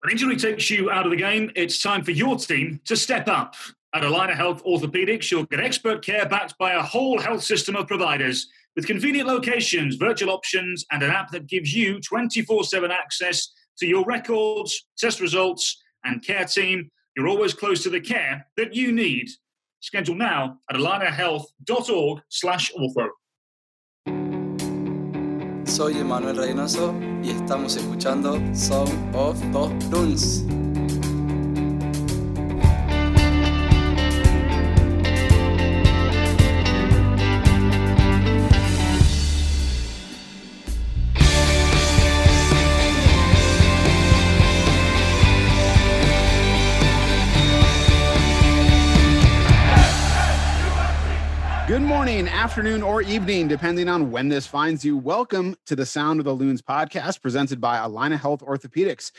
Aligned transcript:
When 0.00 0.12
injury 0.12 0.36
takes 0.36 0.70
you 0.70 0.90
out 0.90 1.06
of 1.06 1.10
the 1.10 1.16
game, 1.16 1.50
it's 1.56 1.82
time 1.82 2.04
for 2.04 2.12
your 2.12 2.36
team 2.36 2.80
to 2.84 2.96
step 2.96 3.26
up. 3.26 3.56
At 3.92 4.04
Allina 4.04 4.34
Health 4.34 4.62
Orthopedics, 4.64 5.30
you'll 5.30 5.46
get 5.46 5.58
expert 5.58 6.04
care 6.04 6.28
backed 6.28 6.56
by 6.56 6.74
a 6.74 6.82
whole 6.82 7.18
health 7.18 7.42
system 7.42 7.74
of 7.74 7.88
providers 7.88 8.46
with 8.76 8.86
convenient 8.86 9.26
locations, 9.26 9.96
virtual 9.96 10.30
options, 10.30 10.84
and 10.92 11.02
an 11.02 11.10
app 11.10 11.32
that 11.32 11.48
gives 11.48 11.74
you 11.74 12.00
24 12.00 12.62
7 12.62 12.92
access 12.92 13.48
to 13.78 13.86
your 13.86 14.04
records, 14.04 14.86
test 14.96 15.20
results, 15.20 15.82
and 16.04 16.24
care 16.24 16.44
team. 16.44 16.90
You're 17.16 17.26
always 17.26 17.52
close 17.52 17.82
to 17.82 17.90
the 17.90 18.00
care 18.00 18.46
that 18.56 18.74
you 18.74 18.92
need. 18.92 19.28
Schedule 19.80 20.14
now 20.14 20.58
at 20.70 20.76
allinahealth.org 20.76 22.20
slash 22.28 22.70
ortho. 22.78 23.08
Soy 25.78 25.96
Emanuel 25.96 26.36
Reynoso 26.36 26.92
y 27.22 27.30
estamos 27.30 27.76
escuchando 27.76 28.36
Song 28.52 28.88
of 29.14 29.38
the 29.52 29.88
Dunes. 29.90 30.44
Afternoon, 52.48 52.82
or 52.82 53.02
evening, 53.02 53.46
depending 53.46 53.90
on 53.90 54.10
when 54.10 54.30
this 54.30 54.46
finds 54.46 54.82
you. 54.82 54.96
Welcome 54.96 55.54
to 55.66 55.76
the 55.76 55.84
Sound 55.84 56.18
of 56.18 56.24
the 56.24 56.32
Loons 56.32 56.62
podcast 56.62 57.20
presented 57.20 57.60
by 57.60 57.76
Allina 57.76 58.18
Health 58.18 58.40
Orthopedics. 58.40 59.12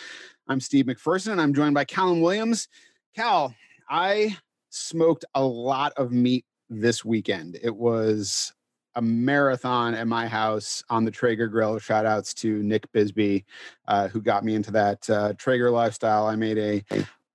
I'm 0.48 0.60
Steve 0.60 0.86
McPherson 0.86 1.34
and 1.34 1.40
I'm 1.40 1.54
joined 1.54 1.76
by 1.76 1.86
Callum 1.86 2.22
Williams. 2.22 2.68
Cal, 3.16 3.54
I 3.88 4.36
smoked 4.72 5.26
a 5.36 5.44
lot 5.44 5.94
of 5.96 6.12
meat 6.12 6.44
this 6.72 7.06
weekend. 7.06 7.60
It 7.62 7.76
was 7.76 8.52
a 8.96 9.02
marathon 9.02 9.94
at 9.94 10.08
my 10.08 10.28
house 10.28 10.84
on 10.90 11.06
the 11.06 11.12
Traeger 11.12 11.48
grill. 11.48 11.78
Shout 11.78 12.08
outs 12.08 12.34
to 12.34 12.64
Nick 12.64 12.92
Bisbee, 12.94 13.46
uh, 13.88 14.08
who 14.08 14.22
got 14.22 14.44
me 14.44 14.56
into 14.56 14.72
that 14.72 15.08
uh, 15.08 15.34
Traeger 15.38 15.70
lifestyle. 15.70 16.26
I 16.26 16.36
made 16.36 16.58
a 16.58 16.84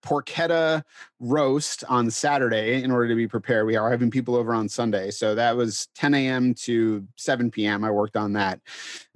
porchetta 0.04 0.82
roast 1.18 1.82
on 1.88 2.10
Saturday 2.10 2.82
in 2.82 2.90
order 2.90 3.08
to 3.08 3.14
be 3.14 3.26
prepared. 3.26 3.66
We 3.66 3.76
are 3.76 3.90
having 3.90 4.10
people 4.10 4.36
over 4.36 4.54
on 4.54 4.68
Sunday. 4.68 5.10
So 5.10 5.34
that 5.34 5.56
was 5.56 5.88
10 5.94 6.14
a.m. 6.14 6.54
to 6.54 7.06
7 7.16 7.50
p.m. 7.50 7.82
I 7.82 7.90
worked 7.90 8.16
on 8.16 8.34
that. 8.34 8.60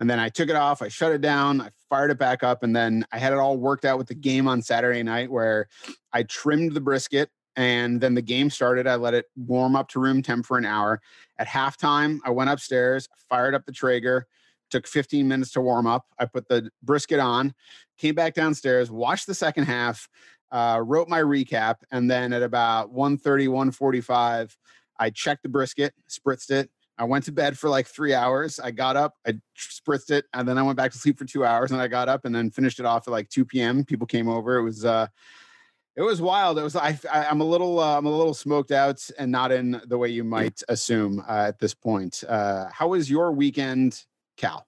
And 0.00 0.08
then 0.08 0.18
I 0.18 0.30
took 0.30 0.48
it 0.48 0.56
off, 0.56 0.80
I 0.80 0.88
shut 0.88 1.12
it 1.12 1.20
down, 1.20 1.60
I 1.60 1.70
fired 1.90 2.10
it 2.10 2.18
back 2.18 2.42
up, 2.42 2.62
and 2.62 2.74
then 2.74 3.04
I 3.12 3.18
had 3.18 3.32
it 3.32 3.38
all 3.38 3.58
worked 3.58 3.84
out 3.84 3.98
with 3.98 4.08
the 4.08 4.14
game 4.14 4.48
on 4.48 4.62
Saturday 4.62 5.02
night 5.02 5.30
where 5.30 5.68
I 6.12 6.22
trimmed 6.22 6.72
the 6.72 6.80
brisket. 6.80 7.30
And 7.54 8.00
then 8.00 8.14
the 8.14 8.22
game 8.22 8.50
started. 8.50 8.86
I 8.86 8.94
let 8.94 9.14
it 9.14 9.26
warm 9.36 9.74
up 9.74 9.88
to 9.88 9.98
room 9.98 10.22
temp 10.22 10.46
for 10.46 10.58
an 10.58 10.64
hour. 10.64 11.00
At 11.38 11.48
halftime, 11.48 12.20
I 12.24 12.30
went 12.30 12.50
upstairs, 12.50 13.08
fired 13.28 13.52
up 13.52 13.66
the 13.66 13.72
Traeger, 13.72 14.28
took 14.70 14.86
15 14.86 15.26
minutes 15.26 15.50
to 15.52 15.60
warm 15.60 15.86
up. 15.86 16.06
I 16.18 16.26
put 16.26 16.48
the 16.48 16.70
brisket 16.82 17.18
on, 17.18 17.54
came 17.96 18.14
back 18.14 18.34
downstairs, 18.34 18.90
watched 18.90 19.26
the 19.26 19.34
second 19.34 19.64
half, 19.64 20.08
uh, 20.50 20.80
wrote 20.84 21.08
my 21.08 21.20
recap, 21.20 21.76
and 21.90 22.10
then 22.10 22.32
at 22.32 22.42
about 22.42 22.94
1.30, 22.94 23.48
1.45, 23.48 24.56
I 24.98 25.10
checked 25.10 25.42
the 25.42 25.48
brisket, 25.48 25.94
spritzed 26.08 26.50
it. 26.50 26.70
I 26.98 27.04
went 27.04 27.24
to 27.26 27.32
bed 27.32 27.56
for 27.56 27.70
like 27.70 27.86
three 27.86 28.12
hours. 28.12 28.58
I 28.58 28.72
got 28.72 28.96
up, 28.96 29.14
I 29.26 29.34
spritzed 29.56 30.10
it, 30.10 30.24
and 30.34 30.48
then 30.48 30.58
I 30.58 30.62
went 30.62 30.76
back 30.76 30.90
to 30.92 30.98
sleep 30.98 31.18
for 31.18 31.24
two 31.24 31.44
hours. 31.44 31.70
And 31.70 31.80
I 31.80 31.86
got 31.86 32.08
up 32.08 32.24
and 32.24 32.34
then 32.34 32.50
finished 32.50 32.80
it 32.80 32.86
off 32.86 33.06
at 33.06 33.12
like 33.12 33.28
2 33.28 33.44
p.m. 33.44 33.84
People 33.84 34.06
came 34.06 34.28
over. 34.28 34.56
It 34.56 34.64
was 34.64 34.84
uh, 34.84 35.06
it 35.98 36.02
was 36.02 36.20
wild. 36.20 36.58
It 36.58 36.62
was 36.62 36.76
I, 36.76 36.98
I 37.12 37.24
am 37.24 37.40
a 37.40 37.44
little 37.44 37.78
uh, 37.78 37.98
I'm 37.98 38.06
a 38.06 38.10
little 38.10 38.34
smoked 38.34 38.72
out 38.72 39.08
and 39.18 39.30
not 39.30 39.52
in 39.52 39.80
the 39.86 39.98
way 39.98 40.08
you 40.08 40.24
might 40.24 40.62
assume 40.68 41.24
uh, 41.28 41.46
at 41.48 41.58
this 41.58 41.74
point. 41.74 42.24
Uh, 42.28 42.66
how 42.72 42.88
was 42.88 43.10
your 43.10 43.32
weekend, 43.32 44.04
Cal? 44.36 44.67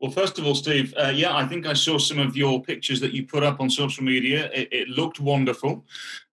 Well, 0.00 0.12
first 0.12 0.38
of 0.38 0.46
all, 0.46 0.54
Steve, 0.54 0.94
uh, 0.96 1.08
yeah, 1.08 1.36
I 1.36 1.44
think 1.46 1.66
I 1.66 1.72
saw 1.72 1.98
some 1.98 2.18
of 2.20 2.36
your 2.36 2.62
pictures 2.62 3.00
that 3.00 3.12
you 3.12 3.26
put 3.26 3.42
up 3.42 3.60
on 3.60 3.68
social 3.68 4.04
media. 4.04 4.48
It, 4.54 4.68
it 4.70 4.88
looked 4.88 5.18
wonderful. 5.18 5.84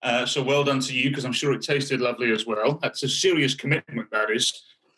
Uh, 0.04 0.26
so 0.26 0.44
well 0.44 0.64
done 0.64 0.80
to 0.82 0.94
you, 0.94 1.10
because 1.10 1.26
I'm 1.26 1.34
sure 1.34 1.52
it 1.54 1.64
tasted 1.64 2.00
lovely 2.00 2.32
as 2.32 2.46
well. 2.46 2.78
That's 2.82 3.02
a 3.02 3.10
serious 3.10 3.56
commitment, 3.56 4.12
that 4.12 4.30
is. 4.30 4.54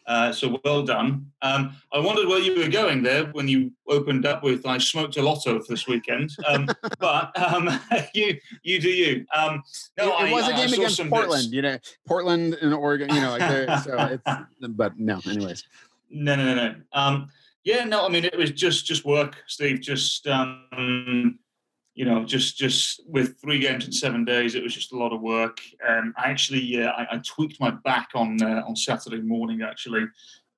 Uh, 0.06 0.32
so 0.32 0.58
well 0.64 0.84
done. 0.84 1.30
Um, 1.42 1.76
I 1.92 2.00
wondered 2.00 2.30
where 2.30 2.40
you 2.40 2.58
were 2.58 2.70
going 2.70 3.04
there 3.04 3.26
when 3.26 3.50
you 3.50 3.74
opened 3.90 4.26
up 4.26 4.42
with 4.42 4.66
"I 4.66 4.78
smoked 4.78 5.18
a 5.18 5.22
lot 5.22 5.46
of 5.48 5.68
this 5.68 5.86
weekend," 5.86 6.32
um, 6.48 6.70
but 7.00 7.38
um, 7.38 7.70
you 8.14 8.38
you 8.64 8.80
do 8.80 8.90
you. 8.90 9.26
Um, 9.36 9.62
no, 9.98 10.18
it, 10.20 10.30
it 10.30 10.32
was 10.32 10.46
I, 10.46 10.52
a 10.52 10.56
game 10.56 10.74
against 10.74 11.10
Portland. 11.10 11.44
Bits. 11.44 11.52
You 11.52 11.62
know, 11.62 11.78
Portland 12.08 12.54
and 12.62 12.74
Oregon. 12.74 13.14
You 13.14 13.20
know, 13.20 13.32
like 13.32 13.82
so 13.82 13.98
it's. 14.26 14.70
But 14.70 14.98
no, 14.98 15.20
anyways. 15.30 15.66
No, 16.10 16.38
no, 16.38 16.56
no, 16.56 16.56
no. 16.56 17.28
Yeah, 17.68 17.84
no, 17.84 18.06
I 18.06 18.08
mean 18.08 18.24
it 18.24 18.38
was 18.38 18.52
just 18.52 18.86
just 18.86 19.04
work, 19.04 19.44
Steve. 19.46 19.82
Just 19.82 20.26
um, 20.26 21.38
you 21.96 22.06
know, 22.06 22.24
just 22.24 22.58
just 22.58 23.02
with 23.06 23.42
three 23.42 23.60
games 23.60 23.86
in 23.86 23.92
seven 23.92 24.24
days, 24.24 24.56
it 24.56 24.64
was 24.64 24.74
just 24.74 24.94
a 24.94 24.98
lot 24.98 25.12
of 25.12 25.20
work. 25.20 25.58
Um, 25.86 26.14
I 26.18 26.30
actually 26.30 26.82
uh, 26.82 26.92
I, 26.92 27.16
I, 27.16 27.22
tweaked 27.26 27.60
my 27.60 27.72
back 27.72 28.12
on 28.16 28.42
uh, 28.42 28.64
on 28.66 28.78
Saturday 28.78 29.20
morning 29.20 29.64
actually, 29.64 30.06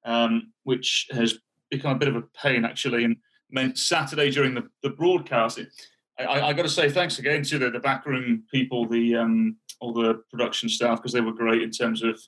um, 0.06 0.54
which 0.66 1.08
has 1.10 1.40
become 1.72 1.96
a 1.96 1.98
bit 1.98 2.10
of 2.10 2.16
a 2.16 2.22
pain 2.22 2.64
actually, 2.64 3.06
and 3.06 3.16
meant 3.50 3.80
Saturday 3.80 4.30
during 4.30 4.54
the, 4.54 4.70
the 4.84 4.92
broadcast. 4.92 5.58
It, 5.58 5.70
I, 6.20 6.50
I 6.50 6.54
got 6.54 6.62
to 6.62 6.70
say 6.70 6.92
thanks 6.92 7.18
again 7.18 7.42
to 7.42 7.58
the, 7.58 7.72
the 7.72 7.80
backroom 7.80 8.44
people, 8.52 8.88
the 8.88 9.16
um, 9.16 9.58
all 9.80 9.94
the 9.94 10.22
production 10.30 10.70
staff 10.70 11.00
because 11.00 11.14
they 11.14 11.22
were 11.22 11.34
great 11.34 11.64
in 11.64 11.72
terms 11.72 12.04
of 12.04 12.22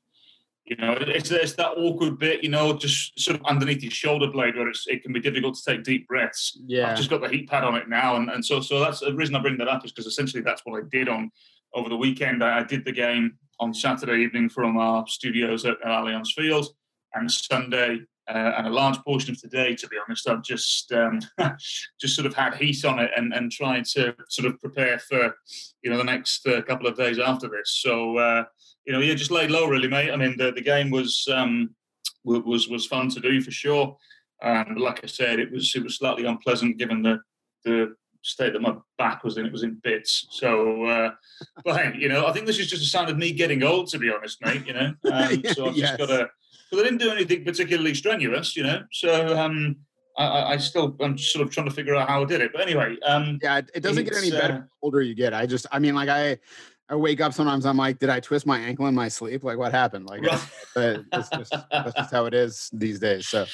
you 0.66 0.76
know, 0.78 0.96
it's, 1.00 1.32
it's 1.32 1.54
that 1.54 1.72
awkward 1.78 2.20
bit, 2.20 2.44
you 2.44 2.50
know, 2.50 2.74
just 2.74 3.20
sort 3.20 3.40
of 3.40 3.46
underneath 3.46 3.82
your 3.82 3.92
shoulder 3.92 4.28
blade 4.28 4.56
where 4.56 4.70
it 4.70 5.04
can 5.04 5.12
be 5.12 5.20
difficult 5.20 5.56
to 5.56 5.64
take 5.64 5.84
deep 5.84 6.08
breaths. 6.08 6.58
Yeah. 6.66 6.92
I've 6.92 6.98
just 6.98 7.10
got 7.10 7.22
the 7.22 7.30
heat 7.30 7.50
pad 7.50 7.64
on 7.64 7.76
it 7.76 7.90
now. 7.90 8.16
And, 8.16 8.30
and 8.30 8.46
so 8.46 8.62
so 8.62 8.80
that's 8.80 9.00
the 9.00 9.14
reason 9.14 9.36
I 9.36 9.42
bring 9.42 9.58
that 9.58 9.68
up 9.68 9.84
is 9.84 9.92
because 9.92 10.06
essentially 10.06 10.44
that's 10.44 10.62
what 10.64 10.82
I 10.82 10.86
did 10.90 11.10
on 11.10 11.32
over 11.74 11.90
the 11.90 11.98
weekend. 11.98 12.44
I, 12.44 12.60
I 12.60 12.64
did 12.64 12.86
the 12.86 12.92
game 12.92 13.38
on 13.60 13.74
Saturday 13.74 14.24
evening 14.24 14.50
from 14.50 14.78
our 14.78 15.06
studios 15.08 15.66
at, 15.66 15.78
at 15.84 15.88
Allianz 15.88 16.30
Field 16.36 16.68
and 17.14 17.30
Sunday 17.30 18.00
uh, 18.30 18.54
and 18.58 18.68
a 18.68 18.72
large 18.72 18.98
portion 19.00 19.32
of 19.32 19.42
today, 19.42 19.76
to 19.76 19.88
be 19.88 19.98
honest, 20.06 20.30
I've 20.30 20.44
just 20.44 20.92
um, 20.94 21.20
just 22.00 22.16
sort 22.16 22.26
of 22.26 22.34
had 22.34 22.56
heat 22.56 22.86
on 22.86 23.00
it 23.00 23.12
and, 23.16 23.34
and 23.34 23.52
trying 23.52 23.84
to 23.94 24.16
sort 24.30 24.48
of 24.48 24.60
prepare 24.60 25.00
for 25.00 25.36
you 25.82 25.92
know 25.92 25.98
the 25.98 26.04
next 26.04 26.48
uh, 26.48 26.62
couple 26.62 26.88
of 26.88 26.96
days 26.96 27.20
after 27.20 27.50
this. 27.50 27.80
So 27.82 28.18
uh, 28.18 28.44
you 28.86 28.94
know, 28.94 29.00
yeah, 29.00 29.14
just 29.14 29.32
laid 29.32 29.52
low, 29.52 29.68
really, 29.68 29.88
mate. 29.88 30.12
I 30.12 30.16
mean, 30.16 30.38
the, 30.38 30.52
the 30.52 30.62
game 30.62 30.90
was 30.90 31.28
um, 31.32 31.76
was 32.24 32.68
was 32.68 32.86
fun 32.86 33.10
to 33.10 33.20
do 33.20 33.42
for 33.42 33.52
sure. 33.52 33.98
Um, 34.42 34.76
like 34.76 35.04
I 35.04 35.08
said, 35.08 35.40
it 35.40 35.52
was 35.52 35.74
it 35.76 35.84
was 35.84 35.98
slightly 35.98 36.26
unpleasant 36.26 36.78
given 36.78 37.02
the 37.02 37.20
the 37.64 37.96
state 38.24 38.54
that 38.54 38.62
my 38.62 38.76
back 38.98 39.24
was 39.24 39.38
in. 39.38 39.46
It 39.46 39.52
was 39.52 39.64
in 39.64 39.80
bits. 39.84 40.28
So, 40.32 40.86
uh, 40.86 41.12
but 41.66 41.82
hey, 41.82 41.94
you 41.98 42.10
know, 42.10 42.28
I 42.28 42.34
think 42.34 42.46
this 42.46 42.60
is 42.60 42.70
just 42.70 42.84
a 42.84 42.86
sign 42.86 43.10
of 43.10 43.18
me 43.18 43.32
getting 43.32 43.64
old, 43.64 43.88
to 43.90 44.00
be 44.00 44.12
honest, 44.12 44.44
mate. 44.44 44.66
You 44.66 44.74
know, 44.74 44.94
um, 45.12 45.44
so 45.54 45.68
I've 45.68 45.76
yes. 45.76 45.90
just 45.90 45.98
got 45.98 46.08
to. 46.08 46.30
Because 46.70 46.86
I 46.86 46.90
didn't 46.90 47.00
do 47.00 47.12
anything 47.12 47.44
particularly 47.44 47.94
strenuous, 47.94 48.56
you 48.56 48.64
know. 48.64 48.84
So 48.94 49.38
um, 49.38 49.76
I, 50.18 50.54
I, 50.54 50.58
still 50.58 50.96
I'm 51.02 51.18
sort 51.18 51.46
of 51.46 51.54
trying 51.54 51.68
to 51.68 51.74
figure 51.74 51.96
out 51.96 52.08
how 52.08 52.22
I 52.22 52.26
did 52.26 52.40
it. 52.40 52.52
But 52.54 52.62
anyway, 52.62 52.96
um, 53.06 53.40
yeah, 53.42 53.62
it 53.74 53.82
doesn't 53.82 54.06
get 54.06 54.16
any 54.16 54.32
better 54.32 54.54
uh, 54.54 54.76
older 54.82 55.02
you 55.02 55.14
get. 55.14 55.34
I 55.34 55.46
just, 55.46 55.66
I 55.72 55.80
mean, 55.80 55.96
like 55.96 56.08
I 56.08 56.38
I 56.92 56.96
wake 56.96 57.22
up 57.22 57.34
sometimes. 57.34 57.66
I'm 57.66 57.78
like, 57.78 58.00
did 58.00 58.10
I 58.10 58.20
twist 58.20 58.46
my 58.46 58.60
ankle 58.60 58.86
in 58.88 58.94
my 58.94 59.08
sleep? 59.08 59.46
Like, 59.46 59.58
what 59.58 59.72
happened? 59.72 60.08
Like, 60.08 60.24
just, 60.24 60.48
that's 60.76 61.30
just 61.30 62.12
how 62.12 62.26
it 62.26 62.34
is 62.34 62.70
these 62.74 63.00
days. 63.00 63.30
So, 63.30 63.46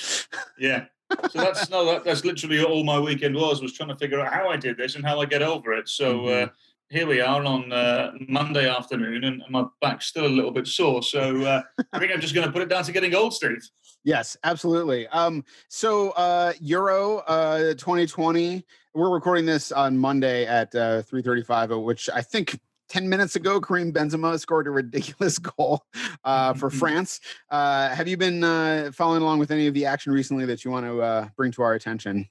yeah. 0.57 0.85
So 1.29 1.39
that's 1.39 1.69
no, 1.69 1.85
that, 1.85 2.03
that's 2.03 2.25
literally 2.25 2.63
all 2.63 2.83
my 2.83 2.99
weekend 2.99 3.35
was 3.35 3.61
was 3.61 3.73
trying 3.73 3.89
to 3.89 3.95
figure 3.95 4.19
out 4.19 4.33
how 4.33 4.49
I 4.49 4.57
did 4.57 4.75
this 4.75 4.95
and 4.95 5.05
how 5.05 5.21
I 5.21 5.25
get 5.25 5.41
over 5.41 5.71
it. 5.73 5.87
So 5.87 6.19
mm-hmm. 6.19 6.45
uh, 6.45 6.47
here 6.89 7.05
we 7.05 7.21
are 7.21 7.45
on 7.45 7.71
uh, 7.71 8.11
Monday 8.27 8.67
afternoon, 8.69 9.23
and 9.23 9.43
my 9.49 9.65
back's 9.81 10.07
still 10.07 10.25
a 10.25 10.27
little 10.27 10.51
bit 10.51 10.67
sore. 10.67 11.03
So 11.03 11.43
uh, 11.45 11.61
I 11.93 11.99
think 11.99 12.11
I'm 12.11 12.19
just 12.19 12.33
going 12.33 12.47
to 12.47 12.51
put 12.51 12.63
it 12.63 12.69
down 12.69 12.83
to 12.85 12.91
getting 12.91 13.13
old, 13.13 13.33
Steve. 13.33 13.61
Yes, 14.03 14.35
absolutely. 14.43 15.07
Um, 15.09 15.45
so 15.69 16.09
uh, 16.11 16.53
Euro 16.61 17.19
uh, 17.19 17.73
2020, 17.75 18.65
we're 18.93 19.09
recording 19.09 19.45
this 19.45 19.71
on 19.71 19.97
Monday 19.97 20.45
at 20.45 20.73
uh, 20.73 21.03
3:35, 21.03 21.83
which 21.83 22.09
I 22.13 22.21
think 22.21 22.59
10 22.89 23.09
minutes 23.09 23.35
ago, 23.35 23.59
Karim 23.59 23.91
Benzema 23.91 24.39
scored 24.39 24.67
a 24.67 24.71
ridiculous 24.71 25.37
goal 25.57 25.83
uh, 26.23 26.53
for. 26.53 26.69
France. 26.77 27.19
Uh, 27.49 27.89
have 27.89 28.07
you 28.07 28.17
been 28.17 28.43
uh, 28.43 28.91
following 28.93 29.21
along 29.21 29.39
with 29.39 29.51
any 29.51 29.67
of 29.67 29.73
the 29.73 29.85
action 29.85 30.11
recently 30.13 30.45
that 30.45 30.63
you 30.63 30.71
want 30.71 30.85
to 30.85 31.01
uh, 31.01 31.27
bring 31.35 31.51
to 31.51 31.61
our 31.61 31.73
attention? 31.73 32.29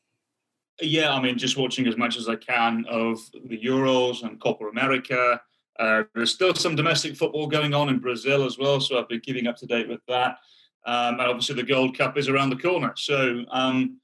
Yeah, 0.81 1.13
I 1.13 1.21
mean, 1.21 1.37
just 1.39 1.57
watching 1.57 1.87
as 1.87 1.97
much 1.97 2.17
as 2.17 2.29
I 2.29 2.37
can 2.37 2.85
of 2.89 3.19
the 3.47 3.59
Euros 3.59 4.23
and 4.23 4.41
Copa 4.41 4.67
America. 4.67 5.41
Uh, 5.79 6.05
there's 6.15 6.33
still 6.33 6.55
some 6.55 6.77
domestic 6.77 7.17
football 7.17 7.47
going 7.47 7.75
on 7.75 7.89
in 7.89 7.99
Brazil 7.99 8.45
as 8.45 8.59
well, 8.59 8.81
so 8.81 8.99
I've 8.99 9.09
been 9.09 9.21
keeping 9.21 9.47
up 9.47 9.57
to 9.57 9.67
date 9.67 9.89
with 9.89 10.01
that. 10.09 10.39
Um, 10.87 11.15
and 11.15 11.23
obviously, 11.23 11.57
the 11.57 11.65
Gold 11.65 11.97
Cup 11.99 12.17
is 12.17 12.29
around 12.29 12.51
the 12.51 12.57
corner. 12.57 12.93
So, 12.97 13.45
um, 13.51 13.99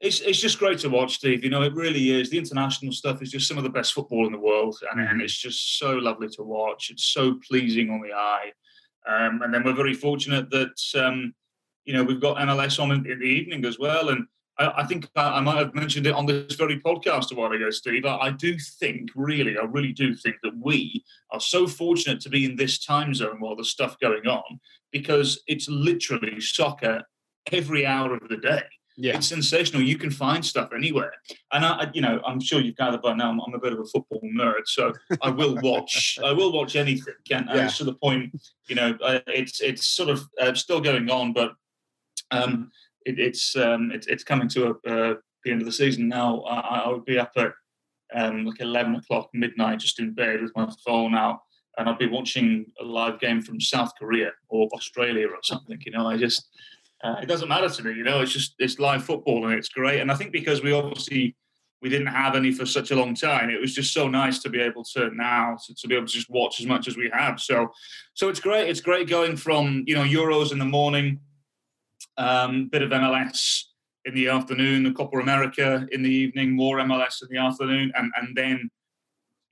it's 0.00 0.20
it's 0.20 0.38
just 0.38 0.58
great 0.58 0.78
to 0.80 0.88
watch, 0.88 1.14
Steve. 1.16 1.42
You 1.42 1.50
know, 1.50 1.62
it 1.62 1.74
really 1.74 2.10
is. 2.10 2.30
The 2.30 2.38
international 2.38 2.92
stuff 2.92 3.20
is 3.20 3.30
just 3.30 3.48
some 3.48 3.58
of 3.58 3.64
the 3.64 3.70
best 3.70 3.92
football 3.92 4.26
in 4.26 4.32
the 4.32 4.38
world, 4.38 4.78
and, 4.90 5.00
and 5.00 5.20
it's 5.20 5.36
just 5.36 5.78
so 5.78 5.94
lovely 5.94 6.28
to 6.30 6.42
watch. 6.42 6.90
It's 6.90 7.06
so 7.06 7.38
pleasing 7.48 7.90
on 7.90 8.00
the 8.00 8.12
eye, 8.12 8.52
um, 9.08 9.42
and 9.42 9.52
then 9.52 9.64
we're 9.64 9.72
very 9.72 9.94
fortunate 9.94 10.50
that 10.50 10.80
um, 10.94 11.34
you 11.84 11.94
know 11.94 12.04
we've 12.04 12.20
got 12.20 12.36
MLS 12.36 12.80
on 12.80 12.92
in, 12.92 13.10
in 13.10 13.18
the 13.18 13.26
evening 13.26 13.64
as 13.64 13.80
well, 13.80 14.10
and 14.10 14.26
I, 14.58 14.82
I 14.82 14.84
think 14.84 15.08
I, 15.16 15.38
I, 15.38 15.40
might 15.40 15.58
have 15.58 15.74
mentioned 15.74 16.06
it 16.06 16.14
on 16.14 16.26
this 16.26 16.54
very 16.54 16.80
podcast 16.80 17.32
a 17.32 17.34
while 17.34 17.50
ago, 17.50 17.70
Steve. 17.70 18.04
I, 18.04 18.16
I 18.16 18.30
do 18.30 18.56
think, 18.78 19.10
really, 19.16 19.58
I 19.58 19.64
really 19.64 19.92
do 19.92 20.14
think 20.14 20.36
that 20.44 20.56
we 20.60 21.04
are 21.32 21.40
so 21.40 21.66
fortunate 21.66 22.20
to 22.20 22.28
be 22.28 22.44
in 22.44 22.54
this 22.54 22.84
time 22.84 23.14
zone 23.14 23.40
while 23.40 23.56
there's 23.56 23.70
stuff 23.70 23.98
going 24.00 24.26
on 24.26 24.60
because 24.92 25.42
it's 25.46 25.68
literally 25.68 26.40
soccer 26.40 27.02
every 27.50 27.84
hour 27.84 28.14
of 28.14 28.28
the 28.28 28.36
day. 28.36 28.62
Yeah. 29.00 29.16
It's 29.16 29.28
sensational. 29.28 29.80
You 29.80 29.96
can 29.96 30.10
find 30.10 30.44
stuff 30.44 30.70
anywhere. 30.74 31.12
And 31.52 31.64
I, 31.64 31.88
you 31.94 32.00
know, 32.00 32.20
I'm 32.26 32.40
sure 32.40 32.60
you've 32.60 32.74
gathered 32.74 33.00
by 33.00 33.14
now, 33.14 33.30
I'm, 33.30 33.40
I'm 33.40 33.54
a 33.54 33.58
bit 33.58 33.72
of 33.72 33.78
a 33.78 33.84
football 33.84 34.20
nerd, 34.36 34.66
so 34.66 34.92
I 35.22 35.30
will 35.30 35.54
watch. 35.62 36.18
I 36.24 36.32
will 36.32 36.52
watch 36.52 36.74
anything. 36.74 37.14
And, 37.30 37.48
yeah. 37.48 37.68
to 37.68 37.84
the 37.84 37.94
point, 37.94 38.36
you 38.68 38.74
know, 38.74 38.98
uh, 39.00 39.20
it's 39.28 39.60
it's 39.60 39.86
sort 39.86 40.08
of 40.08 40.24
uh, 40.40 40.52
still 40.54 40.80
going 40.80 41.08
on, 41.10 41.32
but 41.32 41.52
um, 42.32 42.72
it, 43.06 43.20
it's 43.20 43.54
um, 43.54 43.92
it's 43.92 44.08
it's 44.08 44.24
coming 44.24 44.48
to 44.48 44.66
a, 44.66 44.90
uh, 44.90 45.14
the 45.44 45.52
end 45.52 45.60
of 45.60 45.66
the 45.66 45.72
season 45.72 46.08
now. 46.08 46.40
I, 46.40 46.80
I 46.80 46.88
would 46.88 47.04
be 47.04 47.20
up 47.20 47.30
at 47.36 47.52
um, 48.14 48.46
like 48.46 48.60
11 48.60 48.96
o'clock 48.96 49.30
midnight, 49.32 49.78
just 49.78 50.00
in 50.00 50.12
bed 50.12 50.42
with 50.42 50.50
my 50.56 50.68
phone 50.84 51.14
out, 51.14 51.38
and 51.76 51.88
I'd 51.88 51.98
be 51.98 52.08
watching 52.08 52.66
a 52.80 52.84
live 52.84 53.20
game 53.20 53.42
from 53.42 53.60
South 53.60 53.92
Korea 53.96 54.32
or 54.48 54.68
Australia 54.72 55.28
or 55.28 55.38
something. 55.44 55.80
You 55.86 55.92
know, 55.92 56.08
I 56.08 56.16
just 56.16 56.48
uh, 57.02 57.16
it 57.22 57.26
doesn't 57.26 57.48
matter 57.48 57.68
to 57.68 57.82
me. 57.82 57.94
You 57.94 58.04
know, 58.04 58.20
it's 58.20 58.32
just 58.32 58.54
it's 58.58 58.78
live 58.78 59.04
football 59.04 59.46
and 59.46 59.54
it's 59.54 59.68
great. 59.68 60.00
And 60.00 60.10
I 60.10 60.14
think 60.14 60.32
because 60.32 60.62
we 60.62 60.72
obviously 60.72 61.36
we 61.80 61.88
didn't 61.88 62.08
have 62.08 62.34
any 62.34 62.50
for 62.50 62.66
such 62.66 62.90
a 62.90 62.96
long 62.96 63.14
time, 63.14 63.50
it 63.50 63.60
was 63.60 63.74
just 63.74 63.92
so 63.92 64.08
nice 64.08 64.40
to 64.40 64.48
be 64.48 64.60
able 64.60 64.82
to 64.82 65.10
now 65.14 65.56
to, 65.66 65.74
to 65.74 65.88
be 65.88 65.94
able 65.94 66.06
to 66.06 66.12
just 66.12 66.28
watch 66.28 66.60
as 66.60 66.66
much 66.66 66.88
as 66.88 66.96
we 66.96 67.08
have. 67.12 67.40
So, 67.40 67.70
so 68.14 68.28
it's 68.28 68.40
great. 68.40 68.68
It's 68.68 68.80
great 68.80 69.08
going 69.08 69.36
from 69.36 69.84
you 69.86 69.94
know 69.94 70.02
Euros 70.02 70.50
in 70.50 70.58
the 70.58 70.64
morning, 70.64 71.20
um, 72.16 72.68
bit 72.68 72.82
of 72.82 72.90
MLS 72.90 73.62
in 74.04 74.14
the 74.14 74.28
afternoon, 74.28 74.86
a 74.86 74.92
Copa 74.92 75.18
America 75.18 75.86
in 75.92 76.02
the 76.02 76.10
evening, 76.10 76.50
more 76.52 76.78
MLS 76.78 77.22
in 77.22 77.28
the 77.30 77.38
afternoon, 77.38 77.92
and 77.94 78.10
and 78.16 78.36
then 78.36 78.68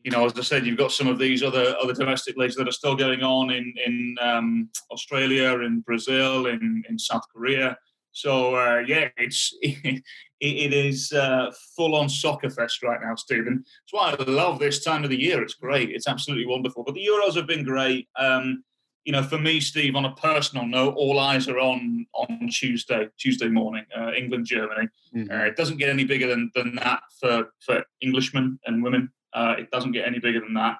you 0.06 0.12
know, 0.12 0.24
as 0.24 0.38
I 0.38 0.42
said, 0.42 0.64
you've 0.64 0.78
got 0.78 0.92
some 0.92 1.08
of 1.08 1.18
these 1.18 1.42
other 1.42 1.74
other 1.82 1.92
domestic 1.92 2.36
leagues 2.36 2.54
that 2.54 2.68
are 2.68 2.72
still 2.72 2.94
going 2.94 3.24
on 3.24 3.50
in 3.50 3.74
in 3.84 4.16
um, 4.20 4.70
Australia, 4.92 5.58
in 5.62 5.80
Brazil, 5.80 6.46
in 6.46 6.84
in 6.88 6.96
South 6.96 7.24
Korea. 7.34 7.76
So 8.12 8.54
uh, 8.54 8.84
yeah, 8.86 9.08
it's 9.16 9.52
it, 9.62 10.04
it 10.40 10.72
is 10.72 11.12
uh, 11.12 11.50
full 11.74 11.96
on 11.96 12.08
soccer 12.08 12.50
fest 12.50 12.84
right 12.84 13.00
now, 13.02 13.16
Stephen. 13.16 13.64
That's 13.64 13.92
why 13.92 14.14
I 14.16 14.30
love 14.30 14.60
this 14.60 14.84
time 14.84 15.02
of 15.02 15.10
the 15.10 15.20
year. 15.20 15.42
It's 15.42 15.54
great. 15.54 15.90
It's 15.90 16.06
absolutely 16.06 16.46
wonderful. 16.46 16.84
But 16.84 16.94
the 16.94 17.04
Euros 17.04 17.34
have 17.34 17.48
been 17.48 17.64
great. 17.64 18.08
Um, 18.16 18.62
you 19.04 19.12
know, 19.12 19.24
for 19.24 19.38
me, 19.38 19.58
Steve, 19.58 19.96
on 19.96 20.04
a 20.04 20.14
personal 20.14 20.66
note, 20.66 20.94
all 20.96 21.18
eyes 21.18 21.48
are 21.48 21.58
on 21.58 22.06
on 22.14 22.48
Tuesday, 22.52 23.08
Tuesday 23.18 23.48
morning, 23.48 23.84
uh, 23.98 24.12
England 24.12 24.46
Germany. 24.46 24.88
Uh, 25.32 25.46
it 25.46 25.56
doesn't 25.56 25.78
get 25.78 25.88
any 25.88 26.04
bigger 26.04 26.28
than, 26.28 26.52
than 26.54 26.76
that 26.76 27.00
for 27.20 27.48
for 27.58 27.82
Englishmen 28.04 28.60
and 28.66 28.84
women. 28.84 29.10
Uh, 29.36 29.54
it 29.58 29.70
doesn't 29.70 29.92
get 29.92 30.06
any 30.06 30.18
bigger 30.18 30.40
than 30.40 30.54
that 30.54 30.78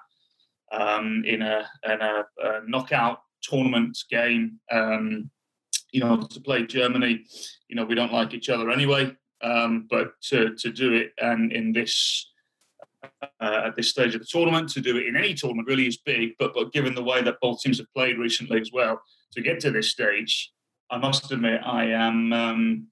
um, 0.71 1.23
in, 1.25 1.43
a, 1.43 1.69
in 1.85 2.01
a, 2.01 2.25
a, 2.43 2.61
knockout 2.67 3.19
tournament 3.43 3.95
game. 4.09 4.59
Um, 4.71 5.29
you 5.91 6.01
know, 6.01 6.17
to 6.17 6.41
play 6.41 6.65
Germany, 6.65 7.23
you 7.69 7.75
know, 7.75 7.85
we 7.85 7.93
don't 7.93 8.11
like 8.11 8.33
each 8.33 8.49
other 8.49 8.71
anyway. 8.71 9.15
Um, 9.43 9.85
but 9.87 10.19
to, 10.29 10.55
to 10.55 10.71
do 10.71 10.93
it 10.93 11.11
and 11.19 11.53
in 11.53 11.71
this 11.71 12.31
uh, 13.39 13.61
at 13.65 13.75
this 13.75 13.89
stage 13.89 14.15
of 14.15 14.21
the 14.21 14.27
tournament, 14.27 14.69
to 14.69 14.81
do 14.81 14.97
it 14.97 15.05
in 15.05 15.15
any 15.15 15.35
tournament 15.35 15.67
really 15.67 15.85
is 15.85 15.97
big. 15.97 16.31
But 16.39 16.55
but 16.55 16.73
given 16.73 16.95
the 16.95 17.03
way 17.03 17.21
that 17.21 17.37
both 17.39 17.61
teams 17.61 17.77
have 17.77 17.93
played 17.93 18.17
recently 18.17 18.59
as 18.59 18.71
well, 18.73 18.99
to 19.33 19.41
get 19.41 19.59
to 19.59 19.71
this 19.71 19.91
stage, 19.91 20.51
I 20.89 20.97
must 20.97 21.31
admit 21.31 21.61
I 21.63 21.85
am 21.85 22.33
um, 22.33 22.87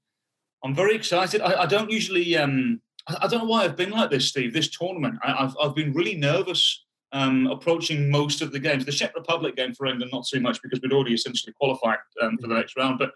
I'm 0.63 0.75
very 0.75 0.95
excited. 0.95 1.41
I, 1.41 1.63
I 1.63 1.65
don't 1.65 1.91
usually 1.91 2.37
um, 2.37 2.81
I, 3.07 3.27
don't 3.27 3.39
know 3.39 3.45
why 3.45 3.63
I've 3.63 3.75
been 3.75 3.91
like 3.91 4.09
this, 4.09 4.29
Steve. 4.29 4.53
This 4.53 4.69
tournament, 4.69 5.19
I, 5.23 5.31
have 5.33 5.55
I've 5.61 5.75
been 5.75 5.93
really 5.93 6.15
nervous 6.15 6.85
um, 7.11 7.47
approaching 7.47 8.09
most 8.09 8.41
of 8.41 8.51
the 8.51 8.59
games. 8.59 8.85
The 8.85 8.91
Czech 8.91 9.15
Republic 9.15 9.55
game 9.55 9.73
for 9.73 9.85
England, 9.85 10.11
not 10.11 10.25
so 10.25 10.39
much 10.39 10.61
because 10.61 10.81
we'd 10.81 10.93
already 10.93 11.13
essentially 11.13 11.53
qualified 11.53 11.99
um, 12.21 12.37
for 12.37 12.47
the 12.47 12.55
next 12.55 12.75
round. 12.75 12.99
But 12.99 13.11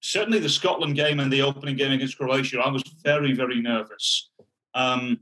certainly 0.00 0.38
the 0.38 0.48
Scotland 0.48 0.96
game 0.96 1.20
and 1.20 1.32
the 1.32 1.42
opening 1.42 1.76
game 1.76 1.92
against 1.92 2.18
Croatia, 2.18 2.60
I 2.60 2.70
was 2.70 2.82
very, 3.02 3.32
very 3.32 3.60
nervous. 3.60 4.30
Um, 4.74 5.20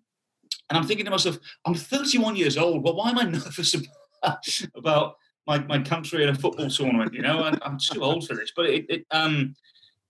and 0.71 0.79
I'm 0.79 0.87
thinking 0.87 1.05
to 1.05 1.11
myself, 1.11 1.39
I'm 1.67 1.75
31 1.75 2.37
years 2.37 2.57
old. 2.57 2.83
Well, 2.83 2.97
why 2.97 3.11
am 3.11 3.19
I 3.19 3.25
nervous 3.31 3.75
about, 3.75 4.47
about 4.77 5.17
my, 5.47 5.59
my 5.59 5.81
country 5.81 6.23
in 6.23 6.31
a 6.31 6.35
football 6.35 6.71
tournament? 6.71 7.13
You 7.13 7.23
know, 7.23 7.53
I'm 7.63 7.79
too 7.79 8.03
old 8.03 8.27
for 8.27 8.35
this. 8.35 8.53
But 8.55 8.67
it, 8.67 8.87
it 8.89 9.07
um, 9.11 9.55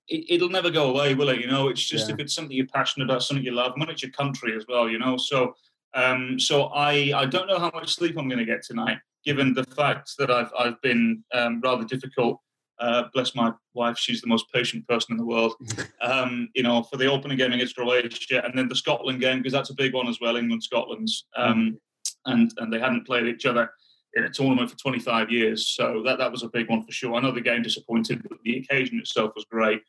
it, 0.08 0.40
will 0.40 0.48
never 0.48 0.70
go 0.70 0.90
away, 0.90 1.14
will 1.14 1.28
it? 1.28 1.40
You 1.40 1.46
know, 1.46 1.68
it's 1.68 1.82
just 1.82 2.08
yeah. 2.08 2.14
if 2.14 2.20
it's 2.20 2.34
something 2.34 2.56
you're 2.56 2.66
passionate 2.66 3.06
about, 3.06 3.22
something 3.22 3.44
you 3.44 3.52
love, 3.52 3.72
and 3.76 3.88
it's 3.88 4.02
your 4.02 4.12
country 4.12 4.56
as 4.56 4.64
well, 4.68 4.88
you 4.88 4.98
know. 4.98 5.16
So, 5.16 5.54
um, 5.94 6.38
so 6.38 6.64
I 6.66 7.12
I 7.14 7.26
don't 7.26 7.48
know 7.48 7.58
how 7.58 7.70
much 7.74 7.94
sleep 7.94 8.16
I'm 8.18 8.28
going 8.28 8.38
to 8.38 8.44
get 8.44 8.62
tonight, 8.62 8.98
given 9.24 9.54
the 9.54 9.64
fact 9.64 10.12
that 10.18 10.30
I've 10.30 10.50
I've 10.58 10.80
been 10.82 11.22
um, 11.32 11.60
rather 11.60 11.84
difficult. 11.84 12.40
Uh, 12.78 13.04
bless 13.14 13.34
my 13.34 13.52
wife; 13.74 13.96
she's 13.96 14.20
the 14.20 14.26
most 14.26 14.46
patient 14.52 14.86
person 14.88 15.12
in 15.12 15.18
the 15.18 15.26
world. 15.26 15.54
Um, 16.02 16.48
you 16.56 16.64
know, 16.64 16.82
for 16.82 16.96
the 16.96 17.06
opening 17.06 17.38
game 17.38 17.52
against 17.52 17.76
Croatia, 17.76 18.44
and 18.44 18.58
then 18.58 18.66
the 18.66 18.74
Scotland 18.74 19.20
game 19.20 19.38
because 19.38 19.52
that's 19.52 19.70
a 19.70 19.74
big 19.74 19.94
one 19.94 20.08
as 20.08 20.18
well. 20.20 20.36
England 20.36 20.64
Scotland's, 20.64 21.26
um, 21.36 21.78
and 22.26 22.52
and 22.56 22.72
they 22.72 22.80
hadn't 22.80 23.06
played 23.06 23.26
each 23.26 23.46
other 23.46 23.70
in 24.14 24.24
a 24.24 24.30
tournament 24.30 24.70
for 24.70 24.76
25 24.76 25.30
years. 25.30 25.68
So 25.68 26.02
that, 26.04 26.18
that 26.18 26.30
was 26.30 26.42
a 26.42 26.48
big 26.48 26.68
one 26.68 26.82
for 26.82 26.92
sure. 26.92 27.14
I 27.14 27.20
know 27.20 27.32
the 27.32 27.40
game 27.40 27.62
disappointed, 27.62 28.22
but 28.22 28.38
the 28.44 28.58
occasion 28.58 28.98
itself 28.98 29.32
was 29.34 29.44
great. 29.44 29.82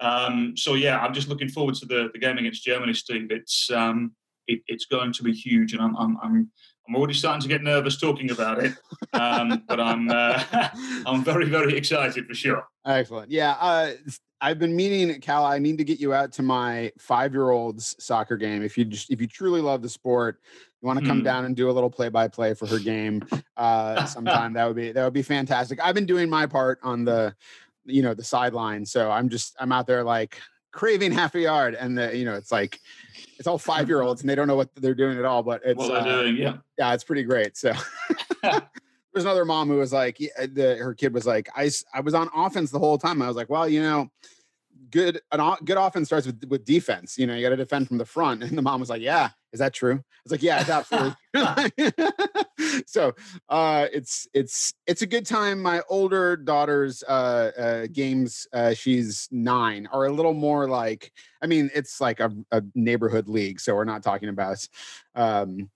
Um, 0.00 0.56
so 0.56 0.74
yeah, 0.74 0.98
I'm 0.98 1.14
just 1.14 1.28
looking 1.28 1.48
forward 1.48 1.74
to 1.76 1.86
the, 1.86 2.10
the 2.12 2.18
game 2.18 2.38
against 2.38 2.64
Germany, 2.64 2.94
Steve. 2.94 3.30
It's 3.30 3.70
um, 3.70 4.12
it, 4.46 4.60
it's 4.66 4.86
going 4.86 5.12
to 5.12 5.22
be 5.22 5.32
huge, 5.32 5.72
and 5.72 5.82
I'm, 5.82 5.96
I'm 5.96 6.18
I'm 6.22 6.50
I'm 6.88 6.96
already 6.96 7.14
starting 7.14 7.42
to 7.42 7.48
get 7.48 7.62
nervous 7.62 7.98
talking 7.98 8.30
about 8.30 8.64
it. 8.64 8.74
Um, 9.12 9.64
but 9.66 9.80
I'm 9.80 10.08
uh, 10.10 10.42
I'm 11.06 11.24
very 11.24 11.48
very 11.48 11.76
excited 11.76 12.26
for 12.26 12.34
sure. 12.34 12.66
Excellent. 12.84 13.30
Yeah, 13.30 13.56
uh, 13.60 13.92
I've 14.40 14.58
been 14.58 14.76
meaning, 14.76 15.20
Cal. 15.20 15.44
I 15.44 15.58
need 15.58 15.78
to 15.78 15.84
get 15.84 15.98
you 15.98 16.12
out 16.12 16.32
to 16.34 16.42
my 16.42 16.92
five 16.98 17.32
year 17.32 17.50
old's 17.50 17.96
soccer 17.98 18.36
game. 18.36 18.62
If 18.62 18.76
you 18.76 18.84
just 18.84 19.10
if 19.10 19.20
you 19.20 19.26
truly 19.26 19.60
love 19.60 19.82
the 19.82 19.88
sport, 19.88 20.40
you 20.80 20.86
want 20.86 21.00
to 21.00 21.06
come 21.06 21.22
mm. 21.22 21.24
down 21.24 21.46
and 21.46 21.56
do 21.56 21.70
a 21.70 21.72
little 21.72 21.90
play 21.90 22.08
by 22.08 22.28
play 22.28 22.54
for 22.54 22.66
her 22.66 22.78
game 22.78 23.24
uh, 23.56 24.04
sometime. 24.06 24.52
that 24.52 24.66
would 24.66 24.76
be 24.76 24.92
that 24.92 25.04
would 25.04 25.14
be 25.14 25.22
fantastic. 25.22 25.80
I've 25.82 25.94
been 25.94 26.06
doing 26.06 26.28
my 26.28 26.46
part 26.46 26.78
on 26.82 27.04
the 27.04 27.34
you 27.84 28.02
know 28.02 28.14
the 28.14 28.24
sideline, 28.24 28.84
so 28.84 29.10
I'm 29.10 29.28
just 29.28 29.56
I'm 29.58 29.72
out 29.72 29.86
there 29.86 30.04
like 30.04 30.38
craving 30.76 31.10
half 31.10 31.34
a 31.34 31.40
yard, 31.40 31.74
and 31.74 31.98
the 31.98 32.16
you 32.16 32.24
know 32.24 32.34
it's 32.34 32.52
like 32.52 32.78
it's 33.38 33.48
all 33.48 33.58
five 33.58 33.88
year 33.88 34.02
olds 34.02 34.20
and 34.20 34.30
they 34.30 34.34
don't 34.34 34.46
know 34.46 34.54
what 34.54 34.72
they're 34.76 34.94
doing 34.94 35.18
at 35.18 35.24
all, 35.24 35.42
but 35.42 35.60
it's 35.64 35.78
what 35.78 35.88
they're 36.04 36.12
uh, 36.12 36.22
doing, 36.22 36.36
yeah, 36.36 36.58
yeah, 36.78 36.94
it's 36.94 37.04
pretty 37.04 37.24
great. 37.24 37.56
So. 37.56 37.72
There's 38.42 39.24
another 39.24 39.46
mom 39.46 39.68
who 39.68 39.76
was 39.76 39.94
like, 39.94 40.18
the, 40.18 40.76
her 40.78 40.92
kid 40.92 41.14
was 41.14 41.24
like, 41.26 41.48
I, 41.56 41.70
I 41.94 42.00
was 42.00 42.12
on 42.12 42.28
offense 42.36 42.70
the 42.70 42.78
whole 42.78 42.98
time. 42.98 43.22
I 43.22 43.28
was 43.28 43.34
like, 43.34 43.48
well, 43.48 43.66
you 43.66 43.80
know, 43.80 44.10
good 44.90 45.20
an 45.32 45.56
good 45.64 45.76
offense 45.76 46.08
starts 46.08 46.26
with 46.26 46.44
with 46.48 46.64
defense. 46.64 47.18
You 47.18 47.26
know, 47.26 47.34
you 47.34 47.42
got 47.42 47.50
to 47.50 47.56
defend 47.56 47.88
from 47.88 47.98
the 47.98 48.04
front. 48.04 48.42
And 48.46 48.56
the 48.56 48.62
mom 48.62 48.80
was 48.80 48.90
like, 48.90 49.02
"Yeah, 49.02 49.30
is 49.52 49.60
that 49.60 49.74
true?" 49.74 49.94
I 49.94 50.20
was 50.24 50.32
like, 50.32 50.42
"Yeah, 50.42 50.60
it's 50.60 50.70
absolutely." 50.70 51.16
so 52.86 53.14
uh, 53.48 53.86
it's 53.92 54.26
it's 54.34 54.74
it's 54.86 55.02
a 55.02 55.06
good 55.06 55.26
time. 55.26 55.60
My 55.60 55.82
older 55.88 56.36
daughter's 56.36 57.02
uh, 57.02 57.50
uh, 57.58 57.86
games, 57.92 58.46
uh, 58.52 58.74
she's 58.74 59.28
nine, 59.30 59.88
are 59.92 60.06
a 60.06 60.12
little 60.12 60.34
more 60.34 60.68
like. 60.68 61.12
I 61.42 61.46
mean, 61.46 61.70
it's 61.74 62.00
like 62.00 62.20
a, 62.20 62.32
a 62.50 62.62
neighborhood 62.74 63.28
league, 63.28 63.60
so 63.60 63.74
we're 63.74 63.84
not 63.84 64.02
talking 64.02 64.28
about. 64.28 64.66
Um, 65.14 65.70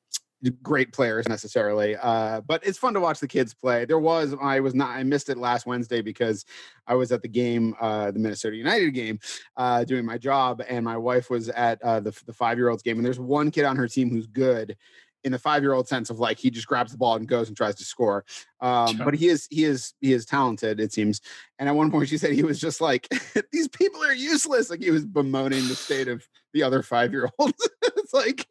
great 0.62 0.92
players 0.92 1.28
necessarily 1.28 1.96
uh, 1.96 2.40
but 2.42 2.64
it's 2.66 2.78
fun 2.78 2.94
to 2.94 3.00
watch 3.00 3.20
the 3.20 3.28
kids 3.28 3.52
play. 3.52 3.84
There 3.84 3.98
was 3.98 4.34
i 4.40 4.60
was 4.60 4.74
not 4.74 4.90
i 4.90 5.02
missed 5.02 5.28
it 5.28 5.38
last 5.38 5.66
wednesday 5.66 6.00
because 6.00 6.44
i 6.86 6.94
was 6.94 7.12
at 7.12 7.22
the 7.22 7.28
game 7.28 7.74
uh, 7.80 8.10
the 8.10 8.18
minnesota 8.18 8.56
united 8.56 8.90
game 8.92 9.18
uh, 9.56 9.84
doing 9.84 10.04
my 10.04 10.18
job 10.18 10.62
and 10.68 10.84
my 10.84 10.96
wife 10.96 11.30
was 11.30 11.48
at 11.50 11.80
uh, 11.82 12.00
the, 12.00 12.18
the 12.26 12.32
five 12.32 12.58
year 12.58 12.68
olds 12.68 12.82
game 12.82 12.96
and 12.96 13.04
there's 13.04 13.20
one 13.20 13.50
kid 13.50 13.64
on 13.64 13.76
her 13.76 13.88
team 13.88 14.10
who's 14.10 14.26
good 14.26 14.76
in 15.24 15.32
the 15.32 15.38
five 15.38 15.62
year 15.62 15.72
old 15.72 15.88
sense 15.88 16.10
of 16.10 16.18
like 16.18 16.38
he 16.38 16.50
just 16.50 16.66
grabs 16.66 16.92
the 16.92 16.98
ball 16.98 17.16
and 17.16 17.28
goes 17.28 17.48
and 17.48 17.56
tries 17.56 17.74
to 17.74 17.84
score 17.84 18.24
um, 18.60 18.98
but 18.98 19.14
he 19.14 19.28
is 19.28 19.46
he 19.50 19.64
is 19.64 19.94
he 20.00 20.12
is 20.12 20.24
talented 20.24 20.80
it 20.80 20.92
seems 20.92 21.20
and 21.58 21.68
at 21.68 21.74
one 21.74 21.90
point 21.90 22.08
she 22.08 22.18
said 22.18 22.32
he 22.32 22.42
was 22.42 22.58
just 22.58 22.80
like 22.80 23.08
these 23.52 23.68
people 23.68 24.02
are 24.02 24.14
useless 24.14 24.70
like 24.70 24.80
he 24.80 24.90
was 24.90 25.04
bemoaning 25.04 25.66
the 25.68 25.74
state 25.74 26.08
of 26.08 26.26
the 26.52 26.62
other 26.62 26.82
five 26.82 27.12
year 27.12 27.28
olds 27.38 27.68
it's 27.82 28.14
like 28.14 28.46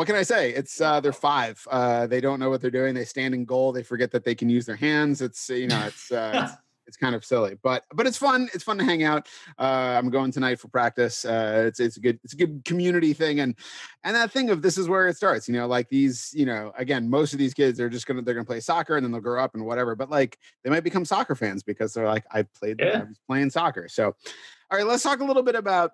what 0.00 0.06
can 0.06 0.16
I 0.16 0.22
say? 0.22 0.54
It's 0.54 0.80
uh, 0.80 0.98
they're 1.00 1.12
five. 1.12 1.62
Uh, 1.70 2.06
they 2.06 2.22
don't 2.22 2.40
know 2.40 2.48
what 2.48 2.62
they're 2.62 2.70
doing. 2.70 2.94
They 2.94 3.04
stand 3.04 3.34
in 3.34 3.44
goal. 3.44 3.70
They 3.70 3.82
forget 3.82 4.10
that 4.12 4.24
they 4.24 4.34
can 4.34 4.48
use 4.48 4.64
their 4.64 4.74
hands. 4.74 5.20
It's 5.20 5.50
you 5.50 5.66
know, 5.66 5.78
it's 5.86 6.10
uh, 6.10 6.32
it's, 6.44 6.56
it's 6.86 6.96
kind 6.96 7.14
of 7.14 7.22
silly, 7.22 7.58
but 7.62 7.84
but 7.92 8.06
it's 8.06 8.16
fun. 8.16 8.48
It's 8.54 8.64
fun 8.64 8.78
to 8.78 8.84
hang 8.84 9.02
out. 9.02 9.28
Uh, 9.58 9.98
I'm 9.98 10.08
going 10.08 10.32
tonight 10.32 10.58
for 10.58 10.68
practice. 10.68 11.26
Uh, 11.26 11.64
it's 11.66 11.80
it's 11.80 11.98
a 11.98 12.00
good 12.00 12.18
it's 12.24 12.32
a 12.32 12.36
good 12.38 12.62
community 12.64 13.12
thing, 13.12 13.40
and 13.40 13.54
and 14.02 14.16
that 14.16 14.32
thing 14.32 14.48
of 14.48 14.62
this 14.62 14.78
is 14.78 14.88
where 14.88 15.06
it 15.06 15.18
starts. 15.18 15.46
You 15.46 15.52
know, 15.52 15.66
like 15.66 15.90
these. 15.90 16.32
You 16.32 16.46
know, 16.46 16.72
again, 16.78 17.10
most 17.10 17.34
of 17.34 17.38
these 17.38 17.52
kids 17.52 17.78
are 17.78 17.90
just 17.90 18.06
gonna 18.06 18.22
they're 18.22 18.32
gonna 18.32 18.46
play 18.46 18.60
soccer 18.60 18.96
and 18.96 19.04
then 19.04 19.12
they'll 19.12 19.20
grow 19.20 19.44
up 19.44 19.54
and 19.54 19.66
whatever. 19.66 19.94
But 19.94 20.08
like 20.08 20.38
they 20.64 20.70
might 20.70 20.82
become 20.82 21.04
soccer 21.04 21.34
fans 21.34 21.62
because 21.62 21.92
they're 21.92 22.08
like 22.08 22.24
I 22.30 22.44
played 22.58 22.80
yeah. 22.80 23.00
I 23.00 23.04
was 23.04 23.20
playing 23.28 23.50
soccer. 23.50 23.86
So, 23.86 24.06
all 24.06 24.78
right, 24.78 24.86
let's 24.86 25.02
talk 25.02 25.20
a 25.20 25.24
little 25.24 25.42
bit 25.42 25.56
about 25.56 25.92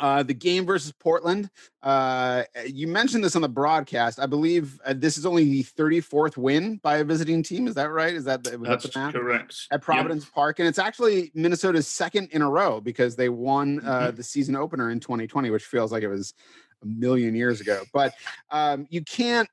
uh, 0.00 0.22
the 0.22 0.34
game 0.34 0.66
versus 0.66 0.92
Portland. 0.92 1.50
Uh, 1.82 2.42
you 2.66 2.88
mentioned 2.88 3.22
this 3.22 3.36
on 3.36 3.42
the 3.42 3.48
broadcast. 3.48 4.18
I 4.18 4.26
believe 4.26 4.80
uh, 4.84 4.94
this 4.96 5.16
is 5.16 5.24
only 5.24 5.44
the 5.44 5.62
34th 5.62 6.36
win 6.36 6.78
by 6.82 6.98
a 6.98 7.04
visiting 7.04 7.42
team. 7.42 7.68
Is 7.68 7.74
that 7.74 7.90
right? 7.90 8.14
Is 8.14 8.24
that, 8.24 8.42
was 8.58 8.68
That's 8.68 8.90
that 8.94 9.12
the 9.12 9.18
correct? 9.20 9.66
At 9.70 9.82
Providence 9.82 10.24
yep. 10.24 10.32
Park. 10.32 10.58
And 10.58 10.68
it's 10.68 10.78
actually 10.78 11.30
Minnesota's 11.34 11.86
second 11.86 12.28
in 12.32 12.42
a 12.42 12.50
row 12.50 12.80
because 12.80 13.14
they 13.14 13.28
won 13.28 13.80
uh, 13.84 14.08
mm-hmm. 14.08 14.16
the 14.16 14.22
season 14.22 14.56
opener 14.56 14.90
in 14.90 15.00
2020, 15.00 15.50
which 15.50 15.64
feels 15.64 15.92
like 15.92 16.02
it 16.02 16.08
was 16.08 16.34
a 16.82 16.86
million 16.86 17.34
years 17.34 17.60
ago. 17.60 17.82
But 17.92 18.14
um, 18.50 18.86
you 18.90 19.02
can't 19.02 19.48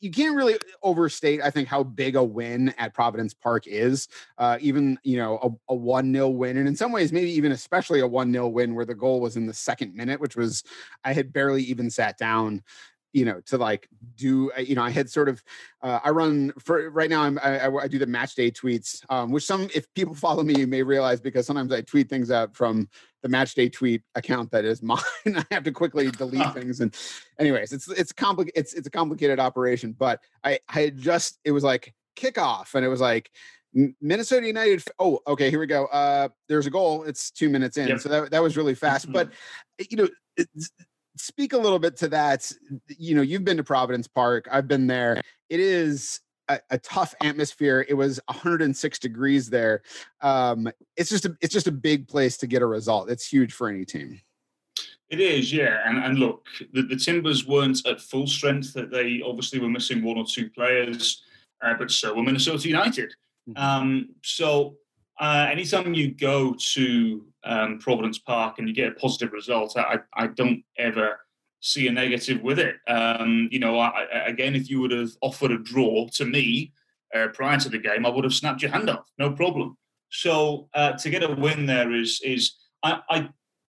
you 0.00 0.10
can't 0.10 0.36
really 0.36 0.56
overstate, 0.82 1.40
I 1.42 1.50
think, 1.50 1.68
how 1.68 1.82
big 1.82 2.16
a 2.16 2.22
win 2.22 2.74
at 2.78 2.94
Providence 2.94 3.34
Park 3.34 3.66
is. 3.66 4.08
Uh, 4.38 4.58
even 4.60 4.98
you 5.02 5.16
know 5.16 5.38
a, 5.68 5.72
a 5.72 5.76
one 5.76 6.12
0 6.12 6.28
win, 6.28 6.56
and 6.56 6.68
in 6.68 6.76
some 6.76 6.92
ways, 6.92 7.12
maybe 7.12 7.30
even 7.30 7.52
especially 7.52 8.00
a 8.00 8.06
one 8.06 8.32
0 8.32 8.48
win 8.48 8.74
where 8.74 8.84
the 8.84 8.94
goal 8.94 9.20
was 9.20 9.36
in 9.36 9.46
the 9.46 9.54
second 9.54 9.94
minute, 9.94 10.20
which 10.20 10.36
was 10.36 10.64
I 11.04 11.12
had 11.12 11.32
barely 11.32 11.62
even 11.64 11.90
sat 11.90 12.18
down 12.18 12.62
you 13.14 13.24
know 13.24 13.40
to 13.46 13.56
like 13.56 13.88
do 14.16 14.50
uh, 14.58 14.60
you 14.60 14.74
know 14.74 14.82
i 14.82 14.90
had 14.90 15.08
sort 15.08 15.28
of 15.28 15.42
uh, 15.82 16.00
i 16.04 16.10
run 16.10 16.52
for 16.58 16.90
right 16.90 17.08
now 17.08 17.22
I'm, 17.22 17.38
I, 17.38 17.68
I 17.68 17.88
do 17.88 17.98
the 17.98 18.06
match 18.06 18.34
day 18.34 18.50
tweets 18.50 19.02
um, 19.08 19.30
which 19.30 19.44
some 19.44 19.68
if 19.74 19.86
people 19.94 20.14
follow 20.26 20.42
me 20.42 20.58
you 20.58 20.66
may 20.66 20.82
realize 20.82 21.20
because 21.20 21.46
sometimes 21.46 21.72
i 21.72 21.80
tweet 21.80 22.10
things 22.10 22.30
out 22.30 22.54
from 22.54 22.88
the 23.24 23.28
match 23.30 23.54
day 23.54 23.70
tweet 23.70 24.02
account 24.14 24.50
that 24.50 24.66
is 24.66 24.82
mine 24.82 24.98
i 25.26 25.44
have 25.50 25.64
to 25.64 25.72
quickly 25.72 26.10
delete 26.10 26.52
things 26.54 26.80
and 26.80 26.94
anyways 27.40 27.72
it's 27.72 27.88
it's 27.90 28.12
complicated 28.12 28.60
it's 28.60 28.74
it's 28.74 28.86
a 28.86 28.90
complicated 28.90 29.40
operation 29.40 29.96
but 29.98 30.20
i 30.44 30.58
i 30.68 30.82
had 30.82 30.98
just 30.98 31.40
it 31.42 31.50
was 31.50 31.64
like 31.64 31.92
kickoff 32.16 32.74
and 32.74 32.84
it 32.84 32.88
was 32.88 33.00
like 33.00 33.30
Minnesota 34.00 34.46
United. 34.46 34.84
Oh, 35.00 35.18
okay. 35.26 35.50
Here 35.50 35.58
we 35.58 35.66
go. 35.66 35.86
Uh, 35.86 36.28
there's 36.48 36.68
a 36.68 36.70
goal. 36.70 37.02
It's 37.02 37.32
two 37.32 37.48
minutes 37.48 37.76
in, 37.76 37.88
yep. 37.88 37.98
so 37.98 38.08
that 38.08 38.30
that 38.30 38.40
was 38.40 38.56
really 38.56 38.76
fast. 38.76 39.10
But 39.10 39.32
you 39.90 39.96
know, 39.96 40.08
speak 41.16 41.54
a 41.54 41.58
little 41.58 41.80
bit 41.80 41.96
to 41.96 42.08
that. 42.10 42.50
You 42.86 43.16
know, 43.16 43.22
you've 43.22 43.44
been 43.44 43.56
to 43.56 43.64
Providence 43.64 44.06
Park. 44.06 44.46
I've 44.48 44.68
been 44.68 44.86
there. 44.86 45.20
It 45.50 45.58
is 45.58 46.20
a, 46.48 46.60
a, 46.70 46.78
tough 46.78 47.14
atmosphere. 47.22 47.84
It 47.88 47.94
was 47.94 48.20
106 48.26 48.98
degrees 48.98 49.50
there. 49.50 49.82
Um, 50.20 50.68
it's 50.96 51.10
just 51.10 51.24
a, 51.24 51.36
it's 51.40 51.52
just 51.52 51.66
a 51.66 51.72
big 51.72 52.08
place 52.08 52.36
to 52.38 52.46
get 52.46 52.62
a 52.62 52.66
result. 52.66 53.10
It's 53.10 53.26
huge 53.26 53.52
for 53.52 53.68
any 53.68 53.84
team. 53.84 54.20
It 55.10 55.20
is, 55.20 55.52
yeah. 55.52 55.80
And, 55.84 55.98
and 55.98 56.18
look, 56.18 56.46
the, 56.72 56.82
the 56.82 56.96
Timbers 56.96 57.46
weren't 57.46 57.86
at 57.86 58.00
full 58.00 58.26
strength. 58.26 58.72
That 58.72 58.90
they 58.90 59.22
obviously 59.24 59.60
were 59.60 59.68
missing 59.68 60.02
one 60.02 60.18
or 60.18 60.24
two 60.26 60.50
players, 60.50 61.22
uh, 61.62 61.74
but 61.78 61.90
so 61.90 62.14
were 62.14 62.22
Minnesota 62.22 62.68
United. 62.68 63.14
Mm-hmm. 63.48 63.62
Um, 63.62 64.08
so 64.22 64.76
uh, 65.20 65.46
anytime 65.50 65.94
you 65.94 66.12
go 66.12 66.56
to 66.72 67.26
um, 67.44 67.78
Providence 67.78 68.18
Park 68.18 68.58
and 68.58 68.68
you 68.68 68.74
get 68.74 68.92
a 68.92 68.94
positive 68.94 69.32
result, 69.32 69.76
I, 69.76 69.98
I 70.14 70.28
don't 70.28 70.64
ever 70.78 71.18
see 71.64 71.88
a 71.88 71.92
negative 71.92 72.42
with 72.42 72.58
it. 72.58 72.76
Um, 72.86 73.48
you 73.50 73.58
know, 73.58 73.78
I, 73.78 74.04
again, 74.26 74.54
if 74.54 74.68
you 74.68 74.80
would 74.80 74.90
have 74.90 75.12
offered 75.22 75.50
a 75.50 75.58
draw 75.58 76.06
to 76.08 76.26
me 76.26 76.72
uh, 77.14 77.28
prior 77.32 77.58
to 77.58 77.70
the 77.70 77.78
game, 77.78 78.04
I 78.04 78.10
would 78.10 78.24
have 78.24 78.34
snapped 78.34 78.60
your 78.60 78.70
hand 78.70 78.90
off, 78.90 79.06
no 79.18 79.32
problem. 79.32 79.78
So 80.10 80.68
uh, 80.74 80.92
to 80.92 81.08
get 81.08 81.22
a 81.22 81.34
win 81.34 81.64
there 81.64 81.92
is 81.92 82.20
is 82.22 82.52
I 82.82 83.00
I, 83.08 83.28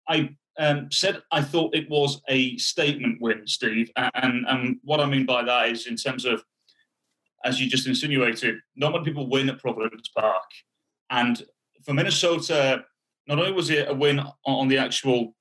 I 0.07 0.35
um, 0.57 0.91
said 0.91 1.21
I 1.31 1.41
thought 1.41 1.75
it 1.75 1.87
was 1.87 2.19
a 2.27 2.57
statement 2.57 3.21
win, 3.21 3.45
Steve, 3.45 3.91
and 3.95 4.45
and 4.47 4.77
what 4.83 4.99
I 4.99 5.05
mean 5.05 5.27
by 5.27 5.43
that 5.43 5.69
is 5.69 5.85
in 5.85 5.95
terms 5.95 6.25
of 6.25 6.43
as 7.45 7.61
you 7.61 7.69
just 7.69 7.85
insinuated, 7.85 8.55
not 8.75 8.93
many 8.93 9.03
people 9.03 9.29
win 9.29 9.49
at 9.49 9.59
Providence 9.59 10.09
Park, 10.17 10.49
and 11.11 11.43
for 11.85 11.93
Minnesota 11.93 12.85
not 13.27 13.37
only 13.39 13.51
was 13.53 13.69
it 13.69 13.87
a 13.87 13.93
win 13.93 14.19
on 14.45 14.67
the 14.67 14.77
actual 14.77 15.35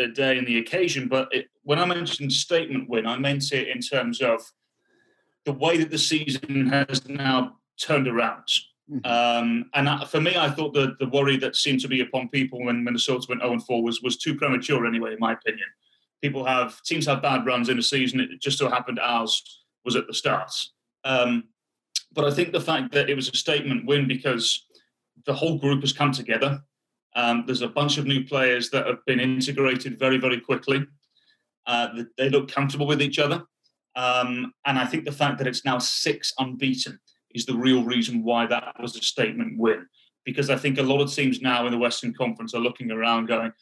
uh, 0.00 0.06
day 0.14 0.38
and 0.38 0.46
the 0.46 0.58
occasion, 0.58 1.08
but 1.08 1.28
it, 1.32 1.48
when 1.64 1.78
I 1.78 1.86
mentioned 1.86 2.32
statement 2.32 2.88
win, 2.88 3.06
I 3.06 3.18
meant 3.18 3.52
it 3.52 3.68
in 3.68 3.80
terms 3.80 4.20
of 4.20 4.40
the 5.44 5.52
way 5.52 5.78
that 5.78 5.90
the 5.90 5.98
season 5.98 6.66
has 6.66 7.06
now 7.08 7.56
turned 7.80 8.06
around. 8.06 8.46
Mm-hmm. 8.90 9.06
Um, 9.06 9.70
and 9.74 10.08
for 10.08 10.20
me, 10.20 10.36
I 10.36 10.50
thought 10.50 10.74
the, 10.74 10.94
the 11.00 11.08
worry 11.08 11.36
that 11.38 11.56
seemed 11.56 11.80
to 11.80 11.88
be 11.88 12.00
upon 12.00 12.28
people 12.28 12.64
when 12.64 12.84
Minnesota 12.84 13.26
went 13.28 13.42
0 13.42 13.58
4 13.58 13.82
was, 13.82 14.02
was 14.02 14.18
too 14.18 14.36
premature, 14.36 14.86
anyway, 14.86 15.14
in 15.14 15.18
my 15.18 15.32
opinion. 15.32 15.66
People 16.22 16.44
have, 16.44 16.80
teams 16.82 17.06
have 17.06 17.22
bad 17.22 17.46
runs 17.46 17.68
in 17.68 17.78
a 17.78 17.82
season. 17.82 18.20
It 18.20 18.40
just 18.40 18.58
so 18.58 18.68
happened 18.68 18.98
ours 18.98 19.42
was 19.84 19.96
at 19.96 20.06
the 20.06 20.14
start. 20.14 20.52
Um, 21.04 21.44
but 22.12 22.24
I 22.24 22.30
think 22.30 22.52
the 22.52 22.60
fact 22.60 22.92
that 22.92 23.10
it 23.10 23.14
was 23.14 23.28
a 23.28 23.36
statement 23.36 23.86
win 23.86 24.06
because 24.06 24.66
the 25.26 25.34
whole 25.34 25.58
group 25.58 25.80
has 25.80 25.92
come 25.92 26.12
together. 26.12 26.62
Um, 27.16 27.44
there's 27.46 27.62
a 27.62 27.68
bunch 27.68 27.98
of 27.98 28.06
new 28.06 28.24
players 28.24 28.70
that 28.70 28.86
have 28.86 29.04
been 29.06 29.20
integrated 29.20 29.98
very, 29.98 30.18
very 30.18 30.40
quickly. 30.40 30.84
Uh, 31.66 32.04
they 32.18 32.28
look 32.28 32.50
comfortable 32.50 32.86
with 32.86 33.02
each 33.02 33.18
other. 33.18 33.42
Um, 33.96 34.52
and 34.66 34.78
I 34.78 34.86
think 34.86 35.04
the 35.04 35.12
fact 35.12 35.38
that 35.38 35.46
it's 35.46 35.64
now 35.64 35.78
six 35.78 36.32
unbeaten 36.38 36.98
is 37.34 37.46
the 37.46 37.56
real 37.56 37.84
reason 37.84 38.22
why 38.22 38.46
that 38.46 38.74
was 38.80 38.96
a 38.96 39.02
statement 39.02 39.58
win. 39.58 39.86
Because 40.24 40.50
I 40.50 40.56
think 40.56 40.78
a 40.78 40.82
lot 40.82 41.00
of 41.00 41.12
teams 41.12 41.40
now 41.40 41.66
in 41.66 41.72
the 41.72 41.78
Western 41.78 42.14
Conference 42.14 42.54
are 42.54 42.60
looking 42.60 42.90
around 42.90 43.26
going, 43.26 43.52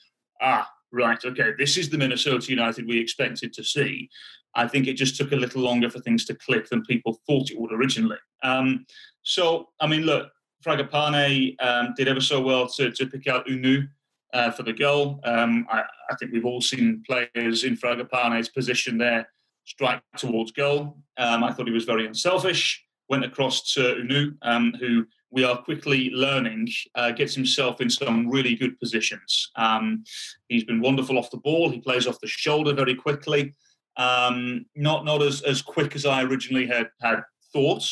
ah, 0.40 0.68
right, 0.92 1.18
okay, 1.24 1.50
this 1.58 1.76
is 1.76 1.90
the 1.90 1.98
Minnesota 1.98 2.50
United 2.50 2.86
we 2.86 2.98
expected 2.98 3.52
to 3.54 3.64
see. 3.64 4.08
I 4.54 4.68
think 4.68 4.86
it 4.86 4.94
just 4.94 5.16
took 5.16 5.32
a 5.32 5.36
little 5.36 5.62
longer 5.62 5.90
for 5.90 5.98
things 6.00 6.24
to 6.26 6.34
click 6.34 6.68
than 6.68 6.82
people 6.82 7.20
thought 7.26 7.50
it 7.50 7.58
would 7.58 7.72
originally. 7.72 8.18
Um, 8.42 8.84
so, 9.22 9.68
I 9.80 9.86
mean, 9.86 10.02
look, 10.02 10.30
Fragapane 10.64 11.56
um, 11.60 11.94
did 11.96 12.08
ever 12.08 12.20
so 12.20 12.40
well 12.40 12.68
to, 12.68 12.90
to 12.92 13.06
pick 13.06 13.26
out 13.26 13.46
Hunou 13.46 13.88
uh, 14.32 14.50
for 14.50 14.62
the 14.62 14.72
goal. 14.72 15.20
Um, 15.24 15.66
I, 15.70 15.82
I, 16.10 16.14
think 16.18 16.32
we've 16.32 16.44
all 16.44 16.60
seen 16.60 17.02
players 17.06 17.64
in 17.64 17.76
Fragapane's 17.76 18.48
position 18.48 18.98
there 18.98 19.28
strike 19.64 20.02
towards 20.16 20.52
goal. 20.52 20.98
Um, 21.18 21.44
I 21.44 21.52
thought 21.52 21.66
he 21.66 21.72
was 21.72 21.84
very 21.84 22.06
unselfish. 22.06 22.84
Went 23.08 23.24
across 23.24 23.72
to 23.74 23.80
Hunou, 23.80 24.36
um, 24.42 24.74
who 24.80 25.06
we 25.30 25.44
are 25.44 25.56
quickly 25.56 26.10
learning 26.10 26.68
uh, 26.94 27.10
gets 27.10 27.34
himself 27.34 27.80
in 27.80 27.90
some 27.90 28.28
really 28.28 28.54
good 28.54 28.78
positions. 28.78 29.50
Um, 29.56 30.04
he's 30.48 30.64
been 30.64 30.80
wonderful 30.80 31.18
off 31.18 31.30
the 31.30 31.38
ball. 31.38 31.70
He 31.70 31.80
plays 31.80 32.06
off 32.06 32.20
the 32.20 32.26
shoulder 32.26 32.74
very 32.74 32.94
quickly. 32.94 33.54
Um, 33.96 34.66
not 34.74 35.04
not 35.04 35.22
as, 35.22 35.42
as 35.42 35.60
quick 35.60 35.94
as 35.94 36.06
I 36.06 36.22
originally 36.22 36.66
had 36.66 36.88
had 37.00 37.22
thought. 37.52 37.84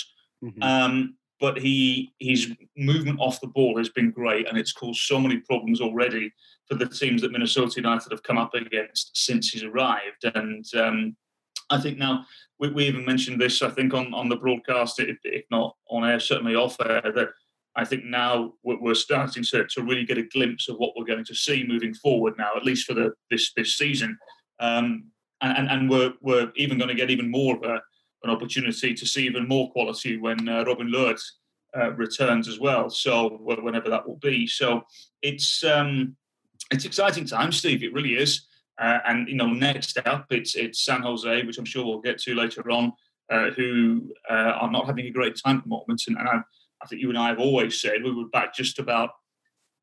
Mm-hmm. 0.43 0.63
Um, 0.63 1.15
but 1.41 1.59
he 1.59 2.13
his 2.19 2.53
movement 2.77 3.19
off 3.19 3.41
the 3.41 3.47
ball 3.47 3.79
has 3.79 3.89
been 3.89 4.11
great, 4.11 4.49
and 4.49 4.59
it's 4.59 4.73
caused 4.73 5.01
so 5.01 5.19
many 5.19 5.39
problems 5.39 5.81
already 5.81 6.33
for 6.69 6.75
the 6.75 6.87
teams 6.87 7.23
that 7.23 7.33
Minnesota 7.33 7.75
United 7.77 8.13
have 8.13 8.23
come 8.23 8.39
up 8.39 8.55
against 8.55 9.17
since 9.17 9.49
he's 9.49 9.65
arrived. 9.65 10.25
And 10.35 10.65
um, 10.77 11.17
I 11.71 11.81
think 11.81 11.99
now 11.99 12.27
we, 12.59 12.71
we, 12.71 12.85
even 12.87 13.05
mentioned 13.05 13.41
this, 13.41 13.63
I 13.63 13.71
think 13.71 13.95
on 13.95 14.13
on 14.13 14.29
the 14.29 14.37
broadcast, 14.37 15.01
if, 15.01 15.19
not 15.51 15.77
on 15.89 16.05
air, 16.05 16.21
certainly 16.21 16.55
off 16.55 16.77
air, 16.81 17.11
that 17.15 17.29
I 17.75 17.85
think 17.85 18.05
now 18.05 18.55
we're 18.63 18.95
starting 18.95 19.45
to, 19.45 19.67
to 19.67 19.83
really 19.83 20.05
get 20.05 20.19
a 20.19 20.25
glimpse 20.25 20.69
of 20.69 20.77
what 20.77 20.93
we're 20.97 21.05
going 21.05 21.25
to 21.25 21.35
see 21.35 21.65
moving 21.67 21.95
forward 21.95 22.35
now, 22.37 22.51
at 22.57 22.65
least 22.65 22.87
for 22.87 22.95
the 22.95 23.13
this 23.31 23.53
this 23.55 23.77
season. 23.77 24.19
Um, 24.61 25.11
and, 25.43 25.71
and 25.71 25.89
we're, 25.89 26.13
we're 26.21 26.53
even 26.57 26.77
going 26.77 26.89
to 26.89 26.95
get 26.95 27.11
even 27.11 27.31
more 27.31 27.57
of 27.57 27.63
a, 27.63 27.81
an 28.23 28.31
opportunity 28.31 28.95
to 28.95 29.07
see 29.07 29.25
even 29.25 29.49
more 29.49 29.71
quality 29.73 30.17
when 30.17 30.49
uh, 30.49 30.65
Robin 30.65 30.91
Lod 30.91 31.17
uh, 31.77 31.93
returns 31.93 32.49
as 32.49 32.59
well. 32.59 32.91
So 32.91 33.39
whenever 33.43 33.89
that 33.91 34.07
will 34.07 34.17
be. 34.17 34.47
So 34.47 34.83
it's 35.23 35.65
um, 35.65 36.17
it's 36.71 36.85
exciting 36.85 37.25
times, 37.25 37.57
Steve. 37.57 37.83
It 37.83 37.93
really 37.93 38.15
is. 38.15 38.47
Uh, 38.81 38.99
and 39.07 39.29
you 39.29 39.35
know, 39.35 39.49
next 39.49 39.99
up, 40.07 40.27
it's 40.31 40.55
it's 40.57 40.85
San 40.85 41.03
Jose, 41.03 41.45
which 41.45 41.59
I'm 41.59 41.65
sure 41.65 41.85
we'll 41.85 42.01
get 42.01 42.19
to 42.23 42.35
later 42.35 42.71
on, 42.71 42.93
uh, 43.31 43.51
who 43.51 44.11
uh, 44.29 44.53
are 44.61 44.71
not 44.71 44.87
having 44.87 45.07
a 45.07 45.11
great 45.11 45.37
time 45.37 45.59
at 45.59 45.65
the 45.65 45.69
moment. 45.69 46.03
And, 46.07 46.17
and 46.17 46.29
I, 46.29 46.41
I, 46.83 46.87
think 46.87 47.03
you 47.03 47.11
and 47.11 47.19
I 47.19 47.29
have 47.29 47.39
always 47.39 47.81
said 47.81 48.03
we 48.03 48.13
would 48.13 48.31
back 48.31 48.55
just 48.55 48.79
about. 48.79 49.11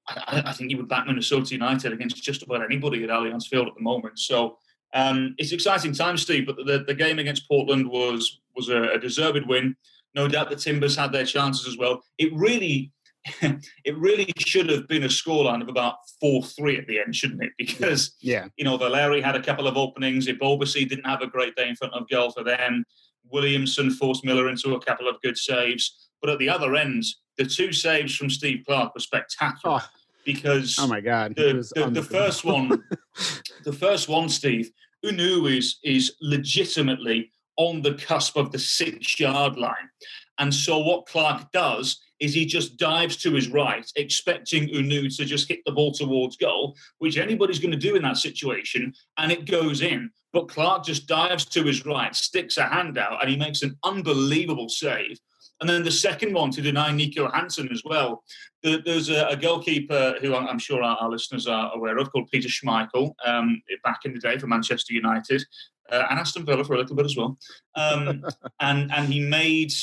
I, 0.08 0.44
I, 0.48 0.53
think 0.53 0.72
you 0.72 0.77
would 0.77 0.88
back 0.88 1.06
Minnesota 1.06 1.53
United 1.53 1.94
against 1.94 2.24
just 2.24 2.41
about 2.41 2.63
anybody 2.63 3.03
at 3.03 3.10
Allianz 3.10 3.48
Field 3.48 3.67
at 3.67 3.75
the 3.75 3.84
moment. 3.84 4.17
So 4.17 4.58
um, 4.94 5.36
it's 5.38 5.51
exciting 5.51 5.94
times, 5.94 6.22
Steve. 6.22 6.46
But 6.46 6.58
the, 6.58 6.84
the 6.86 6.94
game 6.94 7.20
against 7.20 7.48
Portland 7.48 7.89
was 7.89 8.39
was 8.56 8.70
a, 8.70 8.84
a 8.94 9.00
deserved 9.00 9.48
win. 9.48 9.75
No 10.15 10.27
doubt 10.27 10.50
the 10.50 10.56
Timbers 10.56 10.96
had 10.96 11.12
their 11.12 11.25
chances 11.25 11.67
as 11.67 11.77
well. 11.77 12.01
It 12.17 12.34
really, 12.34 12.91
it 13.41 13.98
really 13.98 14.32
should 14.38 14.70
have 14.70 14.88
been 14.88 15.03
a 15.03 15.08
scoreline 15.08 15.62
of 15.62 15.70
about 15.70 15.96
four 16.20 16.44
three 16.44 16.77
at 16.77 16.88
the 16.88 17.00
end, 17.00 17.15
shouldn't 17.15 17.44
it? 17.44 17.51
Because 17.58 18.15
yeah, 18.22 18.48
you 18.58 18.65
know 18.65 18.77
Valeri 18.77 19.22
had 19.22 19.36
a 19.36 19.44
couple 19.44 19.67
of 19.67 19.77
openings. 19.77 20.27
Ebobisse 20.27 20.88
didn't 20.88 21.06
have 21.06 21.22
a 21.22 21.27
great 21.27 21.56
day 21.56 21.70
in 21.70 21.75
front 21.75 21.94
of 21.94 22.10
goal 22.10 22.32
for 22.32 22.44
them. 22.44 22.86
Williamson 23.29 23.91
forced 23.91 24.24
Miller 24.24 24.50
into 24.50 24.74
a 24.74 24.79
couple 24.79 25.08
of 25.08 25.22
good 25.22 25.38
saves. 25.38 26.10
But 26.22 26.32
at 26.32 26.39
the 26.39 26.50
other 26.50 26.75
end, 26.75 27.03
the 27.38 27.46
two 27.46 27.72
saves 27.72 28.15
from 28.15 28.29
Steve 28.29 28.63
Clark 28.65 28.94
were 28.96 29.00
spectacular 29.00 29.82
Oh. 29.82 29.89
Because 30.28 30.78
Oh 30.78 30.88
my 30.88 31.00
god, 31.00 31.38
the, 31.38 31.66
the, 31.74 31.90
the 31.90 32.04
first 32.04 32.44
one, 32.44 32.84
the 33.64 33.72
first 33.72 34.10
one, 34.10 34.28
Steve, 34.28 34.70
Hunou 35.04 35.50
is 35.58 35.80
is 35.86 36.16
legitimately 36.22 37.32
on 37.56 37.82
the 37.82 37.94
cusp 37.94 38.36
of 38.36 38.52
the 38.52 38.60
six 38.60 39.18
yard 39.22 39.56
line. 39.58 39.90
And 40.38 40.54
so 40.54 40.80
what 40.80 41.06
Clark 41.06 41.50
does 41.54 41.98
is 42.20 42.34
he 42.34 42.46
just 42.46 42.78
dives 42.78 43.18
to 43.18 43.34
his 43.34 43.50
right, 43.50 43.90
expecting 43.96 44.68
Hunou 44.68 45.16
to 45.18 45.26
just 45.26 45.48
hit 45.48 45.60
the 45.66 45.72
ball 45.72 45.92
towards 45.92 46.38
goal, 46.38 46.76
which 47.00 47.18
anybody's 47.18 47.60
going 47.60 47.72
to 47.72 47.78
do 47.78 47.96
in 47.96 48.04
that 48.04 48.18
situation, 48.18 48.94
and 49.18 49.32
it 49.32 49.50
goes 49.50 49.82
in. 49.82 50.10
But 50.34 50.50
Clark 50.50 50.86
just 50.86 51.08
dives 51.08 51.46
to 51.46 51.64
his 51.64 51.86
right, 51.86 52.16
sticks 52.16 52.58
a 52.58 52.64
hand 52.64 52.98
out, 52.98 53.22
and 53.22 53.30
he 53.30 53.38
makes 53.38 53.62
an 53.62 53.78
unbelievable 53.84 54.70
save. 54.70 55.18
And 55.60 55.68
then 55.68 55.84
the 55.84 55.92
second 55.92 56.34
one 56.34 56.52
to 56.52 56.62
deny 56.62 56.92
Nico 56.92 57.32
Hansen 57.32 57.70
as 57.72 57.82
well. 57.84 58.24
There's 58.62 59.10
a, 59.10 59.36
goalkeeper 59.42 60.16
who 60.22 60.36
I'm 60.36 60.60
sure 60.60 60.84
our, 60.84 60.98
our 60.98 61.10
listeners 61.10 61.48
are 61.48 61.72
aware 61.74 61.98
of 61.98 62.12
called 62.12 62.30
Peter 62.32 62.48
Schmeichel, 62.48 63.14
um, 63.26 63.62
back 63.84 64.02
in 64.06 64.14
the 64.14 64.20
day 64.20 64.38
for 64.38 64.46
Manchester 64.46 64.94
United 64.94 65.44
uh, 65.92 66.04
and 66.10 66.20
Aston 66.20 66.46
Villa 66.46 66.64
for 66.64 66.74
a 66.74 66.78
little 66.78 66.96
bit 66.96 67.06
as 67.06 67.18
well. 67.18 67.38
Um, 67.76 68.24
and 68.60 68.92
and 68.92 69.12
he 69.12 69.20
made 69.20 69.74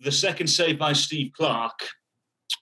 the 0.00 0.12
second 0.12 0.46
save 0.46 0.78
by 0.78 0.92
Steve 0.92 1.32
Clark 1.36 1.78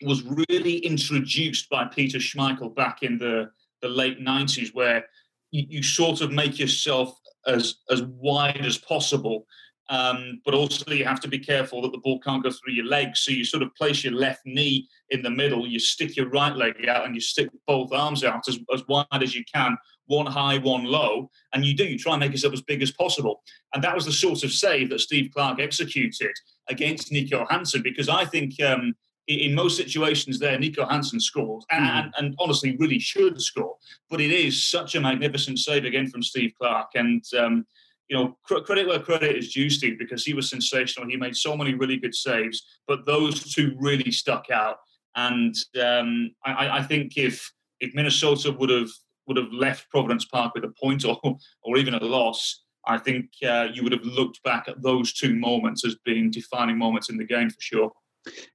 was 0.02 0.22
really 0.48 0.78
introduced 0.78 1.68
by 1.70 1.84
Peter 1.84 2.18
Schmeichel 2.18 2.74
back 2.74 3.02
in 3.02 3.18
the, 3.18 3.50
the 3.80 3.88
late 3.88 4.20
90s, 4.20 4.74
where 4.74 5.04
you, 5.50 5.64
you 5.68 5.82
sort 5.82 6.20
of 6.20 6.32
make 6.32 6.58
yourself 6.58 7.16
as 7.46 7.76
as 7.90 8.02
wide 8.02 8.64
as 8.64 8.78
possible. 8.78 9.46
Um, 9.90 10.40
but 10.44 10.54
also, 10.54 10.90
you 10.92 11.04
have 11.04 11.20
to 11.20 11.28
be 11.28 11.38
careful 11.38 11.82
that 11.82 11.92
the 11.92 11.98
ball 11.98 12.20
can't 12.20 12.42
go 12.42 12.50
through 12.50 12.72
your 12.72 12.86
legs. 12.86 13.20
So 13.20 13.30
you 13.30 13.44
sort 13.44 13.62
of 13.62 13.74
place 13.74 14.04
your 14.04 14.14
left 14.14 14.40
knee 14.46 14.88
in 15.10 15.22
the 15.22 15.30
middle, 15.30 15.66
you 15.66 15.78
stick 15.78 16.16
your 16.16 16.30
right 16.30 16.56
leg 16.56 16.86
out, 16.88 17.04
and 17.04 17.14
you 17.14 17.20
stick 17.20 17.50
both 17.66 17.92
arms 17.92 18.24
out 18.24 18.48
as, 18.48 18.58
as 18.72 18.86
wide 18.88 19.06
as 19.22 19.34
you 19.34 19.44
can, 19.52 19.76
one 20.06 20.26
high, 20.26 20.58
one 20.58 20.84
low. 20.84 21.30
And 21.52 21.64
you 21.64 21.74
do, 21.74 21.84
you 21.84 21.98
try 21.98 22.12
and 22.14 22.20
make 22.20 22.32
yourself 22.32 22.52
as 22.52 22.62
big 22.62 22.82
as 22.82 22.90
possible. 22.90 23.42
And 23.74 23.82
that 23.84 23.94
was 23.94 24.04
the 24.04 24.12
sort 24.12 24.42
of 24.44 24.52
save 24.52 24.90
that 24.90 25.00
Steve 25.00 25.30
Clark 25.34 25.60
executed 25.60 26.32
against 26.68 27.12
Nico 27.12 27.46
Hansen, 27.50 27.82
because 27.82 28.08
I 28.08 28.24
think 28.24 28.60
um, 28.62 28.94
in, 29.28 29.54
most 29.54 29.76
situations 29.76 30.38
there, 30.38 30.58
Nico 30.58 30.84
Hansen 30.86 31.20
scores 31.20 31.64
and, 31.70 31.84
Mhm. 31.84 31.96
and, 32.04 32.14
and 32.18 32.34
honestly 32.38 32.76
really 32.78 32.98
should 32.98 33.40
score. 33.40 33.76
But 34.10 34.20
it 34.20 34.30
is 34.32 34.64
such 34.66 34.94
a 34.94 35.00
magnificent 35.00 35.58
save 35.58 35.84
again 35.84 36.08
from 36.08 36.22
Steve 36.22 36.52
Clark. 36.60 36.90
And, 36.94 37.24
um, 37.38 37.64
you 38.08 38.16
know, 38.16 38.36
cr- 38.44 38.58
credit 38.58 38.86
where 38.88 38.98
credit 38.98 39.36
is 39.36 39.52
due, 39.52 39.70
Steve, 39.70 39.98
because 39.98 40.24
he 40.24 40.34
was 40.34 40.50
sensational. 40.50 41.08
He 41.08 41.16
made 41.16 41.36
so 41.36 41.56
many 41.56 41.74
really 41.74 41.96
good 41.96 42.14
saves, 42.14 42.66
but 42.86 43.06
those 43.06 43.54
two 43.54 43.74
really 43.78 44.10
stuck 44.10 44.50
out. 44.50 44.78
And 45.14 45.54
um, 45.80 46.34
I, 46.44 46.52
I- 46.52 46.76
I 46.78 46.82
think 46.82 47.16
if 47.16 47.52
if 47.80 47.94
Minnesota 47.94 48.52
would 48.52 48.70
have 48.70 48.90
would 49.26 49.36
have 49.36 49.52
left 49.52 49.88
Providence 49.90 50.24
Park 50.24 50.54
with 50.54 50.64
a 50.64 50.72
point 50.80 51.04
or 51.04 51.18
or 51.62 51.76
even 51.76 51.94
a 51.94 52.04
loss, 52.04 52.62
I 52.86 52.98
think 52.98 53.30
uh, 53.46 53.68
you 53.72 53.82
would 53.82 53.92
have 53.92 54.04
looked 54.04 54.42
back 54.42 54.68
at 54.68 54.82
those 54.82 55.12
two 55.12 55.34
moments 55.34 55.84
as 55.86 55.96
being 56.04 56.30
defining 56.30 56.78
moments 56.78 57.08
in 57.10 57.16
the 57.16 57.24
game 57.24 57.50
for 57.50 57.60
sure. 57.60 57.92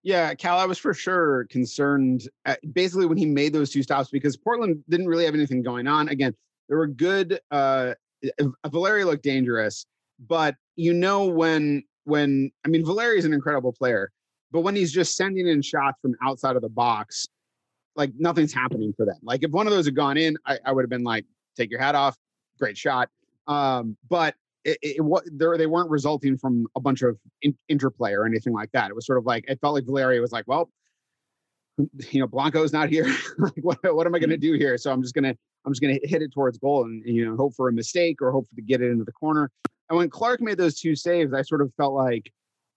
Yeah, 0.03 0.33
Cal, 0.33 0.57
I 0.57 0.65
was 0.65 0.77
for 0.77 0.93
sure 0.93 1.45
concerned 1.49 2.29
at, 2.45 2.59
basically 2.73 3.05
when 3.05 3.17
he 3.17 3.25
made 3.25 3.53
those 3.53 3.69
two 3.69 3.83
stops 3.83 4.09
because 4.09 4.37
Portland 4.37 4.81
didn't 4.87 5.07
really 5.07 5.25
have 5.25 5.33
anything 5.33 5.61
going 5.61 5.87
on. 5.87 6.07
Again, 6.09 6.33
there 6.69 6.77
were 6.77 6.87
good. 6.87 7.39
Uh, 7.51 7.93
Valeri 8.65 9.03
looked 9.03 9.23
dangerous, 9.23 9.85
but 10.19 10.55
you 10.75 10.93
know 10.93 11.25
when 11.25 11.83
when 12.05 12.51
I 12.65 12.69
mean 12.69 12.85
Valeri 12.85 13.17
is 13.17 13.25
an 13.25 13.33
incredible 13.33 13.73
player, 13.73 14.11
but 14.51 14.61
when 14.61 14.75
he's 14.75 14.91
just 14.91 15.15
sending 15.15 15.47
in 15.47 15.61
shots 15.61 15.99
from 16.01 16.15
outside 16.23 16.55
of 16.55 16.61
the 16.61 16.69
box, 16.69 17.27
like 17.97 18.11
nothing's 18.17 18.53
happening 18.53 18.93
for 18.95 19.05
them. 19.05 19.17
Like 19.23 19.43
if 19.43 19.51
one 19.51 19.67
of 19.67 19.73
those 19.73 19.85
had 19.85 19.95
gone 19.95 20.17
in, 20.17 20.37
I, 20.45 20.59
I 20.63 20.71
would 20.71 20.83
have 20.83 20.89
been 20.89 21.03
like, 21.03 21.25
take 21.57 21.71
your 21.71 21.81
hat 21.81 21.95
off, 21.95 22.15
great 22.59 22.77
shot. 22.77 23.09
Um, 23.47 23.97
but 24.09 24.35
it, 24.63 24.77
it, 24.81 25.03
what 25.03 25.23
they 25.31 25.65
weren't 25.65 25.89
resulting 25.89 26.37
from 26.37 26.67
a 26.75 26.79
bunch 26.79 27.01
of 27.01 27.17
in, 27.41 27.57
interplay 27.69 28.13
or 28.13 28.25
anything 28.25 28.53
like 28.53 28.71
that. 28.73 28.89
It 28.89 28.95
was 28.95 29.05
sort 29.05 29.17
of 29.17 29.25
like 29.25 29.45
it 29.47 29.59
felt 29.59 29.73
like 29.73 29.85
Valeri 29.85 30.19
was 30.19 30.31
like, 30.31 30.45
well, 30.47 30.69
you 31.77 32.19
know, 32.19 32.27
Blanco's 32.27 32.73
not 32.73 32.89
here. 32.89 33.05
like, 33.37 33.53
what, 33.61 33.79
what 33.95 34.05
am 34.05 34.13
I 34.13 34.19
going 34.19 34.29
to 34.29 34.37
do 34.37 34.53
here? 34.53 34.77
So 34.77 34.91
I'm 34.91 35.01
just 35.01 35.15
gonna 35.15 35.35
I'm 35.65 35.71
just 35.73 35.81
gonna 35.81 35.99
hit 36.03 36.21
it 36.21 36.31
towards 36.33 36.57
goal 36.57 36.83
and 36.83 37.03
you 37.05 37.25
know 37.25 37.35
hope 37.35 37.55
for 37.55 37.69
a 37.69 37.73
mistake 37.73 38.21
or 38.21 38.31
hope 38.31 38.47
to 38.55 38.61
get 38.61 38.81
it 38.81 38.91
into 38.91 39.05
the 39.05 39.11
corner. 39.11 39.49
And 39.89 39.97
when 39.97 40.09
Clark 40.09 40.41
made 40.41 40.57
those 40.57 40.79
two 40.79 40.95
saves, 40.95 41.33
I 41.33 41.41
sort 41.41 41.61
of 41.61 41.73
felt 41.75 41.93
like 41.93 42.31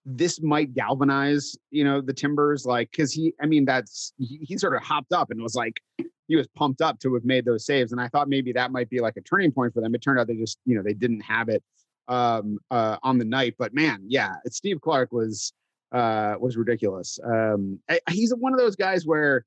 this 0.04 0.40
might 0.40 0.74
galvanize 0.74 1.56
you 1.70 1.84
know 1.84 2.00
the 2.00 2.12
Timbers, 2.12 2.66
like 2.66 2.90
because 2.90 3.12
he 3.12 3.34
I 3.40 3.46
mean 3.46 3.64
that's 3.64 4.12
he, 4.18 4.40
he 4.42 4.58
sort 4.58 4.74
of 4.74 4.82
hopped 4.82 5.12
up 5.12 5.30
and 5.30 5.42
was 5.42 5.54
like 5.54 5.80
he 6.28 6.36
was 6.36 6.46
pumped 6.56 6.80
up 6.80 7.00
to 7.00 7.14
have 7.14 7.24
made 7.24 7.44
those 7.44 7.66
saves, 7.66 7.92
and 7.92 8.00
I 8.00 8.08
thought 8.08 8.28
maybe 8.28 8.52
that 8.52 8.72
might 8.72 8.88
be 8.88 9.00
like 9.00 9.16
a 9.16 9.20
turning 9.22 9.52
point 9.52 9.74
for 9.74 9.80
them. 9.80 9.94
It 9.94 10.02
turned 10.02 10.18
out 10.18 10.26
they 10.26 10.36
just 10.36 10.58
you 10.64 10.76
know 10.76 10.82
they 10.82 10.94
didn't 10.94 11.20
have 11.20 11.48
it 11.48 11.62
um 12.10 12.58
uh 12.70 12.96
on 13.02 13.18
the 13.18 13.24
night 13.24 13.54
but 13.56 13.72
man 13.72 14.02
yeah 14.08 14.34
steve 14.48 14.80
clark 14.80 15.12
was 15.12 15.52
uh 15.92 16.34
was 16.38 16.56
ridiculous 16.56 17.18
um 17.24 17.78
I, 17.88 18.00
he's 18.10 18.34
one 18.34 18.52
of 18.52 18.58
those 18.58 18.74
guys 18.74 19.06
where 19.06 19.44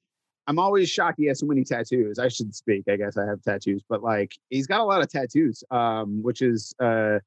i'm 0.48 0.58
always 0.58 0.90
shocked 0.90 1.20
he 1.20 1.26
has 1.28 1.40
so 1.40 1.46
many 1.46 1.66
tattoos 1.66 2.20
i 2.20 2.30
should 2.30 2.56
speak 2.56 2.84
i 2.90 2.96
guess 2.96 3.18
i 3.18 3.26
have 3.26 3.42
tattoos 3.42 3.84
but 3.90 4.02
like 4.02 4.34
he's 4.50 4.66
got 4.66 4.80
a 4.80 4.84
lot 4.84 5.02
of 5.02 5.10
tattoos 5.10 5.64
um 5.72 6.24
which 6.24 6.42
is 6.42 6.74
uh 6.80 7.20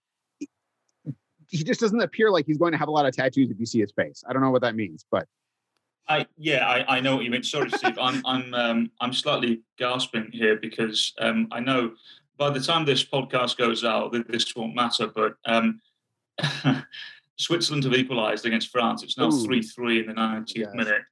he 1.49 1.63
just 1.65 1.81
doesn't 1.81 2.01
appear 2.01 2.31
like 2.31 2.47
he's 2.47 2.59
going 2.59 2.73
to 2.73 2.79
have 2.79 2.89
a 2.89 2.91
lot 2.91 3.07
of 3.07 3.15
tattoos 3.15 3.51
if 3.51 3.59
you 3.59 3.67
see 3.67 3.81
his 3.81 3.93
face 3.93 4.25
i 4.29 4.33
don't 4.33 4.43
know 4.43 4.51
what 4.51 4.63
that 4.63 4.75
means 4.75 5.05
but 5.11 5.27
I 6.09 6.27
yeah, 6.39 6.67
I, 6.67 6.99
I 6.99 7.01
know 7.01 7.17
what 7.17 7.25
you 7.25 7.31
mean. 7.33 7.43
Sorry, 7.43 7.69
Steve. 7.71 7.99
I'm 8.01 8.25
I'm 8.25 8.55
um, 8.55 8.91
I'm 9.01 9.13
slightly 9.13 9.63
gasping 9.77 10.31
here 10.33 10.57
because 10.57 11.13
um, 11.19 11.49
I 11.51 11.61
know 11.61 11.95
by 12.39 12.51
the 12.51 12.61
time 12.61 12.85
this 12.85 13.05
podcast 13.05 13.57
goes 13.57 13.85
out, 13.85 14.13
th- 14.13 14.27
this 14.29 14.55
won't 14.55 14.75
matter. 14.77 15.09
But 15.09 15.35
um, 15.47 15.81
Switzerland 17.37 17.85
have 17.85 17.95
equalised 17.95 18.47
against 18.47 18.69
France. 18.69 19.03
It's 19.03 19.19
now 19.19 19.31
three 19.31 19.63
three 19.63 20.01
in 20.01 20.07
the 20.07 20.13
90th 20.13 20.57
Yes. 20.57 20.75
minute. 20.75 21.03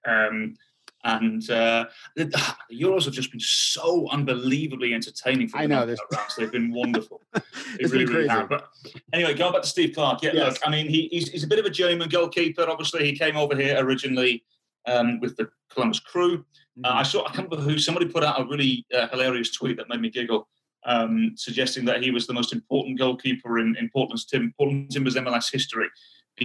And 1.04 1.48
uh, 1.50 1.84
the, 2.16 2.24
the 2.70 2.80
Euros 2.80 3.04
have 3.04 3.14
just 3.14 3.30
been 3.30 3.40
so 3.40 4.08
unbelievably 4.10 4.94
entertaining 4.94 5.48
for 5.48 5.58
the 5.58 5.64
I 5.64 5.66
know, 5.66 5.86
rounds. 5.86 6.36
They've 6.36 6.50
been 6.50 6.72
wonderful. 6.72 7.20
They 7.34 7.84
It's 7.84 7.92
really, 7.92 8.04
been 8.04 8.14
crazy. 8.14 8.28
have. 8.28 8.48
But 8.48 8.68
anyway, 9.12 9.34
going 9.34 9.52
back 9.52 9.62
to 9.62 9.68
Steve 9.68 9.94
Clark. 9.94 10.22
Yeah, 10.22 10.30
Yes. 10.34 10.52
look, 10.54 10.62
I 10.66 10.70
mean, 10.70 10.88
he, 10.88 11.08
he's, 11.10 11.28
he's 11.28 11.42
a 11.42 11.46
bit 11.46 11.58
of 11.58 11.64
a 11.64 11.70
journeyman 11.70 12.08
goalkeeper. 12.08 12.64
Obviously, 12.68 13.04
he 13.04 13.18
came 13.18 13.36
over 13.36 13.56
here 13.56 13.76
originally 13.78 14.44
um, 14.86 15.18
with 15.20 15.36
the 15.36 15.48
Columbus 15.70 15.98
Crew. 16.00 16.44
Uh, 16.84 16.88
I 16.88 17.02
saw, 17.02 17.22
I 17.22 17.32
can't 17.32 17.50
remember 17.50 17.68
who, 17.68 17.78
somebody 17.78 18.06
put 18.06 18.22
out 18.24 18.40
a 18.40 18.44
really 18.44 18.86
uh, 18.96 19.08
hilarious 19.08 19.50
tweet 19.50 19.76
that 19.76 19.88
made 19.88 20.00
me 20.00 20.10
giggle, 20.10 20.48
um, 20.84 21.32
suggesting 21.36 21.84
that 21.86 22.02
he 22.02 22.10
was 22.10 22.26
the 22.26 22.32
most 22.32 22.52
important 22.52 22.98
goalkeeper 22.98 23.58
in, 23.58 23.76
in 23.76 23.90
Portland's 23.90 24.24
Tim, 24.24 24.54
Portland 24.56 24.90
Timbers 24.90 25.16
MLS 25.16 25.50
history 25.52 25.88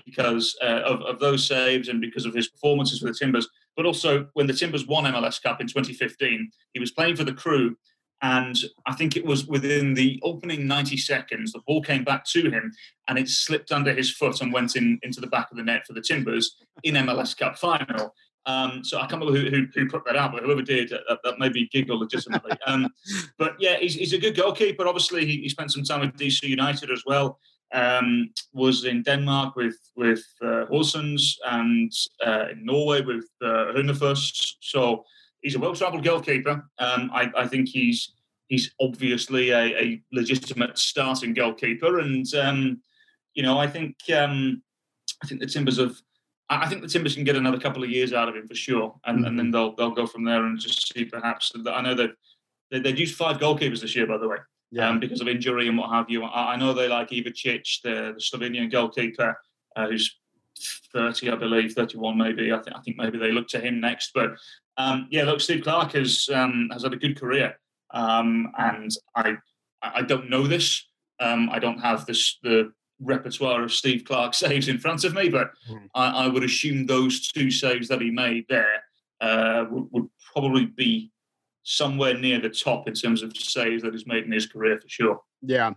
because 0.05 0.55
uh, 0.63 0.81
of, 0.85 1.01
of 1.01 1.19
those 1.19 1.47
saves 1.47 1.87
and 1.89 1.99
because 2.01 2.25
of 2.25 2.33
his 2.33 2.47
performances 2.49 2.99
for 2.99 3.05
the 3.05 3.13
Timbers. 3.13 3.47
But 3.79 3.85
also, 3.85 4.27
when 4.33 4.45
the 4.45 4.51
Timbers 4.51 4.85
won 4.85 5.05
MLS 5.05 5.41
Cup 5.41 5.61
in 5.61 5.67
2015, 5.67 6.51
he 6.73 6.81
was 6.81 6.91
playing 6.91 7.15
for 7.15 7.23
the 7.23 7.31
crew. 7.31 7.77
And 8.21 8.53
I 8.85 8.93
think 8.93 9.15
it 9.15 9.25
was 9.25 9.47
within 9.47 9.93
the 9.93 10.19
opening 10.21 10.67
90 10.67 10.97
seconds, 10.97 11.53
the 11.53 11.61
ball 11.65 11.81
came 11.81 12.03
back 12.03 12.25
to 12.25 12.51
him 12.51 12.73
and 13.07 13.17
it 13.17 13.29
slipped 13.29 13.71
under 13.71 13.93
his 13.93 14.11
foot 14.11 14.41
and 14.41 14.51
went 14.51 14.75
in 14.75 14.99
into 15.01 15.21
the 15.21 15.27
back 15.27 15.49
of 15.49 15.55
the 15.55 15.63
net 15.63 15.87
for 15.87 15.93
the 15.93 16.01
Timbers 16.01 16.57
in 16.83 16.95
MLS 16.95 17.37
Cup 17.37 17.57
final. 17.57 18.13
Um, 18.45 18.83
so 18.83 18.97
I 18.97 19.07
can't 19.07 19.23
remember 19.23 19.39
who, 19.39 19.49
who, 19.49 19.67
who 19.73 19.89
put 19.89 20.03
that 20.07 20.17
out, 20.17 20.33
but 20.33 20.43
whoever 20.43 20.61
did, 20.61 20.89
that, 20.89 21.19
that 21.23 21.39
made 21.39 21.53
me 21.53 21.69
giggle 21.71 21.99
legitimately. 21.99 22.57
Um, 22.67 22.89
but 23.37 23.55
yeah, 23.59 23.77
he's, 23.77 23.95
he's 23.95 24.11
a 24.11 24.17
good 24.17 24.35
goalkeeper. 24.35 24.89
Obviously, 24.89 25.25
he, 25.25 25.37
he 25.37 25.47
spent 25.47 25.71
some 25.71 25.83
time 25.83 26.01
with 26.01 26.17
DC 26.17 26.43
United 26.43 26.91
as 26.91 27.03
well. 27.05 27.39
Um, 27.71 28.31
was 28.51 28.85
in 28.85 29.03
Denmark 29.03 29.55
with 29.55 29.77
with 29.95 30.25
uh, 30.41 30.65
Horsens 30.71 31.35
and 31.45 31.91
uh, 32.25 32.47
in 32.51 32.65
Norway 32.65 33.01
with 33.01 33.29
uh. 33.41 34.57
So 34.61 35.05
he's 35.41 35.55
a 35.55 35.59
well-travelled 35.59 36.03
goalkeeper. 36.03 36.63
Um, 36.79 37.11
I, 37.13 37.31
I 37.37 37.47
think 37.47 37.69
he's 37.69 38.13
he's 38.47 38.73
obviously 38.81 39.51
a, 39.51 39.77
a 39.77 40.01
legitimate 40.11 40.77
starting 40.77 41.33
goalkeeper, 41.33 41.99
and 41.99 42.25
um, 42.35 42.81
you 43.33 43.43
know 43.43 43.57
I 43.57 43.67
think 43.67 43.95
um, 44.13 44.61
I 45.23 45.27
think 45.27 45.39
the 45.39 45.47
Timbers 45.47 45.77
have. 45.77 45.95
I 46.51 46.67
think 46.67 46.81
the 46.81 46.87
Timbers 46.87 47.13
can 47.13 47.23
get 47.23 47.35
another 47.35 47.59
couple 47.59 47.83
of 47.83 47.91
years 47.91 48.11
out 48.11 48.27
of 48.27 48.35
him 48.35 48.47
for 48.47 48.55
sure, 48.55 48.95
and, 49.05 49.25
and 49.25 49.37
then 49.37 49.51
they'll 49.51 49.75
they'll 49.75 49.91
go 49.91 50.07
from 50.07 50.25
there 50.25 50.45
and 50.45 50.59
just 50.59 50.91
see 50.91 51.05
perhaps. 51.05 51.51
I 51.67 51.81
know 51.81 51.93
that 51.93 52.11
they, 52.71 52.79
they've 52.79 52.97
used 52.97 53.15
five 53.15 53.37
goalkeepers 53.37 53.81
this 53.81 53.95
year, 53.95 54.07
by 54.07 54.17
the 54.17 54.27
way, 54.27 54.37
um, 54.79 54.99
because 54.99 55.21
of 55.21 55.27
injury 55.27 55.67
and 55.67 55.77
what 55.77 55.91
have 55.91 56.09
you. 56.09 56.23
I, 56.23 56.53
I 56.53 56.55
know 56.55 56.73
they 56.73 56.87
like 56.87 57.09
Ivacic, 57.09 57.81
the, 57.83 58.13
the 58.13 58.21
Slovenian 58.21 58.71
goalkeeper, 58.71 59.37
uh, 59.75 59.87
who's 59.87 60.15
30, 60.93 61.31
I 61.31 61.35
believe, 61.35 61.73
31 61.73 62.17
maybe. 62.17 62.51
I 62.51 62.59
think 62.59 62.75
I 62.75 62.81
think 62.81 62.97
maybe 62.97 63.17
they 63.17 63.31
look 63.31 63.47
to 63.49 63.59
him 63.59 63.79
next. 63.79 64.11
But 64.13 64.31
um, 64.77 65.07
yeah, 65.09 65.23
look, 65.23 65.41
Steve 65.41 65.63
Clark 65.63 65.93
has 65.93 66.29
um, 66.33 66.69
has 66.71 66.83
had 66.83 66.93
a 66.93 66.97
good 66.97 67.19
career, 67.19 67.59
um, 67.93 68.51
and 68.57 68.91
I 69.15 69.37
I 69.81 69.91
I 69.95 70.01
don't 70.01 70.29
know 70.29 70.47
this. 70.47 70.85
Um, 71.19 71.49
I 71.51 71.59
don't 71.59 71.79
have 71.79 72.05
this 72.05 72.37
the 72.43 72.71
repertoire 73.01 73.63
of 73.63 73.71
Steve 73.71 74.03
Clark 74.05 74.33
saves 74.45 74.67
in 74.67 74.77
front 74.77 75.03
of 75.03 75.13
me, 75.13 75.29
but 75.29 75.51
mm. 75.69 75.87
I, 75.95 76.25
I, 76.25 76.27
would 76.27 76.43
assume 76.43 76.85
those 76.85 77.29
two 77.29 77.49
saves 77.49 77.87
that 77.87 78.01
he 78.01 78.11
made 78.11 78.45
there 78.49 78.83
uh, 79.21 79.65
would, 79.69 79.87
would, 79.91 80.09
probably 80.33 80.65
be 80.65 81.11
somewhere 81.69 82.17
near 82.17 82.39
the 82.39 82.49
top 82.49 82.87
in 82.87 82.95
terms 82.95 83.21
of 83.21 83.35
saves 83.37 83.83
that 83.83 83.93
he's 83.93 84.07
made 84.07 84.23
in 84.23 84.31
his 84.31 84.47
career 84.47 84.79
for 84.81 84.89
sure. 84.89 85.21
Yeah, 85.41 85.73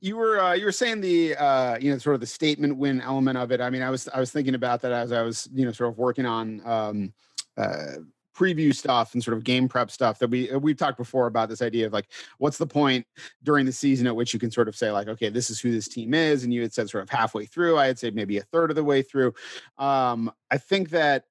you 0.00 0.16
were 0.16 0.38
uh, 0.38 0.52
you 0.52 0.66
were 0.66 0.72
saying 0.72 1.00
the 1.00 1.34
uh, 1.36 1.78
you 1.78 1.90
know 1.90 1.98
sort 1.98 2.14
of 2.14 2.20
the 2.20 2.26
statement 2.26 2.76
win 2.76 3.00
element 3.00 3.38
of 3.38 3.50
it. 3.50 3.60
I 3.60 3.70
mean, 3.70 3.82
I 3.82 3.90
was 3.90 4.08
I 4.08 4.20
was 4.20 4.30
thinking 4.30 4.54
about 4.54 4.82
that 4.82 4.92
as 4.92 5.10
I 5.10 5.22
was 5.22 5.48
you 5.52 5.64
know 5.64 5.72
sort 5.72 5.90
of 5.90 5.98
working 5.98 6.26
on. 6.26 6.64
Um, 6.66 7.12
uh, 7.56 7.96
preview 8.34 8.74
stuff 8.74 9.12
and 9.12 9.22
sort 9.22 9.36
of 9.36 9.44
game 9.44 9.68
prep 9.68 9.90
stuff 9.90 10.18
that 10.18 10.30
we 10.30 10.50
uh, 10.50 10.58
we've 10.58 10.78
talked 10.78 10.96
before 10.96 11.26
about 11.26 11.50
this 11.50 11.60
idea 11.60 11.86
of 11.86 11.92
like 11.92 12.06
what's 12.38 12.56
the 12.56 12.66
point 12.66 13.06
during 13.42 13.66
the 13.66 13.72
season 13.72 14.06
at 14.06 14.16
which 14.16 14.32
you 14.32 14.40
can 14.40 14.50
sort 14.50 14.68
of 14.68 14.74
say 14.74 14.90
like 14.90 15.06
okay 15.06 15.28
this 15.28 15.50
is 15.50 15.60
who 15.60 15.70
this 15.70 15.86
team 15.86 16.14
is 16.14 16.42
and 16.42 16.52
you 16.52 16.62
had 16.62 16.72
said 16.72 16.88
sort 16.88 17.02
of 17.02 17.10
halfway 17.10 17.44
through 17.44 17.76
i 17.76 17.86
had 17.86 17.98
said 17.98 18.14
maybe 18.14 18.38
a 18.38 18.42
third 18.44 18.70
of 18.70 18.76
the 18.76 18.82
way 18.82 19.02
through 19.02 19.34
um 19.76 20.32
i 20.50 20.56
think 20.56 20.88
that 20.88 21.24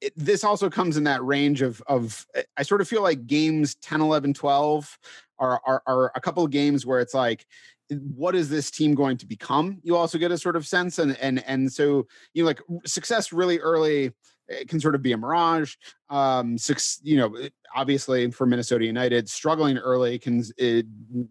it, 0.00 0.12
this 0.16 0.44
also 0.44 0.70
comes 0.70 0.96
in 0.96 1.04
that 1.04 1.24
range 1.24 1.62
of 1.62 1.82
of 1.86 2.26
eh, 2.34 2.42
I 2.56 2.62
sort 2.62 2.80
of 2.80 2.88
feel 2.88 3.02
like 3.02 3.26
games 3.26 3.74
10 3.76 4.00
11 4.00 4.34
12 4.34 4.98
are 5.38 5.60
are, 5.66 5.82
are 5.86 6.12
a 6.14 6.20
couple 6.20 6.44
of 6.44 6.50
games 6.50 6.86
where 6.86 7.00
it's 7.00 7.14
like 7.14 7.46
what 7.90 8.34
is 8.36 8.48
this 8.48 8.70
team 8.70 8.94
going 8.94 9.16
to 9.16 9.26
become? 9.26 9.80
You 9.82 9.96
also 9.96 10.16
get 10.16 10.30
a 10.30 10.38
sort 10.38 10.56
of 10.56 10.66
sense 10.66 10.98
and 10.98 11.16
and 11.18 11.44
and 11.46 11.72
so 11.72 12.06
you 12.34 12.42
know 12.42 12.46
like 12.46 12.60
success 12.86 13.32
really 13.32 13.58
early 13.58 14.12
it 14.50 14.68
can 14.68 14.80
sort 14.80 14.94
of 14.94 15.02
be 15.02 15.12
a 15.12 15.16
mirage. 15.16 15.76
Um, 16.10 16.56
you 17.02 17.16
know, 17.16 17.36
obviously 17.74 18.30
for 18.32 18.46
Minnesota 18.46 18.84
United, 18.84 19.28
struggling 19.28 19.78
early 19.78 20.18
can 20.18 20.42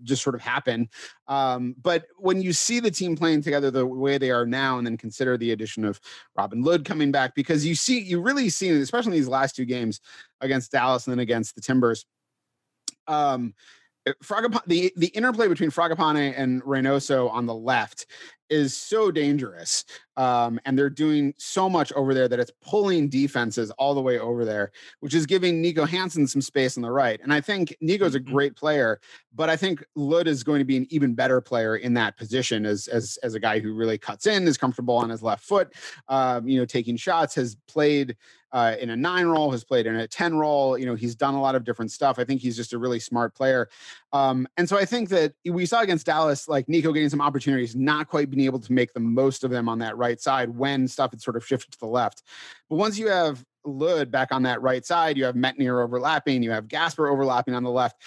just 0.03 0.23
sort 0.23 0.35
of 0.35 0.41
happen. 0.41 0.89
Um, 1.27 1.75
but 1.81 2.05
when 2.17 2.41
you 2.41 2.53
see 2.53 2.79
the 2.79 2.89
team 2.89 3.15
playing 3.15 3.43
together 3.43 3.69
the 3.69 3.85
way 3.85 4.17
they 4.17 4.31
are 4.31 4.45
now, 4.45 4.77
and 4.77 4.87
then 4.87 4.97
consider 4.97 5.37
the 5.37 5.51
addition 5.51 5.83
of 5.83 5.99
Robin 6.35 6.63
Lod 6.63 6.85
coming 6.85 7.11
back, 7.11 7.35
because 7.35 7.65
you 7.65 7.75
see, 7.75 7.99
you 7.99 8.21
really 8.21 8.49
see, 8.49 8.69
especially 8.69 9.11
in 9.11 9.17
these 9.17 9.27
last 9.27 9.55
two 9.55 9.65
games 9.65 9.99
against 10.39 10.71
Dallas 10.71 11.05
and 11.05 11.11
then 11.11 11.19
against 11.19 11.55
the 11.55 11.61
Timbers. 11.61 12.05
Um, 13.07 13.53
Fragapane, 14.23 14.65
the 14.65 14.93
the 14.95 15.07
interplay 15.07 15.47
between 15.47 15.71
Fragapane 15.71 16.33
and 16.35 16.63
Reynoso 16.63 17.29
on 17.29 17.45
the 17.45 17.53
left 17.53 18.05
is 18.49 18.75
so 18.75 19.11
dangerous. 19.11 19.85
Um, 20.17 20.59
and 20.65 20.77
they're 20.77 20.89
doing 20.89 21.33
so 21.37 21.69
much 21.69 21.93
over 21.93 22.13
there 22.13 22.27
that 22.27 22.39
it's 22.39 22.51
pulling 22.61 23.07
defenses 23.07 23.71
all 23.71 23.93
the 23.93 24.01
way 24.01 24.19
over 24.19 24.43
there, 24.43 24.71
which 24.99 25.13
is 25.13 25.25
giving 25.25 25.61
Nico 25.61 25.85
Hansen 25.85 26.27
some 26.27 26.41
space 26.41 26.75
on 26.75 26.83
the 26.83 26.91
right. 26.91 27.19
And 27.23 27.33
I 27.33 27.39
think 27.39 27.75
Nico's 27.79 28.15
a 28.15 28.19
mm-hmm. 28.19 28.33
great 28.33 28.55
player, 28.55 28.99
but 29.33 29.49
I 29.49 29.55
think 29.55 29.83
Lod 29.95 30.27
is 30.27 30.43
going 30.43 30.59
to 30.59 30.65
be 30.65 30.75
an 30.75 30.87
even 30.89 31.13
better 31.13 31.39
player 31.39 31.77
in 31.77 31.93
that 31.93 32.17
position 32.17 32.65
as 32.65 32.87
as, 32.87 33.17
as 33.23 33.33
a 33.33 33.39
guy 33.39 33.59
who 33.59 33.73
really 33.73 33.97
cuts 33.97 34.27
in, 34.27 34.47
is 34.47 34.57
comfortable 34.57 34.97
on 34.97 35.09
his 35.09 35.23
left 35.23 35.43
foot, 35.43 35.73
um, 36.09 36.47
you 36.47 36.59
know, 36.59 36.65
taking 36.65 36.97
shots, 36.97 37.35
has 37.35 37.55
played 37.67 38.17
uh, 38.51 38.75
in 38.79 38.89
a 38.89 38.95
nine 38.95 39.27
role, 39.27 39.51
has 39.51 39.63
played 39.63 39.85
in 39.85 39.95
a 39.95 40.07
10 40.07 40.35
role. 40.35 40.77
You 40.77 40.85
know, 40.85 40.95
he's 40.95 41.15
done 41.15 41.33
a 41.33 41.41
lot 41.41 41.55
of 41.55 41.63
different 41.63 41.91
stuff. 41.91 42.19
I 42.19 42.23
think 42.23 42.41
he's 42.41 42.55
just 42.55 42.73
a 42.73 42.77
really 42.77 42.99
smart 42.99 43.35
player. 43.35 43.69
Um, 44.11 44.47
and 44.57 44.67
so 44.67 44.77
I 44.77 44.85
think 44.85 45.09
that 45.09 45.33
we 45.45 45.65
saw 45.65 45.81
against 45.81 46.05
Dallas, 46.05 46.47
like 46.47 46.67
Nico 46.67 46.91
getting 46.91 47.09
some 47.09 47.21
opportunities, 47.21 47.75
not 47.75 48.07
quite 48.07 48.29
being 48.29 48.45
able 48.45 48.59
to 48.59 48.73
make 48.73 48.93
the 48.93 48.99
most 48.99 49.43
of 49.43 49.51
them 49.51 49.69
on 49.69 49.79
that 49.79 49.97
right 49.97 50.19
side 50.19 50.49
when 50.49 50.87
stuff 50.87 51.11
had 51.11 51.21
sort 51.21 51.35
of 51.35 51.45
shifted 51.45 51.71
to 51.71 51.79
the 51.79 51.87
left. 51.87 52.23
But 52.69 52.77
once 52.77 52.97
you 52.97 53.07
have 53.09 53.43
Lod 53.65 54.09
back 54.09 54.31
on 54.31 54.43
that 54.43 54.61
right 54.61 54.85
side, 54.85 55.17
you 55.17 55.25
have 55.25 55.35
Métanire 55.35 55.83
overlapping, 55.83 56.41
you 56.43 56.51
have 56.51 56.67
Gasper 56.67 57.07
overlapping 57.07 57.53
on 57.53 57.63
the 57.63 57.71
left 57.71 58.01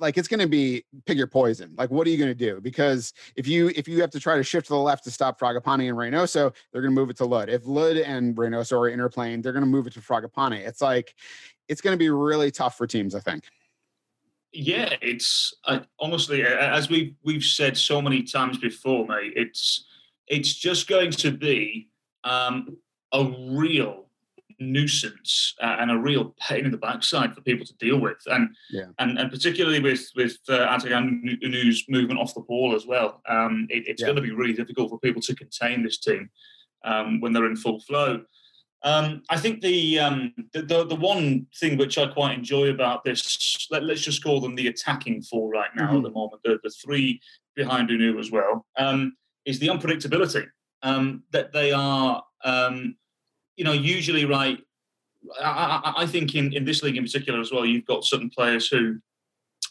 like 0.00 0.16
it's 0.18 0.28
going 0.28 0.40
to 0.40 0.48
be 0.48 0.84
pick 1.06 1.16
your 1.16 1.26
poison. 1.26 1.74
Like, 1.76 1.90
what 1.90 2.06
are 2.06 2.10
you 2.10 2.16
going 2.16 2.30
to 2.30 2.34
do? 2.34 2.60
Because 2.60 3.12
if 3.36 3.46
you 3.46 3.70
if 3.76 3.86
you 3.86 4.00
have 4.00 4.10
to 4.10 4.20
try 4.20 4.36
to 4.36 4.42
shift 4.42 4.66
to 4.66 4.72
the 4.72 4.78
left 4.78 5.04
to 5.04 5.10
stop 5.10 5.38
Fragapane 5.38 5.88
and 5.88 5.96
Reynoso, 5.96 6.54
they're 6.72 6.82
going 6.82 6.94
to 6.94 7.00
move 7.00 7.10
it 7.10 7.16
to 7.18 7.24
Lod. 7.24 7.48
If 7.48 7.66
Lod 7.66 7.96
and 7.96 8.36
Reynoso 8.36 8.72
are 8.72 8.96
interplaying, 8.96 9.42
they're 9.42 9.52
going 9.52 9.64
to 9.64 9.70
move 9.70 9.86
it 9.86 9.92
to 9.94 10.00
Fragapane. 10.00 10.66
It's 10.66 10.80
like 10.80 11.14
it's 11.68 11.80
going 11.80 11.94
to 11.94 11.98
be 11.98 12.10
really 12.10 12.50
tough 12.50 12.76
for 12.76 12.86
teams. 12.86 13.14
I 13.14 13.20
think. 13.20 13.44
Yeah, 14.52 14.94
it's 15.00 15.54
uh, 15.64 15.80
honestly 16.00 16.42
as 16.42 16.88
we 16.88 17.14
we've 17.22 17.44
said 17.44 17.76
so 17.76 18.02
many 18.02 18.22
times 18.22 18.58
before, 18.58 19.06
mate. 19.06 19.34
It's 19.36 19.86
it's 20.26 20.54
just 20.54 20.88
going 20.88 21.10
to 21.10 21.30
be 21.30 21.88
um, 22.24 22.76
a 23.12 23.24
real 23.50 24.09
nuisance 24.60 25.54
uh, 25.62 25.76
and 25.80 25.90
a 25.90 25.98
real 25.98 26.34
pain 26.40 26.64
in 26.64 26.70
the 26.70 26.76
backside 26.76 27.34
for 27.34 27.40
people 27.40 27.66
to 27.66 27.74
deal 27.74 27.98
with, 27.98 28.18
and 28.26 28.54
yeah. 28.70 28.86
and, 28.98 29.18
and 29.18 29.30
particularly 29.30 29.80
with 29.80 30.08
with 30.14 30.38
uh, 30.48 30.74
Adrien 30.74 31.38
Hunou's 31.42 31.84
movement 31.88 32.20
off 32.20 32.34
the 32.34 32.40
ball 32.40 32.74
as 32.74 32.86
well. 32.86 33.20
Um, 33.28 33.66
it, 33.70 33.84
it's 33.86 34.00
yeah. 34.00 34.06
going 34.06 34.16
to 34.16 34.22
be 34.22 34.32
really 34.32 34.52
difficult 34.52 34.90
for 34.90 34.98
people 34.98 35.22
to 35.22 35.34
contain 35.34 35.82
this 35.82 35.98
team 35.98 36.30
um, 36.84 37.20
when 37.20 37.32
they're 37.32 37.46
in 37.46 37.56
full 37.56 37.80
flow. 37.80 38.22
Um, 38.82 39.22
I 39.28 39.38
think 39.38 39.60
the, 39.60 39.98
um, 39.98 40.32
the, 40.54 40.62
the, 40.62 40.86
the 40.86 40.96
one 40.96 41.46
thing 41.58 41.76
which 41.76 41.98
I 41.98 42.06
quite 42.06 42.38
enjoy 42.38 42.70
about 42.70 43.04
this, 43.04 43.66
let, 43.70 43.82
us 43.82 44.00
just 44.00 44.24
call 44.24 44.40
them 44.40 44.54
the 44.54 44.68
attacking 44.68 45.22
four 45.22 45.50
right 45.50 45.68
now 45.76 45.88
mm-hmm. 45.88 45.96
at 45.98 46.02
the 46.04 46.10
moment, 46.10 46.42
the, 46.44 46.58
the 46.62 46.70
three 46.70 47.20
behind 47.54 47.90
Hunou 47.90 48.18
as 48.18 48.30
well, 48.30 48.66
um, 48.78 49.14
is 49.44 49.58
the 49.58 49.68
unpredictability 49.68 50.46
um, 50.82 51.24
that 51.30 51.52
they 51.52 51.72
are 51.72 52.22
um, 52.44 52.96
you 53.56 53.64
know, 53.64 53.72
usually, 53.72 54.24
right, 54.24 54.58
I, 55.40 55.94
I, 55.98 56.06
think 56.06 56.34
in, 56.34 56.52
in 56.54 56.64
this 56.64 56.82
league 56.82 56.96
in 56.96 57.04
particular 57.04 57.40
as 57.40 57.52
well, 57.52 57.66
you've 57.66 57.84
got 57.84 58.04
certain 58.04 58.30
players 58.30 58.68
who 58.68 58.98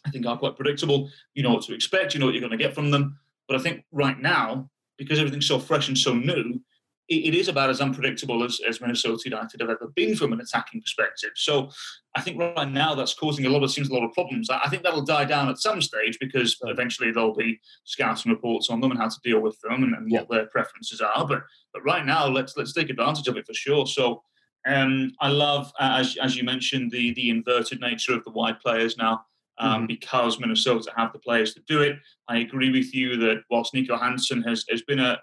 I 0.06 0.12
think 0.12 0.26
are 0.26 0.38
quite 0.38 0.56
predictable. 0.56 1.10
You 1.34 1.44
know 1.44 1.54
what 1.54 1.64
to 1.64 1.74
expect, 1.74 2.14
you 2.14 2.20
know 2.20 2.28
what 2.28 2.36
you're 2.36 2.42
going 2.42 2.58
to 2.58 2.64
get 2.64 2.76
from 2.76 2.92
them. 2.92 3.18
But 3.48 3.60
I 3.60 3.64
think 3.64 3.84
right 3.92 4.20
now, 4.20 4.70
because 4.98 5.20
everything's 5.20 5.48
so 5.48 5.60
fresh 5.60 5.88
and 5.88 5.98
so 5.98 6.14
new, 6.14 6.62
it, 7.10 7.34
it 7.34 7.36
is 7.36 7.48
about 7.48 7.70
as 7.70 7.82
unpredictable 7.82 8.44
as, 8.44 8.60
as 8.68 8.80
Minnesota 8.80 9.22
United 9.26 9.60
have 9.60 9.70
ever 9.70 9.92
been 9.96 10.16
from 10.16 10.32
an 10.34 10.40
attacking 10.40 10.82
perspective. 10.82 11.32
So 11.36 11.70
I 12.16 12.22
think 12.22 12.40
right 12.40 12.70
now 12.70 12.96
that's 12.96 13.14
causing 13.14 13.46
a 13.46 13.50
lot 13.50 13.64
of 13.64 13.72
seems 13.72 13.90
a 13.90 13.94
lot 13.94 14.04
of 14.04 14.14
problems. 14.14 14.50
I, 14.50 14.70
think 14.70 14.84
that'll 14.84 15.04
die 15.04 15.26
down 15.26 15.50
at 15.50 15.58
some 15.58 15.82
stage 15.82 16.18
because 16.20 16.58
eventually 16.64 17.12
there'll 17.12 17.36
be 17.36 17.60
scouting 17.84 18.32
reports 18.32 18.70
on 18.70 18.80
them 18.80 18.92
and 18.92 19.00
how 19.00 19.10
to 19.10 19.20
deal 19.24 19.42
with 19.42 19.60
them 19.62 19.84
and, 19.84 19.96
and 19.96 20.12
what 20.12 20.30
their 20.30 20.46
preferences 20.48 21.02
are. 21.02 21.28
But 21.28 21.44
but 21.74 21.84
right 21.84 22.06
now, 22.06 22.28
let's 22.28 22.58
let's 22.58 22.74
take 22.74 22.90
advantage 22.90 23.28
of 23.28 23.38
it 23.38 23.46
for 23.46 23.54
sure. 23.54 23.86
So 23.86 24.24
um, 24.68 25.12
I 25.22 25.30
love, 25.30 25.72
uh, 25.80 25.98
as, 26.00 26.18
as 26.22 26.36
you 26.36 26.44
mentioned, 26.44 26.92
the 26.92 27.14
the 27.14 27.30
inverted 27.30 27.80
nature 27.80 28.14
of 28.14 28.24
the 28.24 28.32
wide 28.32 28.60
players 28.60 28.98
now. 28.98 29.26
Um, 29.62 29.80
mm-hmm. 29.80 29.86
Because 29.88 30.40
Minnesota 30.40 30.90
have 30.96 31.12
the 31.12 31.20
players 31.20 31.54
to 31.54 31.62
do 31.68 31.82
it, 31.82 31.98
I 32.30 32.38
agree 32.38 32.72
with 32.72 32.96
you 32.96 33.18
that 33.18 33.44
whilst 33.52 33.74
Nico 33.74 33.98
Hansen 33.98 34.42
has, 34.44 34.64
has 34.70 34.84
been 34.84 35.00
a, 35.00 35.20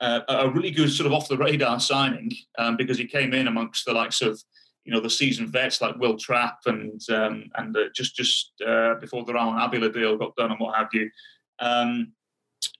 a, 0.00 0.22
a 0.28 0.50
really 0.50 0.70
good 0.70 0.90
sort 0.90 1.06
of 1.06 1.12
off 1.12 1.28
the 1.28 1.36
radar 1.36 1.78
signing 1.78 2.32
um, 2.58 2.76
because 2.76 2.98
he 2.98 3.06
came 3.06 3.34
in 3.34 3.46
amongst 3.48 3.84
the 3.84 3.92
likes 3.92 4.22
of 4.22 4.40
you 4.84 4.92
know 4.92 5.00
the 5.00 5.10
seasoned 5.10 5.50
vets 5.50 5.80
like 5.80 5.96
Wil 5.96 6.16
Trapp 6.16 6.60
and 6.66 7.00
um, 7.10 7.50
and 7.56 7.76
uh, 7.76 7.84
just 7.94 8.16
just 8.16 8.52
uh, 8.66 8.94
before 8.94 9.24
the 9.24 9.34
Ramon 9.34 9.58
Abila 9.58 9.92
deal 9.92 10.16
got 10.16 10.36
done 10.36 10.50
and 10.50 10.60
what 10.60 10.76
have 10.76 10.88
you. 10.92 11.10
Um, 11.58 12.12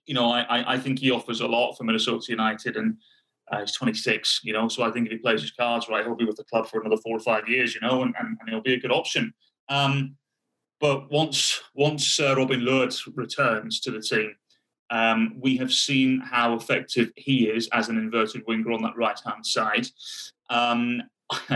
you 0.05 0.13
know, 0.13 0.31
I, 0.31 0.73
I 0.73 0.77
think 0.77 0.99
he 0.99 1.11
offers 1.11 1.41
a 1.41 1.47
lot 1.47 1.73
for 1.73 1.83
Minnesota 1.83 2.25
United, 2.29 2.75
and 2.75 2.97
uh, 3.51 3.59
he's 3.59 3.73
26. 3.73 4.41
You 4.43 4.53
know, 4.53 4.67
so 4.67 4.83
I 4.83 4.91
think 4.91 5.07
if 5.07 5.11
he 5.11 5.17
plays 5.19 5.41
his 5.41 5.51
cards 5.51 5.87
right, 5.89 6.03
he'll 6.03 6.15
be 6.15 6.25
with 6.25 6.37
the 6.37 6.43
club 6.45 6.67
for 6.67 6.81
another 6.81 7.01
four 7.01 7.15
or 7.15 7.21
five 7.21 7.47
years. 7.47 7.75
You 7.75 7.81
know, 7.81 8.01
and, 8.01 8.13
and, 8.19 8.37
and 8.39 8.49
he'll 8.49 8.61
be 8.61 8.73
a 8.73 8.79
good 8.79 8.91
option. 8.91 9.33
Um, 9.69 10.15
but 10.79 11.11
once 11.11 11.61
once 11.75 12.19
uh, 12.19 12.35
Robin 12.35 12.65
Lod 12.65 12.93
returns 13.15 13.79
to 13.81 13.91
the 13.91 14.01
team, 14.01 14.33
um, 14.91 15.33
we 15.39 15.57
have 15.57 15.71
seen 15.71 16.19
how 16.19 16.53
effective 16.53 17.11
he 17.15 17.47
is 17.47 17.67
as 17.71 17.89
an 17.89 17.97
inverted 17.97 18.43
winger 18.45 18.71
on 18.73 18.83
that 18.83 18.97
right 18.97 19.19
hand 19.25 19.45
side. 19.45 19.87
Um, 20.49 21.01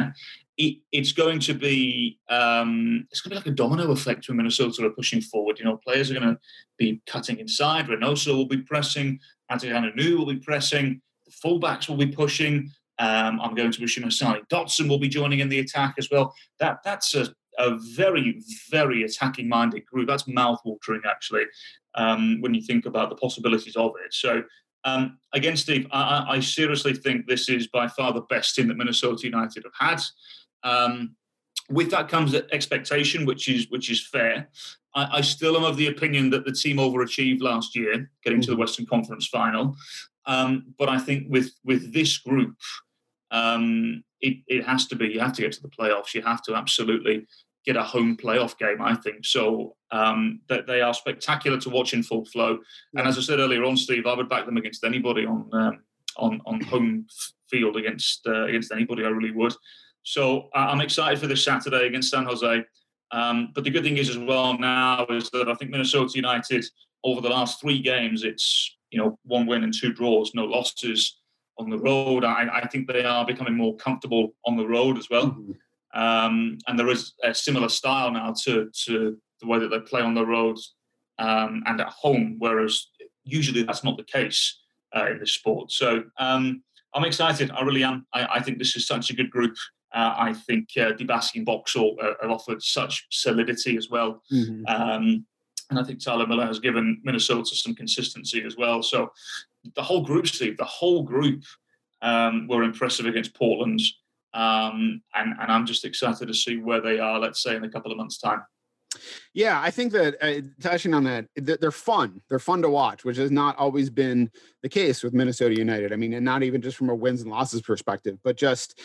it, 0.58 0.78
it's 0.94 1.12
going 1.12 1.40
to 1.42 1.54
be 1.54 2.18
um, 2.30 3.06
it's 3.12 3.20
going 3.20 3.32
to 3.32 3.36
be 3.36 3.50
like 3.50 3.54
a 3.54 3.56
domino 3.56 3.92
effect 3.92 4.28
when 4.28 4.38
Minnesota 4.38 4.86
are 4.86 4.92
pushing 4.92 5.22
forward. 5.22 5.60
You 5.60 5.66
know, 5.66 5.78
players 5.78 6.10
are 6.10 6.14
going 6.14 6.34
to 6.34 6.40
be 6.78 7.02
cutting 7.06 7.40
inside. 7.40 7.88
Reynoso 7.88 8.36
will 8.36 8.48
be 8.48 8.62
pressing. 8.62 9.20
Adrien 9.52 9.84
Hunou 9.84 10.18
will 10.20 10.26
be 10.28 10.38
pressing. 10.38 11.02
The 11.26 11.32
fullbacks 11.32 11.90
will 11.90 11.98
be 11.98 12.08
pushing. 12.08 12.72
Um, 13.00 13.42
I'm 13.42 13.54
going 13.54 13.72
to 13.74 13.84
assume 13.84 14.06
Hassani 14.06 14.48
Dotson 14.48 14.88
will 14.88 15.00
be 15.00 15.10
joining 15.10 15.40
in 15.40 15.50
the 15.50 15.60
attack 15.60 15.96
as 15.98 16.10
well. 16.10 16.34
That 16.60 16.78
that's 16.86 17.14
a, 17.16 17.28
a 17.60 17.78
very 17.96 18.42
very 18.72 19.04
attacking 19.04 19.50
minded 19.50 19.86
group. 19.86 20.08
That's 20.08 20.26
mouth 20.26 20.62
watering 20.64 21.02
actually 21.06 21.44
um, 21.96 22.42
when 22.42 22.54
you 22.54 22.62
think 22.62 22.86
about 22.86 23.10
the 23.10 23.16
possibilities 23.16 23.76
of 23.76 23.94
it. 24.06 24.14
So 24.14 24.44
um, 24.86 25.18
again, 25.34 25.58
Steve, 25.58 25.88
I, 25.92 26.26
I, 26.30 26.40
seriously 26.40 26.94
think 26.94 27.26
this 27.26 27.50
is 27.50 27.68
by 27.68 27.88
far 27.88 28.14
the 28.14 28.22
best 28.22 28.54
team 28.56 28.68
that 28.68 28.78
Minnesota 28.78 29.24
United 29.26 29.64
have 29.64 29.74
had. 29.90 30.02
Um, 30.64 31.16
with 31.70 31.90
that 31.90 32.08
comes 32.08 32.36
expectation, 32.36 33.26
which 33.26 33.50
is 33.50 33.68
which 33.70 33.90
is 33.90 34.06
fair. 34.08 34.48
I, 34.94 35.18
I, 35.18 35.22
still 35.22 35.58
am 35.58 35.64
of 35.64 35.78
the 35.78 35.88
opinion 35.88 36.30
that 36.30 36.46
the 36.46 36.52
team 36.52 36.78
overachieved 36.78 37.42
last 37.42 37.76
year, 37.76 38.12
getting 38.24 38.42
to 38.42 38.48
the 38.48 38.54
mm-hmm. 38.54 38.62
Western 38.62 38.86
Conference 38.86 39.28
Final. 39.28 39.76
Um, 40.28 40.74
but 40.78 40.88
I 40.88 41.00
think 41.00 41.28
with 41.30 41.52
with 41.64 41.92
this 41.92 42.20
group, 42.20 42.56
um, 43.32 44.04
it, 44.22 44.38
it 44.48 44.66
has 44.66 44.86
to 44.88 44.96
be. 44.96 45.08
You 45.08 45.20
have 45.20 45.34
to 45.34 45.42
get 45.42 45.54
to 45.54 45.62
the 45.62 45.70
playoffs. 45.70 46.14
You 46.14 46.22
have 46.22 46.44
to 46.44 46.56
absolutely 46.56 47.26
get 47.66 47.78
a 47.78 47.84
home 47.84 48.18
playoff 48.18 48.58
game. 48.58 48.82
I 48.82 48.96
think 48.96 49.26
so. 49.26 49.76
Um, 49.92 50.42
that 50.50 50.68
they 50.68 50.82
are 50.82 50.94
spectacular 50.94 51.60
to 51.62 51.70
watch 51.70 51.94
in 51.94 52.04
full 52.04 52.26
flow. 52.26 52.60
And 52.96 53.08
as 53.08 53.18
I 53.18 53.22
said 53.22 53.40
earlier 53.40 53.64
on, 53.64 53.78
Steve, 53.78 54.06
I 54.06 54.14
would 54.14 54.30
back 54.30 54.46
them 54.46 54.58
against 54.58 54.84
anybody 54.84 55.26
on 55.26 55.50
um, 55.54 55.80
on 56.18 56.42
on 56.46 56.62
home 56.62 57.08
field 57.50 57.78
against 57.78 58.26
uh, 58.28 58.46
against 58.46 58.72
anybody. 58.72 59.06
I 59.06 59.10
really 59.10 59.32
would. 59.32 59.54
So 60.04 60.50
I'm 60.54 60.82
excited 60.82 61.20
for 61.20 61.28
this 61.28 61.44
Saturday 61.44 61.88
against 61.88 62.12
San 62.12 62.26
Jose. 62.26 62.64
Um, 63.12 63.52
but 63.56 63.64
the 63.64 63.72
good 63.72 63.84
thing 63.84 63.98
is 63.98 64.10
as 64.10 64.18
well 64.18 64.58
now 64.58 65.06
is 65.10 65.30
that 65.32 65.50
I 65.50 65.56
think 65.56 65.72
Minnesota 65.72 66.12
United 66.16 66.66
over 67.04 67.22
the 67.22 67.30
last 67.30 67.62
three 67.62 67.82
games, 67.82 68.24
it's 68.24 68.76
you 68.92 69.00
know 69.00 69.18
one 69.24 69.46
win 69.46 69.64
and 69.64 69.74
two 69.74 69.94
draws, 69.94 70.34
no 70.36 70.46
losses 70.46 71.20
on 71.58 71.70
the 71.70 71.78
road. 71.78 72.24
I, 72.24 72.62
I 72.62 72.68
think 72.68 72.88
they 72.88 73.06
are 73.06 73.26
becoming 73.26 73.56
more 73.56 73.76
comfortable 73.78 74.36
on 74.46 74.58
the 74.58 74.68
road 74.68 74.98
as 74.98 75.10
well. 75.10 75.28
Mm-hmm. 75.28 75.52
Um, 75.96 76.58
and 76.68 76.78
there 76.78 76.90
is 76.90 77.14
a 77.24 77.34
similar 77.34 77.70
style 77.70 78.12
now 78.12 78.34
to 78.44 78.70
to 78.86 79.18
the 79.42 79.48
way 79.48 79.60
that 79.60 79.70
they 79.70 79.80
play 79.80 80.02
on 80.02 80.14
the 80.14 80.26
road 80.26 80.58
um, 81.20 81.64
and 81.66 81.80
at 81.82 81.88
home, 81.88 82.36
whereas 82.40 82.88
usually 83.24 83.64
that's 83.64 83.84
not 83.84 83.98
the 83.98 84.04
case 84.04 84.62
uh, 84.96 85.08
in 85.12 85.20
this 85.20 85.34
sport. 85.34 85.72
So 85.72 86.04
um, 86.20 86.64
I'm 86.94 87.06
excited. 87.06 87.52
I 87.52 87.62
really 87.64 87.84
am. 87.84 88.06
I, 88.14 88.28
I, 88.36 88.40
think 88.42 88.58
this 88.58 88.76
is 88.76 88.88
such 88.88 89.10
a 89.10 89.16
good 89.16 89.30
group. 89.30 89.56
Uh, 89.94 90.14
I 90.18 90.34
think 90.34 90.70
uh, 90.78 90.92
Dibassy 90.94 91.36
and 91.36 91.46
Boxall 91.46 91.98
uh, 92.02 92.14
have 92.22 92.32
offered 92.32 92.62
such 92.62 93.08
solidity 93.12 93.78
as 93.78 93.90
well. 93.90 94.22
Mm-hmm. 94.32 94.66
Um, 94.68 95.26
and 95.70 95.80
I 95.80 95.84
think 95.84 96.04
Tyler 96.04 96.28
Miller 96.28 96.46
has 96.46 96.60
given 96.60 97.02
Minnesota 97.04 97.56
some 97.56 97.76
consistency 97.76 98.44
as 98.46 98.56
well. 98.56 98.84
So 98.84 99.12
the 99.76 99.82
whole 99.82 100.02
group, 100.02 100.28
Steve, 100.28 100.58
the 100.58 100.64
whole 100.64 101.04
group 101.04 101.44
um, 102.02 102.48
were 102.48 102.64
impressive 102.64 103.06
against 103.06 103.34
Portland. 103.34 103.82
Um, 104.36 105.02
and, 105.14 105.34
and 105.40 105.52
I'm 105.52 105.66
just 105.66 105.86
excited 105.86 106.28
to 106.28 106.34
see 106.34 106.58
where 106.58 106.82
they 106.82 107.00
are, 107.00 107.20
let's 107.20 107.42
say, 107.42 107.56
in 107.56 107.64
a 107.64 107.70
couple 107.70 107.92
of 107.92 107.98
months' 107.98 108.18
time. 108.18 108.42
Yeah, 109.36 109.60
I 109.62 109.70
think 109.70 109.92
that 109.92 110.16
uh, 110.22 110.42
touching 110.62 110.94
on 110.94 111.04
that, 111.04 111.28
they're 111.36 111.70
fun. 111.70 112.22
They're 112.30 112.40
fun 112.40 112.62
to 112.62 112.70
watch, 112.70 113.04
which 113.04 113.18
has 113.18 113.32
not 113.32 113.58
always 113.58 113.90
been 113.90 114.32
the 114.64 114.70
case 114.70 115.04
with 115.04 115.14
Minnesota 115.14 115.54
United. 115.54 115.92
I 115.92 115.98
mean, 115.98 116.14
and 116.14 116.24
not 116.24 116.42
even 116.42 116.62
just 116.62 116.78
from 116.78 116.90
a 116.90 116.96
wins 116.96 117.22
and 117.22 117.30
losses 117.30 117.62
perspective, 117.62 118.18
but 118.24 118.38
just 118.38 118.80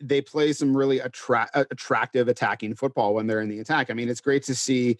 they 0.00 0.20
play 0.20 0.52
some 0.54 0.76
really 0.76 1.00
attra- 1.00 1.48
attractive 1.54 2.26
attacking 2.26 2.74
football 2.74 3.14
when 3.14 3.28
they're 3.28 3.42
in 3.42 3.48
the 3.48 3.60
attack. 3.60 3.92
I 3.92 3.94
mean, 3.94 4.08
it's 4.08 4.20
great 4.20 4.42
to 4.44 4.56
see 4.56 4.98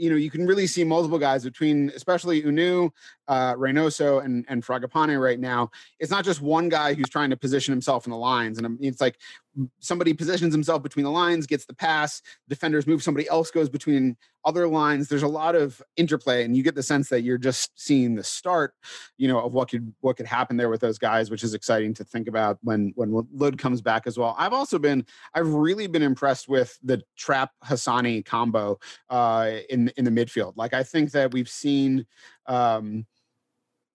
you 0.00 0.08
know, 0.08 0.16
you 0.16 0.30
can 0.30 0.46
really 0.46 0.66
see 0.66 0.82
multiple 0.82 1.18
guys 1.18 1.44
between, 1.44 1.90
especially 1.94 2.42
Hunou, 2.42 2.90
uh, 3.28 3.54
Reynoso, 3.54 4.24
and 4.24 4.46
and 4.48 4.64
Fragapane 4.64 5.20
right 5.20 5.38
now. 5.38 5.70
It's 5.98 6.10
not 6.10 6.24
just 6.24 6.40
one 6.40 6.70
guy 6.70 6.94
who's 6.94 7.10
trying 7.10 7.28
to 7.30 7.36
position 7.36 7.72
himself 7.72 8.06
in 8.06 8.10
the 8.10 8.16
lines, 8.16 8.56
and 8.58 8.78
it's 8.80 9.00
like 9.00 9.18
somebody 9.80 10.14
positions 10.14 10.54
himself 10.54 10.82
between 10.82 11.04
the 11.04 11.10
lines, 11.10 11.46
gets 11.46 11.66
the 11.66 11.74
pass, 11.74 12.22
defenders 12.48 12.86
move, 12.86 13.02
somebody 13.02 13.28
else 13.28 13.50
goes 13.50 13.68
between 13.68 14.16
other 14.44 14.66
lines. 14.66 15.08
There's 15.08 15.22
a 15.22 15.28
lot 15.28 15.54
of 15.54 15.82
interplay, 15.96 16.44
and 16.44 16.56
you 16.56 16.62
get 16.62 16.74
the 16.74 16.82
sense 16.82 17.08
that 17.10 17.22
you're 17.22 17.38
just 17.38 17.70
seeing 17.78 18.14
the 18.14 18.24
start, 18.24 18.74
you 19.18 19.28
know, 19.28 19.40
of 19.40 19.52
what 19.52 19.70
could 19.70 19.92
what 20.00 20.16
could 20.16 20.26
happen 20.26 20.56
there 20.56 20.68
with 20.68 20.80
those 20.80 20.98
guys, 20.98 21.30
which 21.30 21.44
is 21.44 21.54
exciting 21.54 21.94
to 21.94 22.04
think 22.04 22.28
about 22.28 22.58
when 22.62 22.92
when 22.96 23.26
Lod 23.32 23.58
comes 23.58 23.80
back 23.80 24.06
as 24.06 24.18
well. 24.18 24.34
I've 24.38 24.52
also 24.52 24.78
been 24.78 25.04
I've 25.34 25.52
really 25.52 25.86
been 25.86 26.02
impressed 26.02 26.48
with 26.48 26.78
the 26.82 27.02
Trapp 27.16 27.50
Hassani 27.64 28.24
combo 28.24 28.78
uh, 29.08 29.52
in 29.68 29.92
in 29.96 30.04
the 30.04 30.10
midfield. 30.10 30.54
Like 30.56 30.74
I 30.74 30.82
think 30.82 31.12
that 31.12 31.32
we've 31.32 31.48
seen. 31.48 32.06
Um, 32.46 33.06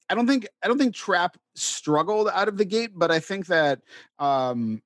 I 0.10 0.13
don't 0.13 0.27
think 0.27 0.47
I 0.63 0.67
don't 0.67 0.77
think 0.77 0.93
Trapp 0.93 1.38
struggled 1.55 2.29
out 2.29 2.47
of 2.47 2.58
the 2.58 2.65
gate, 2.65 2.91
but 2.93 3.10
I 3.10 3.19
think 3.19 3.47
that 3.47 3.81
um, 4.19 4.84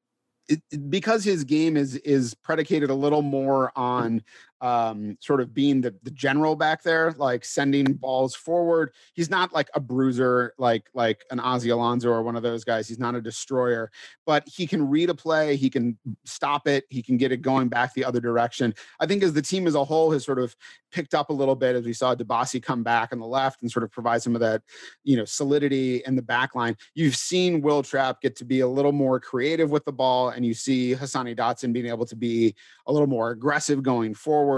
it, 0.47 0.89
because 0.89 1.23
his 1.23 1.43
game 1.43 1.77
is 1.77 1.95
is 1.97 2.33
predicated 2.33 2.89
a 2.89 2.95
little 2.95 3.21
more 3.21 3.71
on 3.75 4.23
um, 4.61 5.17
sort 5.19 5.41
of 5.41 5.53
being 5.53 5.81
the, 5.81 5.95
the 6.03 6.11
general 6.11 6.55
back 6.55 6.83
there, 6.83 7.13
like 7.17 7.45
sending 7.45 7.85
balls 7.93 8.35
forward. 8.35 8.91
He's 9.13 9.29
not 9.29 9.53
like 9.53 9.69
a 9.73 9.79
bruiser, 9.79 10.53
like 10.57 10.89
like 10.93 11.23
an 11.31 11.39
Ozzie 11.39 11.69
Alonso 11.69 12.09
or 12.09 12.23
one 12.23 12.35
of 12.35 12.43
those 12.43 12.63
guys. 12.63 12.87
He's 12.87 12.99
not 12.99 13.15
a 13.15 13.21
destroyer, 13.21 13.91
but 14.25 14.47
he 14.47 14.67
can 14.67 14.87
read 14.87 15.09
a 15.09 15.15
play. 15.15 15.55
He 15.55 15.69
can 15.69 15.97
stop 16.25 16.67
it. 16.67 16.85
He 16.89 17.01
can 17.01 17.17
get 17.17 17.31
it 17.31 17.41
going 17.41 17.69
back 17.69 17.93
the 17.93 18.05
other 18.05 18.19
direction. 18.19 18.73
I 18.99 19.05
think 19.05 19.23
as 19.23 19.33
the 19.33 19.41
team 19.41 19.67
as 19.67 19.75
a 19.75 19.83
whole 19.83 20.11
has 20.11 20.25
sort 20.25 20.39
of 20.39 20.55
picked 20.91 21.13
up 21.13 21.29
a 21.29 21.33
little 21.33 21.55
bit 21.55 21.75
as 21.75 21.85
we 21.85 21.93
saw 21.93 22.15
Dibassy 22.15 22.61
come 22.61 22.83
back 22.83 23.13
on 23.13 23.19
the 23.19 23.27
left 23.27 23.61
and 23.61 23.71
sort 23.71 23.83
of 23.83 23.91
provide 23.91 24.21
some 24.21 24.35
of 24.35 24.41
that, 24.41 24.61
you 25.03 25.15
know, 25.15 25.25
solidity 25.25 26.01
in 26.05 26.15
the 26.15 26.21
back 26.21 26.55
line. 26.55 26.75
You've 26.95 27.15
seen 27.15 27.61
Wil 27.61 27.83
Trapp 27.83 28.21
get 28.21 28.35
to 28.37 28.45
be 28.45 28.61
a 28.61 28.67
little 28.67 28.91
more 28.91 29.19
creative 29.19 29.69
with 29.69 29.85
the 29.85 29.91
ball, 29.91 30.29
and 30.29 30.45
you 30.45 30.53
see 30.53 30.95
Hassani 30.95 31.37
Dotson 31.37 31.71
being 31.71 31.87
able 31.87 32.05
to 32.05 32.15
be 32.15 32.55
a 32.87 32.91
little 32.91 33.07
more 33.07 33.31
aggressive 33.31 33.83
going 33.83 34.13
forward 34.13 34.48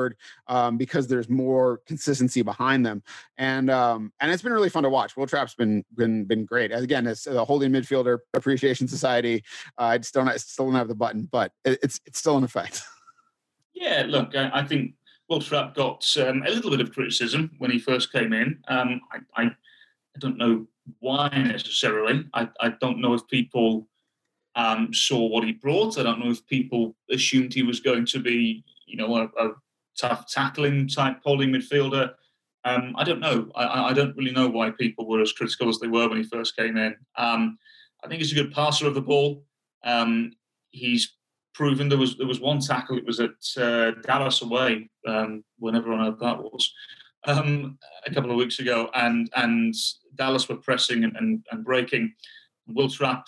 um, 0.47 0.77
because 0.77 1.07
there's 1.07 1.29
more 1.29 1.81
consistency 1.85 2.41
behind 2.41 2.85
them. 2.85 3.03
And 3.37 3.69
um, 3.69 4.11
and 4.19 4.31
it's 4.31 4.43
been 4.43 4.53
really 4.53 4.69
fun 4.69 4.83
to 4.83 4.89
watch. 4.89 5.15
Wil 5.17 5.27
Trapp's 5.27 5.55
been 5.55 5.83
been 5.95 6.25
been 6.25 6.45
great. 6.45 6.71
Again, 6.71 7.07
it's 7.07 7.27
a 7.27 7.43
holding 7.45 7.71
midfielder 7.71 8.19
appreciation 8.33 8.87
society. 8.87 9.43
Uh, 9.77 9.83
I 9.83 9.97
just 9.97 10.13
don't 10.13 10.29
still 10.39 10.65
don't 10.65 10.75
have 10.75 10.87
the 10.87 10.95
button, 10.95 11.27
but 11.31 11.51
it's 11.65 11.99
it's 12.05 12.19
still 12.19 12.37
in 12.37 12.43
effect. 12.43 12.81
Yeah, 13.73 14.05
look, 14.07 14.35
I, 14.35 14.51
I 14.53 14.63
think 14.63 14.93
Wil 15.27 15.41
Trapp 15.41 15.73
got 15.73 16.05
um, 16.17 16.43
a 16.45 16.51
little 16.51 16.69
bit 16.69 16.81
of 16.81 16.91
criticism 16.93 17.49
when 17.57 17.71
he 17.71 17.79
first 17.79 18.11
came 18.11 18.31
in. 18.31 18.59
Um, 18.67 19.01
I, 19.11 19.41
I, 19.41 19.45
I, 19.45 20.19
don't 20.19 20.37
know 20.37 20.67
why 20.99 21.29
necessarily. 21.29 22.25
I, 22.35 22.47
I 22.59 22.69
don't 22.79 22.99
know 22.99 23.15
if 23.15 23.27
people 23.27 23.87
um, 24.55 24.93
saw 24.93 25.25
what 25.25 25.45
he 25.45 25.53
brought. 25.53 25.97
I 25.97 26.03
don't 26.03 26.19
know 26.19 26.31
if 26.31 26.45
people 26.45 26.95
assumed 27.09 27.53
he 27.53 27.63
was 27.63 27.79
going 27.79 28.05
to 28.07 28.19
be, 28.19 28.63
you 28.85 28.97
know, 28.97 29.15
a, 29.15 29.23
a 29.43 29.53
tough 29.99 30.27
tackling 30.31 30.87
type 30.87 31.17
holding 31.23 31.49
midfielder. 31.49 32.13
Um, 32.63 32.93
I 32.97 33.03
don't 33.03 33.19
know. 33.19 33.51
I, 33.55 33.89
I, 33.89 33.93
don't 33.93 34.15
really 34.15 34.31
know 34.31 34.47
why 34.47 34.69
people 34.69 35.07
were 35.07 35.21
as 35.21 35.31
critical 35.31 35.67
as 35.67 35.79
they 35.79 35.87
were 35.87 36.07
when 36.07 36.19
he 36.19 36.23
first 36.23 36.55
came 36.55 36.77
in. 36.77 36.95
Um, 37.17 37.57
I 38.03 38.07
think 38.07 38.21
he's 38.21 38.31
a 38.31 38.35
good 38.35 38.53
passer 38.53 38.85
of 38.85 38.93
the 38.93 39.01
ball. 39.01 39.43
Um, 39.83 40.33
he's 40.69 41.15
proven. 41.53 41.89
There 41.89 41.97
was 41.97 42.17
there 42.17 42.27
was 42.27 42.39
one 42.39 42.59
tackle. 42.59 42.97
It 42.97 43.05
was 43.05 43.19
at 43.19 43.31
uh, 43.57 43.91
Dallas 44.03 44.41
away, 44.41 44.89
um, 45.07 45.43
whenever 45.57 45.91
on 45.91 46.07
earth 46.07 46.19
that 46.19 46.37
was, 46.37 46.71
um, 47.25 47.77
a 48.05 48.13
couple 48.13 48.31
of 48.31 48.37
weeks 48.37 48.59
ago, 48.59 48.89
and 48.93 49.29
and 49.35 49.73
Dallas 50.15 50.47
were 50.47 50.57
pressing 50.57 51.03
and 51.03 51.15
and, 51.17 51.45
and 51.51 51.65
breaking. 51.65 52.13
Wil 52.67 52.89
Trapp 52.89 53.25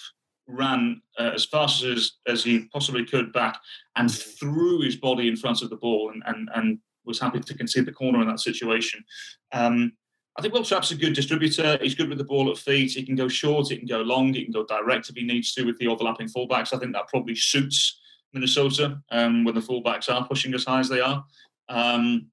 ran 0.47 1.01
uh, 1.19 1.31
as 1.33 1.45
fast 1.45 1.83
as 1.83 2.13
as 2.27 2.43
he 2.43 2.65
possibly 2.73 3.05
could 3.05 3.31
back 3.31 3.57
and 3.95 4.11
threw 4.11 4.81
his 4.81 4.95
body 4.95 5.27
in 5.27 5.35
front 5.35 5.61
of 5.61 5.69
the 5.69 5.77
ball 5.77 6.11
and 6.13 6.23
and, 6.25 6.49
and 6.55 6.79
was 7.05 7.19
happy 7.19 7.39
to 7.39 7.53
concede 7.53 7.85
the 7.85 7.91
corner 7.91 8.21
in 8.21 8.27
that 8.27 8.39
situation. 8.39 9.03
Um, 9.51 9.93
I 10.37 10.41
think 10.41 10.53
Wil 10.53 10.63
Trapp's 10.63 10.91
a 10.91 10.95
good 10.95 11.13
distributor. 11.13 11.77
He's 11.81 11.95
good 11.95 12.09
with 12.09 12.17
the 12.17 12.23
ball 12.23 12.49
at 12.49 12.57
feet. 12.57 12.91
He 12.91 13.03
can 13.03 13.15
go 13.15 13.27
short, 13.27 13.69
he 13.69 13.77
can 13.77 13.87
go 13.87 14.01
long, 14.01 14.33
he 14.33 14.43
can 14.43 14.53
go 14.53 14.65
direct 14.65 15.09
if 15.09 15.15
he 15.15 15.23
needs 15.23 15.53
to 15.53 15.63
with 15.63 15.77
the 15.77 15.87
overlapping 15.87 16.27
fullbacks. 16.27 16.73
I 16.73 16.79
think 16.79 16.93
that 16.93 17.07
probably 17.07 17.35
suits 17.35 17.99
Minnesota 18.33 18.99
um, 19.11 19.43
when 19.43 19.53
the 19.53 19.61
fullbacks 19.61 20.11
are 20.11 20.27
pushing 20.27 20.53
as 20.53 20.65
high 20.65 20.79
as 20.79 20.89
they 20.89 21.01
are. 21.01 21.23
Um, 21.69 22.27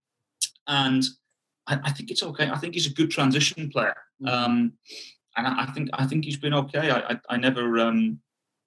and 0.66 1.04
I, 1.66 1.78
I, 1.84 1.92
think 1.92 2.10
it's 2.10 2.22
okay. 2.22 2.48
I 2.48 2.56
think 2.56 2.74
he's 2.74 2.86
a 2.86 2.94
good 2.94 3.10
transition 3.10 3.68
player. 3.68 3.96
Mm-hmm. 4.22 4.28
Um, 4.28 4.72
and 5.36 5.46
I, 5.46 5.64
I, 5.64 5.66
think 5.66 5.90
I 5.92 6.06
think 6.06 6.24
he's 6.24 6.36
been 6.36 6.54
okay. 6.54 6.90
I, 6.90 7.12
I, 7.12 7.20
I 7.30 7.36
never 7.36 7.78
um, 7.78 8.20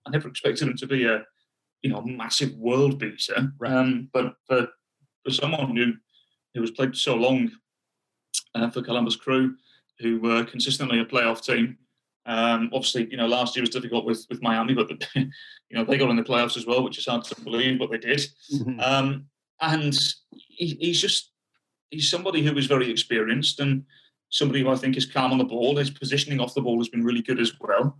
I 0.05 0.11
never 0.11 0.27
expected 0.27 0.67
him 0.67 0.77
to 0.77 0.87
be 0.87 1.05
a 1.05 1.23
you 1.81 1.89
know 1.89 2.01
massive 2.01 2.53
world 2.55 2.99
beater. 2.99 3.51
Right. 3.59 3.71
Um, 3.71 4.09
but 4.13 4.35
for 4.47 4.67
for 5.23 5.31
someone 5.31 5.75
who 5.75 5.93
who 6.53 6.61
has 6.61 6.71
played 6.71 6.95
so 6.95 7.15
long 7.15 7.51
uh, 8.55 8.69
for 8.69 8.81
Columbus 8.81 9.15
Crew, 9.15 9.55
who 9.99 10.19
were 10.19 10.43
consistently 10.43 10.99
a 10.99 11.05
playoff 11.05 11.43
team, 11.43 11.77
um, 12.25 12.69
obviously, 12.73 13.09
you 13.09 13.17
know, 13.17 13.27
last 13.27 13.55
year 13.55 13.63
was 13.63 13.69
difficult 13.69 14.05
with 14.05 14.25
with 14.29 14.41
Miami, 14.41 14.73
but 14.73 14.87
the, 14.87 14.97
you 15.15 15.77
know 15.77 15.83
they 15.83 15.97
got 15.97 16.09
in 16.09 16.15
the 16.15 16.23
playoffs 16.23 16.57
as 16.57 16.65
well, 16.65 16.83
which 16.83 16.97
is 16.97 17.05
hard 17.05 17.23
to 17.25 17.41
believe, 17.41 17.79
but 17.79 17.91
they 17.91 17.97
did. 17.97 18.21
Mm-hmm. 18.53 18.79
Um, 18.79 19.25
and 19.61 19.97
he, 20.31 20.77
he's 20.79 21.01
just 21.01 21.31
he's 21.89 22.09
somebody 22.09 22.43
who 22.43 22.57
is 22.57 22.65
very 22.65 22.89
experienced 22.89 23.59
and 23.59 23.83
somebody 24.33 24.61
who 24.61 24.69
I 24.69 24.75
think 24.75 24.97
is 24.97 25.05
calm 25.05 25.31
on 25.31 25.37
the 25.37 25.43
ball. 25.43 25.77
His 25.77 25.91
positioning 25.91 26.39
off 26.39 26.55
the 26.55 26.61
ball 26.61 26.79
has 26.79 26.89
been 26.89 27.03
really 27.03 27.21
good 27.21 27.39
as 27.39 27.53
well. 27.61 27.97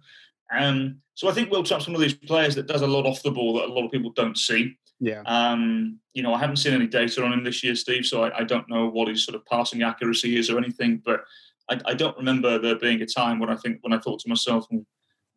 Um, 0.52 0.98
so 1.14 1.30
I 1.30 1.32
think 1.32 1.52
Wil 1.52 1.64
Trapp's 1.64 1.88
one 1.88 1.96
of 1.96 2.02
these 2.02 2.16
players 2.16 2.56
that 2.56 2.68
does 2.68 2.82
a 2.82 2.88
lot 2.88 3.06
off 3.06 3.22
the 3.22 3.32
ball 3.32 3.54
that 3.54 3.66
a 3.66 3.74
lot 3.74 3.86
of 3.86 3.92
people 3.92 4.12
don't 4.12 4.38
see. 4.38 4.76
Yeah. 5.00 5.22
Um, 5.28 6.00
you 6.14 6.24
know, 6.24 6.34
I 6.34 6.40
haven't 6.40 6.58
seen 6.58 6.74
any 6.74 6.88
data 6.88 7.24
on 7.24 7.34
him 7.34 7.44
this 7.44 7.64
year, 7.64 7.76
Steve, 7.76 8.06
so 8.06 8.24
I, 8.24 8.40
I, 8.40 8.44
don't 8.44 8.68
know 8.70 8.88
what 8.88 9.10
his 9.10 9.26
sort 9.26 9.36
of 9.36 9.46
passing 9.46 9.84
accuracy 9.84 10.38
is 10.38 10.50
or 10.50 10.58
anything. 10.58 11.02
But 11.06 11.22
I, 11.70 11.80
I, 11.86 11.94
don't 11.94 12.18
remember 12.18 12.58
there 12.58 12.80
being 12.80 13.02
a 13.02 13.06
time 13.06 13.40
when 13.40 13.50
I 13.50 13.56
think 13.56 13.80
when 13.82 13.94
I 13.94 14.00
thought 14.00 14.20
to 14.22 14.30
myself, 14.30 14.66
hmm, 14.70 14.80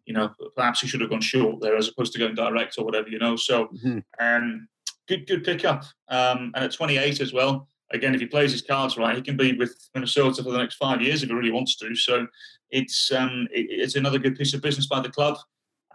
you 0.06 0.14
know, 0.14 0.30
perhaps 0.54 0.80
he 0.80 0.88
should 0.88 1.00
have 1.00 1.10
gone 1.10 1.20
short 1.20 1.60
there 1.60 1.76
as 1.76 1.88
opposed 1.88 2.12
to 2.12 2.18
going 2.18 2.34
direct 2.34 2.78
or 2.78 2.84
whatever, 2.84 3.08
you 3.08 3.18
know. 3.18 3.36
So, 3.36 3.66
mm-hmm. 3.66 3.98
um, 4.18 4.68
good 5.08 5.26
good 5.26 5.44
pickup. 5.44 5.84
Um, 6.08 6.52
and 6.54 6.64
at 6.64 6.72
28 6.72 7.20
as 7.20 7.32
well. 7.32 7.68
Again, 7.92 8.14
if 8.14 8.20
he 8.20 8.26
plays 8.26 8.52
his 8.52 8.62
cards 8.62 8.96
right, 8.96 9.16
he 9.16 9.22
can 9.22 9.36
be 9.36 9.52
with 9.52 9.74
Minnesota 9.94 10.42
for 10.42 10.50
the 10.50 10.58
next 10.58 10.76
five 10.76 11.00
years 11.00 11.22
if 11.22 11.28
he 11.28 11.34
really 11.34 11.52
wants 11.52 11.76
to. 11.76 11.94
So, 11.94 12.26
it's 12.70 13.12
um, 13.12 13.46
it, 13.52 13.66
it's 13.70 13.94
another 13.96 14.18
good 14.18 14.36
piece 14.36 14.54
of 14.54 14.62
business 14.62 14.86
by 14.86 15.00
the 15.00 15.08
club. 15.08 15.36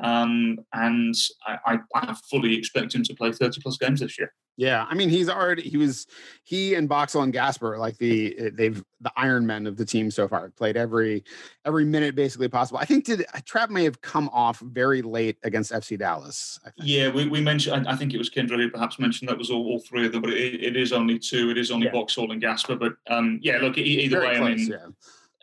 Um, 0.01 0.57
and 0.73 1.13
I, 1.45 1.79
I, 1.93 2.15
fully 2.29 2.55
expect 2.55 2.95
him 2.95 3.03
to 3.03 3.13
play 3.13 3.31
30 3.31 3.61
plus 3.61 3.77
games 3.77 3.99
this 3.99 4.17
year. 4.17 4.33
Yeah, 4.57 4.85
I 4.89 4.95
mean 4.95 5.09
he's 5.09 5.29
already 5.29 5.63
he 5.63 5.77
was 5.77 6.07
he 6.43 6.75
and 6.75 6.87
Boxall 6.87 7.23
and 7.23 7.31
Gasper 7.31 7.77
like 7.77 7.97
the 7.97 8.51
they've 8.53 8.83
the 8.99 9.11
Iron 9.15 9.47
Men 9.47 9.65
of 9.65 9.77
the 9.77 9.85
team 9.85 10.11
so 10.11 10.27
far 10.27 10.49
played 10.49 10.75
every 10.75 11.23
every 11.65 11.85
minute 11.85 12.15
basically 12.15 12.49
possible. 12.49 12.79
I 12.79 12.85
think 12.85 13.05
did 13.05 13.25
Trapp 13.45 13.69
may 13.69 13.83
have 13.85 14.01
come 14.01 14.29
off 14.29 14.59
very 14.59 15.01
late 15.01 15.37
against 15.43 15.71
FC 15.71 15.97
Dallas. 15.97 16.59
Yeah, 16.77 17.09
we, 17.09 17.27
we 17.27 17.41
mentioned 17.41 17.87
I, 17.87 17.95
think 17.95 18.13
it 18.13 18.17
was 18.17 18.29
Kendra 18.29 18.57
who 18.57 18.69
perhaps 18.69 18.99
mentioned 18.99 19.29
that 19.29 19.37
was 19.37 19.49
all, 19.49 19.65
all 19.65 19.79
three 19.79 20.05
of 20.05 20.11
them, 20.11 20.21
but 20.21 20.31
it, 20.31 20.61
it 20.61 20.75
is 20.75 20.91
only 20.91 21.17
two. 21.17 21.49
It 21.49 21.57
is 21.57 21.71
only 21.71 21.87
yeah. 21.87 21.93
Boxall 21.93 22.31
and 22.31 22.41
Gasper. 22.41 22.75
But 22.75 22.93
um, 23.09 23.39
yeah, 23.41 23.57
look 23.59 23.77
either 23.77 24.19
very 24.19 24.33
way, 24.33 24.37
close, 24.37 24.51
I 24.51 24.55
mean, 24.55 24.95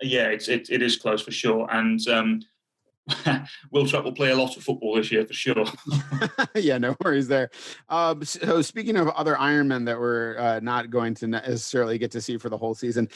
yeah, 0.02 0.18
yeah 0.18 0.26
it's 0.28 0.48
it, 0.48 0.68
it 0.70 0.82
is 0.82 0.96
close 0.96 1.22
for 1.22 1.32
sure. 1.32 1.66
And 1.72 2.06
um, 2.08 2.42
Wil 3.70 3.86
Trapp 3.86 4.04
will 4.04 4.12
play 4.12 4.30
a 4.30 4.36
lot 4.36 4.56
of 4.56 4.62
football 4.62 4.96
this 4.96 5.10
year 5.10 5.26
for 5.26 5.32
sure. 5.32 5.64
yeah, 6.54 6.78
no 6.78 6.96
worries 7.04 7.28
there. 7.28 7.50
Um, 7.88 8.24
so 8.24 8.62
speaking 8.62 8.96
of 8.96 9.08
other 9.08 9.34
Ironmen 9.34 9.84
that 9.86 9.98
we're 9.98 10.38
uh, 10.38 10.60
not 10.60 10.90
going 10.90 11.14
to 11.14 11.26
necessarily 11.26 11.98
get 11.98 12.10
to 12.12 12.20
see 12.20 12.36
for 12.38 12.48
the 12.48 12.58
whole 12.58 12.74
season, 12.74 13.08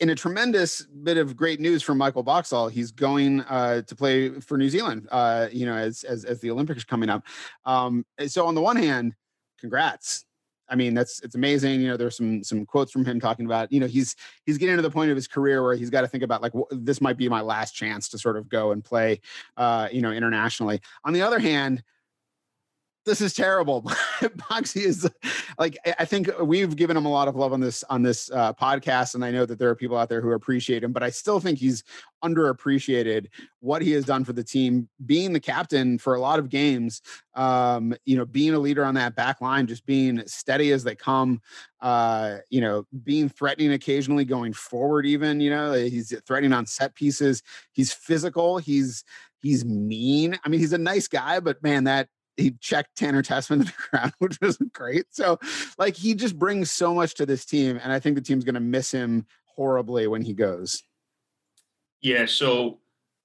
in 0.00 0.10
a 0.10 0.14
tremendous 0.14 0.82
bit 0.82 1.16
of 1.16 1.36
great 1.36 1.60
news 1.60 1.82
from 1.82 1.98
Michael 1.98 2.22
Boxall, 2.22 2.68
he's 2.68 2.92
going 2.92 3.40
uh, 3.42 3.82
to 3.82 3.96
play 3.96 4.30
for 4.40 4.56
New 4.56 4.68
Zealand. 4.68 5.08
Uh, 5.10 5.48
you 5.50 5.66
know, 5.66 5.74
as, 5.74 6.04
as 6.04 6.24
as 6.24 6.40
the 6.40 6.50
Olympics 6.50 6.82
are 6.82 6.86
coming 6.86 7.08
up. 7.08 7.24
Um, 7.64 8.04
so 8.26 8.46
on 8.46 8.54
the 8.54 8.62
one 8.62 8.76
hand, 8.76 9.14
congrats 9.58 10.24
I 10.68 10.76
mean, 10.76 10.94
that's 10.94 11.20
it's 11.22 11.34
amazing. 11.34 11.80
You 11.80 11.88
know, 11.88 11.96
there's 11.96 12.16
some 12.16 12.42
some 12.42 12.64
quotes 12.64 12.92
from 12.92 13.04
him 13.04 13.20
talking 13.20 13.46
about, 13.46 13.70
you 13.72 13.80
know, 13.80 13.86
he's 13.86 14.16
he's 14.46 14.58
getting 14.58 14.76
to 14.76 14.82
the 14.82 14.90
point 14.90 15.10
of 15.10 15.16
his 15.16 15.28
career 15.28 15.62
where 15.62 15.74
he's 15.74 15.90
got 15.90 16.02
to 16.02 16.08
think 16.08 16.22
about 16.22 16.42
like 16.42 16.52
this 16.70 17.00
might 17.00 17.16
be 17.16 17.28
my 17.28 17.40
last 17.40 17.72
chance 17.72 18.08
to 18.10 18.18
sort 18.18 18.36
of 18.36 18.48
go 18.48 18.72
and 18.72 18.82
play, 18.84 19.20
uh, 19.56 19.88
you 19.92 20.00
know, 20.00 20.12
internationally. 20.12 20.80
On 21.04 21.12
the 21.12 21.22
other 21.22 21.38
hand, 21.38 21.82
this 23.04 23.20
is 23.20 23.34
terrible. 23.34 23.82
Boxy 24.22 24.82
is 24.82 25.08
like 25.58 25.76
I 25.98 26.04
think 26.04 26.30
we've 26.40 26.76
given 26.76 26.96
him 26.96 27.06
a 27.06 27.10
lot 27.10 27.28
of 27.28 27.36
love 27.36 27.52
on 27.52 27.60
this 27.60 27.82
on 27.84 28.02
this 28.02 28.30
uh, 28.30 28.52
podcast, 28.52 29.14
and 29.14 29.24
I 29.24 29.30
know 29.30 29.44
that 29.46 29.58
there 29.58 29.68
are 29.68 29.74
people 29.74 29.96
out 29.96 30.08
there 30.08 30.20
who 30.20 30.32
appreciate 30.32 30.84
him, 30.84 30.92
but 30.92 31.02
I 31.02 31.10
still 31.10 31.40
think 31.40 31.58
he's 31.58 31.82
underappreciated 32.24 33.26
what 33.60 33.82
he 33.82 33.90
has 33.92 34.04
done 34.04 34.24
for 34.24 34.32
the 34.32 34.44
team, 34.44 34.88
being 35.06 35.32
the 35.32 35.40
captain 35.40 35.98
for 35.98 36.14
a 36.14 36.20
lot 36.20 36.38
of 36.38 36.48
games. 36.48 37.02
Um, 37.34 37.94
you 38.04 38.16
know, 38.16 38.24
being 38.24 38.54
a 38.54 38.58
leader 38.58 38.84
on 38.84 38.94
that 38.94 39.16
back 39.16 39.40
line, 39.40 39.66
just 39.66 39.84
being 39.84 40.22
steady 40.26 40.70
as 40.70 40.84
they 40.84 40.94
come. 40.94 41.40
Uh, 41.80 42.38
you 42.50 42.60
know, 42.60 42.86
being 43.02 43.28
threatening 43.28 43.72
occasionally, 43.72 44.24
going 44.24 44.52
forward. 44.52 45.06
Even 45.06 45.40
you 45.40 45.50
know, 45.50 45.72
he's 45.72 46.14
threatening 46.26 46.52
on 46.52 46.66
set 46.66 46.94
pieces. 46.94 47.42
He's 47.72 47.92
physical. 47.92 48.58
He's 48.58 49.04
he's 49.40 49.64
mean. 49.64 50.38
I 50.44 50.48
mean, 50.48 50.60
he's 50.60 50.72
a 50.72 50.78
nice 50.78 51.08
guy, 51.08 51.40
but 51.40 51.62
man, 51.62 51.84
that 51.84 52.08
he 52.36 52.52
checked 52.60 52.96
Tanner 52.96 53.22
Tessmann 53.22 53.60
to 53.60 53.64
the 53.64 53.72
ground, 53.90 54.12
which 54.18 54.38
was 54.40 54.56
great. 54.72 55.06
So, 55.10 55.38
like, 55.78 55.96
he 55.96 56.14
just 56.14 56.38
brings 56.38 56.70
so 56.70 56.94
much 56.94 57.14
to 57.14 57.26
this 57.26 57.44
team, 57.44 57.78
and 57.82 57.92
I 57.92 58.00
think 58.00 58.16
the 58.16 58.22
team's 58.22 58.44
going 58.44 58.54
to 58.54 58.60
miss 58.60 58.90
him 58.90 59.26
horribly 59.46 60.06
when 60.06 60.22
he 60.22 60.32
goes. 60.32 60.82
Yeah. 62.00 62.26
So, 62.26 62.78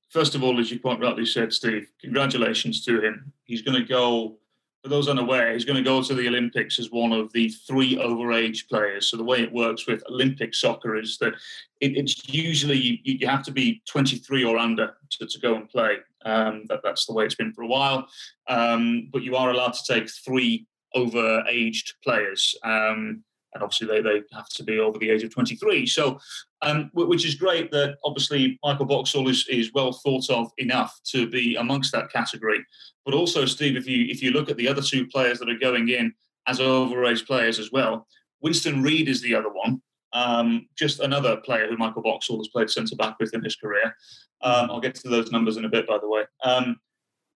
first 0.09 0.35
of 0.35 0.43
all, 0.43 0.59
as 0.59 0.71
you 0.71 0.79
quite 0.79 0.99
rightly 0.99 1.25
said, 1.25 1.53
Steve, 1.53 1.89
congratulations 2.01 2.83
to 2.85 3.01
him. 3.01 3.31
He's 3.43 3.61
going 3.61 3.79
to 3.79 3.87
go. 3.87 4.37
For 4.83 4.89
those 4.89 5.09
unaware, 5.09 5.53
he's 5.53 5.65
going 5.65 5.83
to 5.83 5.89
go 5.89 6.03
to 6.03 6.13
the 6.13 6.27
Olympics 6.27 6.79
as 6.79 6.91
one 6.91 7.11
of 7.11 7.33
the 7.33 7.49
three 7.49 7.97
overage 7.97 8.69
players. 8.69 9.07
So 9.07 9.17
the 9.17 9.23
way 9.23 9.41
it 9.41 9.51
works 9.51 9.87
with 9.87 10.03
Olympic 10.07 10.53
soccer 10.53 10.95
is 10.95 11.17
that 11.17 11.33
it, 11.81 11.97
it's 11.97 12.29
usually 12.29 12.77
you, 12.77 12.97
you, 13.03 13.27
have 13.27 13.43
to 13.45 13.51
be 13.51 13.81
23 13.87 14.45
or 14.45 14.55
under 14.55 14.95
to, 15.09 15.25
to 15.25 15.39
go 15.39 15.55
and 15.55 15.67
play. 15.67 15.97
Um, 16.25 16.63
that, 16.69 16.81
that's 16.83 17.05
the 17.05 17.13
way 17.13 17.25
it's 17.25 17.35
been 17.35 17.53
for 17.53 17.63
a 17.63 17.67
while. 17.67 18.07
Um, 18.47 19.09
but 19.11 19.23
you 19.23 19.35
are 19.35 19.51
allowed 19.51 19.73
to 19.73 19.93
take 19.93 20.09
three 20.09 20.65
over-aged 20.93 21.93
players. 22.03 22.55
Um, 22.63 23.23
and 23.53 23.63
obviously 23.63 23.87
they, 23.87 24.01
they 24.01 24.23
have 24.33 24.49
to 24.49 24.63
be 24.63 24.79
over 24.79 24.97
the 24.99 25.09
age 25.09 25.23
of 25.23 25.33
23. 25.33 25.85
So, 25.85 26.19
um, 26.61 26.89
which 26.93 27.25
is 27.25 27.35
great 27.35 27.71
that 27.71 27.97
obviously 28.03 28.59
Michael 28.63 28.85
Boxall 28.85 29.29
is, 29.29 29.47
is 29.49 29.73
well 29.73 29.91
thought 29.91 30.29
of 30.29 30.51
enough 30.57 30.99
to 31.11 31.29
be 31.29 31.55
amongst 31.55 31.91
that 31.93 32.11
category. 32.11 32.63
But 33.05 33.13
also, 33.13 33.45
Steve, 33.45 33.77
if 33.77 33.87
you 33.87 34.05
if 34.09 34.21
you 34.21 34.31
look 34.31 34.49
at 34.49 34.57
the 34.57 34.67
other 34.67 34.81
two 34.81 35.07
players 35.07 35.39
that 35.39 35.49
are 35.49 35.57
going 35.57 35.89
in 35.89 36.13
as 36.47 36.59
overage 36.59 37.25
players 37.25 37.59
as 37.59 37.71
well, 37.71 38.07
Winston 38.41 38.81
Reid 38.81 39.07
is 39.07 39.21
the 39.21 39.35
other 39.35 39.49
one. 39.49 39.81
Um, 40.13 40.67
just 40.77 40.99
another 40.99 41.37
player 41.37 41.67
who 41.67 41.77
Michael 41.77 42.01
Boxall 42.01 42.37
has 42.37 42.47
played 42.47 42.69
centre 42.69 42.95
back 42.95 43.17
with 43.19 43.33
in 43.33 43.43
his 43.43 43.55
career. 43.55 43.95
Um, 44.41 44.71
I'll 44.71 44.79
get 44.79 44.95
to 44.95 45.09
those 45.09 45.31
numbers 45.31 45.57
in 45.57 45.65
a 45.65 45.69
bit, 45.69 45.87
by 45.87 45.97
the 45.97 46.07
way. 46.07 46.23
Um, 46.43 46.77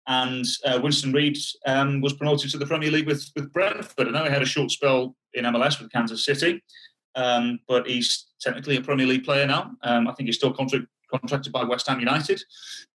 and 0.07 0.47
uh, 0.65 0.81
Winston 0.83 1.13
Reid 1.13 1.37
um, 1.67 2.01
was 2.01 2.15
promoted 2.15 2.51
to 2.51 2.59
the 2.59 2.67
Premier 2.67 2.91
League 2.91 3.07
with, 3.07 3.31
with 3.37 3.53
Brentford. 3.53 4.09
I 4.09 4.11
know 4.11 4.25
he 4.25 4.31
had 4.31 4.43
a 4.43 4.47
short 4.47 4.71
spell 4.71 5.15
in 5.35 5.45
MLS 5.45 5.81
with 5.81 5.93
Kansas 5.93 6.25
City, 6.25 6.63
um, 7.15 7.61
but 7.69 7.87
he's 7.87 8.29
technically 8.41 8.77
a 8.77 8.81
Premier 8.81 9.07
League 9.07 9.25
player 9.25 9.47
now. 9.47 9.73
Um, 9.83 10.09
I 10.09 10.15
think 10.15 10.27
he's 10.27 10.37
still 10.37 10.53
contract, 10.53 10.87
contracted 11.11 11.53
by 11.53 11.63
West 11.63 11.87
Ham 11.89 12.01
United. 12.01 12.43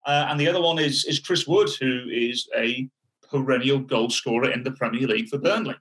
Uh, 0.06 0.28
and 0.30 0.40
the 0.40 0.48
other 0.48 0.62
one 0.62 0.80
is, 0.80 1.04
is 1.04 1.20
Chris 1.20 1.46
Wood, 1.46 1.70
who 1.80 2.08
is 2.10 2.48
a 2.56 2.90
perennial 3.30 3.80
goal 3.80 4.10
scorer 4.10 4.50
in 4.50 4.64
the 4.64 4.72
Premier 4.72 5.08
League 5.08 5.28
for 5.28 5.38
Burnley. 5.38 5.76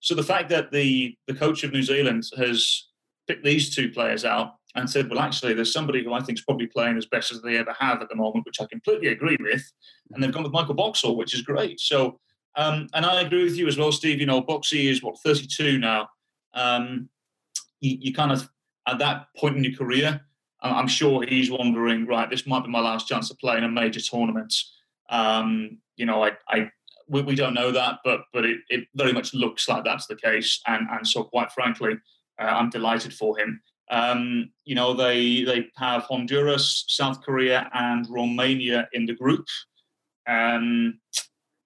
So 0.00 0.14
the 0.14 0.22
fact 0.22 0.48
that 0.50 0.70
the, 0.70 1.16
the 1.26 1.34
coach 1.34 1.64
of 1.64 1.72
New 1.72 1.82
Zealand 1.82 2.24
has 2.36 2.87
picked 3.28 3.44
these 3.44 3.74
two 3.74 3.90
players 3.90 4.24
out 4.24 4.54
and 4.74 4.88
said, 4.88 5.08
well, 5.08 5.20
actually, 5.20 5.54
there's 5.54 5.72
somebody 5.72 6.04
who 6.04 6.12
I 6.12 6.20
think 6.20 6.38
is 6.38 6.44
probably 6.44 6.66
playing 6.66 6.96
as 6.96 7.06
best 7.06 7.32
as 7.32 7.42
they 7.42 7.56
ever 7.56 7.74
have 7.78 8.00
at 8.02 8.08
the 8.08 8.16
moment, 8.16 8.46
which 8.46 8.60
I 8.60 8.66
completely 8.66 9.08
agree 9.08 9.36
with. 9.40 9.62
And 10.12 10.22
they've 10.22 10.32
gone 10.32 10.42
with 10.42 10.52
Michael 10.52 10.74
Boxall, 10.74 11.16
which 11.16 11.34
is 11.34 11.42
great. 11.42 11.80
So, 11.80 12.20
um, 12.56 12.88
and 12.94 13.04
I 13.04 13.20
agree 13.22 13.44
with 13.44 13.56
you 13.56 13.66
as 13.68 13.76
well, 13.76 13.92
Steve. 13.92 14.20
You 14.20 14.26
know, 14.26 14.42
Boxy 14.42 14.90
is 14.90 15.02
what 15.02 15.18
32 15.24 15.78
now. 15.78 16.08
Um, 16.54 17.08
you, 17.80 17.96
you, 18.00 18.14
kind 18.14 18.32
of 18.32 18.48
at 18.86 18.98
that 18.98 19.26
point 19.36 19.56
in 19.56 19.64
your 19.64 19.76
career, 19.76 20.20
I'm 20.60 20.88
sure 20.88 21.22
he's 21.22 21.50
wondering, 21.50 22.06
right, 22.06 22.28
this 22.28 22.46
might 22.46 22.64
be 22.64 22.70
my 22.70 22.80
last 22.80 23.06
chance 23.06 23.28
to 23.28 23.36
play 23.36 23.58
in 23.58 23.64
a 23.64 23.68
major 23.68 24.00
tournament. 24.00 24.54
Um, 25.08 25.78
you 25.96 26.04
know, 26.04 26.24
I, 26.24 26.32
I 26.48 26.70
we, 27.08 27.22
we, 27.22 27.34
don't 27.34 27.54
know 27.54 27.70
that, 27.70 28.00
but 28.04 28.22
but 28.32 28.44
it, 28.44 28.58
it 28.68 28.88
very 28.94 29.12
much 29.12 29.34
looks 29.34 29.68
like 29.68 29.84
that's 29.84 30.06
the 30.06 30.16
case. 30.16 30.60
And 30.66 30.88
and 30.90 31.06
so, 31.06 31.24
quite 31.24 31.52
frankly, 31.52 31.94
uh, 32.40 32.44
I'm 32.44 32.70
delighted 32.70 33.12
for 33.12 33.38
him. 33.38 33.60
Um, 33.90 34.50
you 34.64 34.74
know, 34.74 34.94
they 34.94 35.44
they 35.44 35.68
have 35.76 36.02
Honduras, 36.02 36.84
South 36.88 37.22
Korea, 37.22 37.70
and 37.72 38.06
Romania 38.08 38.88
in 38.92 39.06
the 39.06 39.14
group. 39.14 39.46
Um, 40.28 41.00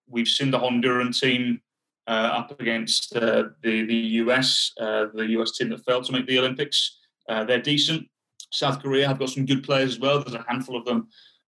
we've 0.09 0.29
seen 0.29 0.51
the 0.51 0.59
Honduran 0.59 1.19
team 1.19 1.61
uh, 2.07 2.31
up 2.39 2.61
against 2.61 3.15
uh, 3.17 3.45
the 3.63 3.85
the 3.87 3.97
US, 4.23 4.73
uh, 4.81 5.07
the 5.15 5.27
US 5.39 5.53
team 5.53 5.71
that 5.71 5.85
failed 5.85 6.05
to 6.05 6.13
make 6.13 6.27
the 6.27 6.39
Olympics. 6.39 6.99
Uh, 7.29 7.45
they're 7.45 7.61
decent. 7.61 8.07
South 8.53 8.83
Korea 8.83 9.09
have 9.09 9.19
got 9.19 9.31
some 9.31 9.47
good 9.47 9.65
players 9.65 9.95
as 9.95 9.99
well. 9.99 10.23
There's 10.23 10.35
a 10.35 10.45
handful 10.47 10.77
of 10.77 10.85
them 10.85 11.09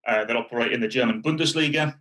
uh, 0.08 0.24
that 0.26 0.36
operate 0.36 0.72
in 0.72 0.80
the 0.80 0.88
German 0.88 1.22
Bundesliga, 1.22 1.96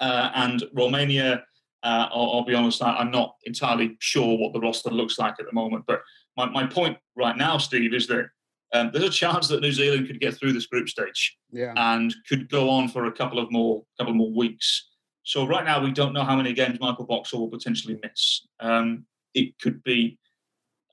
and 0.00 0.64
Romania. 0.74 1.44
I'll, 1.82 2.32
I'll, 2.34 2.44
be 2.44 2.54
honest, 2.54 2.82
I'm 2.82 3.12
not 3.12 3.36
entirely 3.44 3.96
sure 4.00 4.36
what 4.36 4.52
the 4.52 4.58
roster 4.58 4.90
looks 4.90 5.20
like 5.20 5.36
at 5.38 5.46
the 5.46 5.52
moment, 5.52 5.84
but 5.86 6.00
my, 6.36 6.48
my 6.50 6.66
point 6.66 6.98
right 7.16 7.36
now, 7.36 7.58
Steve, 7.58 7.94
is 7.94 8.06
that 8.08 8.26
um, 8.72 8.90
there's 8.92 9.04
a 9.04 9.10
chance 9.10 9.48
that 9.48 9.60
New 9.60 9.72
Zealand 9.72 10.06
could 10.06 10.20
get 10.20 10.34
through 10.34 10.52
this 10.52 10.66
group 10.66 10.88
stage 10.88 11.36
yeah. 11.52 11.72
and 11.76 12.14
could 12.28 12.50
go 12.50 12.68
on 12.68 12.88
for 12.88 13.06
a 13.06 13.12
couple 13.12 13.38
of 13.38 13.50
more 13.50 13.84
couple 13.98 14.14
more 14.14 14.32
weeks. 14.32 14.90
So 15.22 15.46
right 15.46 15.64
now 15.64 15.82
we 15.82 15.92
don't 15.92 16.12
know 16.12 16.24
how 16.24 16.36
many 16.36 16.52
games 16.52 16.78
Michael 16.80 17.06
Boxall 17.06 17.40
will 17.40 17.48
potentially 17.48 17.98
miss. 18.02 18.46
Um, 18.60 19.06
it 19.34 19.58
could 19.60 19.82
be 19.82 20.18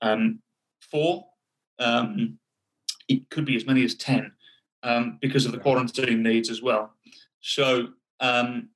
um, 0.02 0.40
four. 0.90 1.26
Um, 1.78 2.38
it 3.08 3.28
could 3.30 3.44
be 3.44 3.56
as 3.56 3.66
many 3.66 3.84
as 3.84 3.94
ten 3.94 4.32
um, 4.82 5.18
because 5.20 5.46
of 5.46 5.52
the 5.52 5.58
quarantine 5.58 6.22
needs 6.22 6.50
as 6.50 6.62
well. 6.62 6.94
So 7.40 7.88
um, 8.20 8.70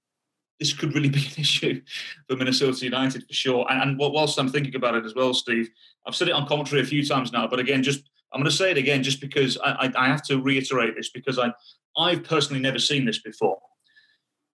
this 0.58 0.72
could 0.72 0.94
really 0.94 1.08
be 1.18 1.20
an 1.20 1.32
issue 1.38 1.80
for 2.28 2.36
Minnesota 2.36 2.84
United 2.84 3.26
for 3.26 3.32
sure. 3.32 3.66
And, 3.70 3.82
and 3.82 3.98
whilst 3.98 4.38
I'm 4.38 4.48
thinking 4.48 4.74
about 4.74 4.94
it 4.94 5.04
as 5.04 5.14
well, 5.14 5.34
Steve, 5.34 5.70
I've 6.06 6.16
said 6.16 6.28
it 6.28 6.34
on 6.34 6.46
commentary 6.46 6.80
a 6.80 6.86
few 6.86 7.04
times 7.04 7.32
now, 7.32 7.46
but 7.46 7.58
again, 7.58 7.82
just 7.82 8.08
I'm 8.32 8.40
going 8.40 8.50
to 8.50 8.56
say 8.56 8.70
it 8.70 8.76
again, 8.76 9.02
just 9.02 9.20
because 9.20 9.56
I, 9.58 9.70
I, 9.70 9.92
I 9.96 10.06
have 10.08 10.22
to 10.24 10.40
reiterate 10.40 10.94
this 10.96 11.10
because 11.10 11.38
I 11.38 11.52
I've 11.96 12.24
personally 12.24 12.60
never 12.60 12.78
seen 12.78 13.04
this 13.04 13.20
before. 13.20 13.58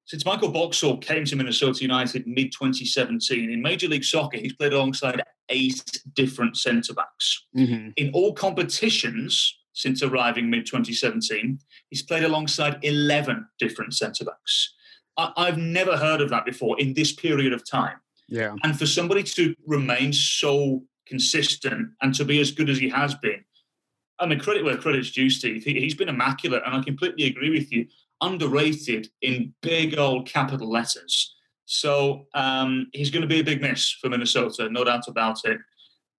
Since 0.07 0.27
Michael 0.27 0.51
Boxall 0.51 0.99
came 0.99 1.25
to 1.25 1.37
Minnesota 1.37 1.83
United 1.83 2.27
mid 2.27 2.53
2017 2.53 3.51
in 3.51 3.63
Major 3.63 3.89
League 3.89 4.05
Soccer, 4.05 4.39
he's 4.39 4.53
played 4.53 4.73
alongside 4.73 5.23
eight 5.49 5.83
different 6.15 6.57
centre 6.57 6.95
backs. 6.95 7.47
Mm-hmm. 7.57 7.91
In 7.97 8.11
all 8.13 8.33
competitions 8.35 9.59
since 9.73 10.03
arriving 10.03 10.51
mid 10.51 10.67
2017, 10.67 11.59
he's 11.89 12.03
played 12.03 12.25
alongside 12.25 12.79
11 12.83 13.47
different 13.59 13.95
centre 13.95 14.25
backs. 14.25 14.74
I, 15.17 15.47
have 15.47 15.59
never 15.59 15.97
heard 15.97 16.21
of 16.21 16.31
that 16.31 16.45
before 16.45 16.79
in 16.81 16.95
this 16.95 17.13
period 17.13 17.53
of 17.53 17.69
time. 17.69 17.99
Yeah. 18.29 18.55
And 18.63 18.79
for 18.79 18.87
somebody 18.87 19.23
to 19.23 19.55
remain 19.67 20.13
so 20.13 20.83
consistent 21.07 21.91
and 22.03 22.15
to 22.15 22.25
be 22.25 22.41
as 22.41 22.51
good 22.51 22.71
as 22.71 22.79
he 22.79 22.89
has 22.89 23.15
been, 23.15 23.45
I 24.19 24.27
mean, 24.27 24.39
credit 24.39 24.65
where 24.65 24.77
credit's 24.77 25.11
due, 25.11 25.31
Steve. 25.31 25.65
He, 25.65 25.85
has 25.85 25.95
been 25.95 26.09
immaculate, 26.09 26.63
and 26.65 26.75
I 26.75 26.83
completely 26.83 27.27
agree 27.27 27.51
with 27.51 27.73
you. 27.73 27.87
underrated 28.21 29.09
in 29.23 29.53
big 29.61 29.99
old 29.99 30.27
capital 30.27 30.71
letters. 30.71 31.35
So 31.67 32.27
um, 32.35 32.89
he's 32.93 33.11
going 33.11 33.23
to 33.23 33.29
be 33.29 33.41
a 33.41 33.45
big 33.45 33.61
miss 33.61 33.91
for 33.91 34.09
Minnesota, 34.09 34.69
no 34.71 34.85
doubt 34.85 35.09
about 35.09 35.39
it. 35.45 35.59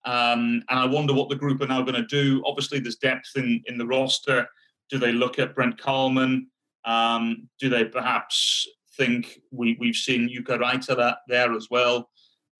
Um, 0.04 0.62
and 0.68 0.78
I 0.78 0.84
wonder 0.84 1.14
what 1.14 1.28
the 1.28 1.36
group 1.36 1.60
are 1.62 1.66
now 1.66 1.82
going 1.82 1.94
to 1.94 2.06
do. 2.06 2.42
Obviously, 2.46 2.78
there's 2.78 2.96
depth 2.96 3.32
in, 3.36 3.62
in 3.66 3.78
the 3.78 3.86
roster. 3.86 4.46
Do 4.90 4.98
they 4.98 5.12
look 5.12 5.38
at 5.38 5.54
Brent 5.54 5.78
Kallman? 5.80 6.46
Um, 6.84 7.48
do 7.58 7.68
they 7.68 7.84
perhaps 7.84 8.68
think 8.96 9.40
we, 9.50 9.76
we've 9.80 9.96
seen 9.96 10.28
Jukka 10.28 10.58
Raitala 10.58 11.16
there 11.28 11.52
as 11.52 11.68
well? 11.70 12.10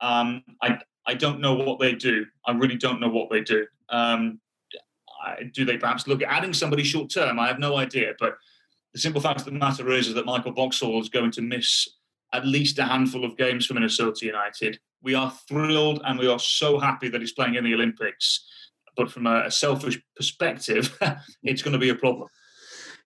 Um, 0.00 0.42
I, 0.62 0.78
I 1.06 1.14
don't 1.14 1.40
know 1.40 1.54
what 1.54 1.78
they 1.78 1.94
do. 1.94 2.26
I 2.46 2.52
really 2.52 2.76
don't 2.76 3.00
know 3.00 3.08
what 3.08 3.30
they 3.30 3.40
do. 3.40 3.66
Um, 3.88 4.40
do 5.52 5.64
they 5.64 5.76
perhaps 5.76 6.06
look 6.06 6.22
at 6.22 6.30
adding 6.30 6.52
somebody 6.52 6.84
short 6.84 7.10
term? 7.10 7.38
I 7.38 7.48
have 7.48 7.58
no 7.58 7.76
idea. 7.76 8.12
But 8.18 8.36
the 8.92 9.00
simple 9.00 9.20
fact 9.20 9.40
of 9.40 9.46
the 9.46 9.52
matter 9.52 9.90
is, 9.90 10.08
is 10.08 10.14
that 10.14 10.26
Michael 10.26 10.52
Boxall 10.52 11.00
is 11.00 11.08
going 11.08 11.30
to 11.32 11.42
miss 11.42 11.88
at 12.32 12.46
least 12.46 12.78
a 12.78 12.84
handful 12.84 13.24
of 13.24 13.36
games 13.36 13.66
for 13.66 13.74
Minnesota 13.74 14.26
United. 14.26 14.78
We 15.02 15.14
are 15.14 15.32
thrilled 15.48 16.02
and 16.04 16.18
we 16.18 16.26
are 16.26 16.38
so 16.38 16.78
happy 16.78 17.08
that 17.08 17.20
he's 17.20 17.32
playing 17.32 17.54
in 17.54 17.64
the 17.64 17.74
Olympics. 17.74 18.46
But 18.96 19.10
from 19.10 19.26
a 19.26 19.50
selfish 19.50 20.00
perspective, 20.16 20.98
it's 21.42 21.62
going 21.62 21.72
to 21.72 21.78
be 21.78 21.90
a 21.90 21.94
problem. 21.94 22.28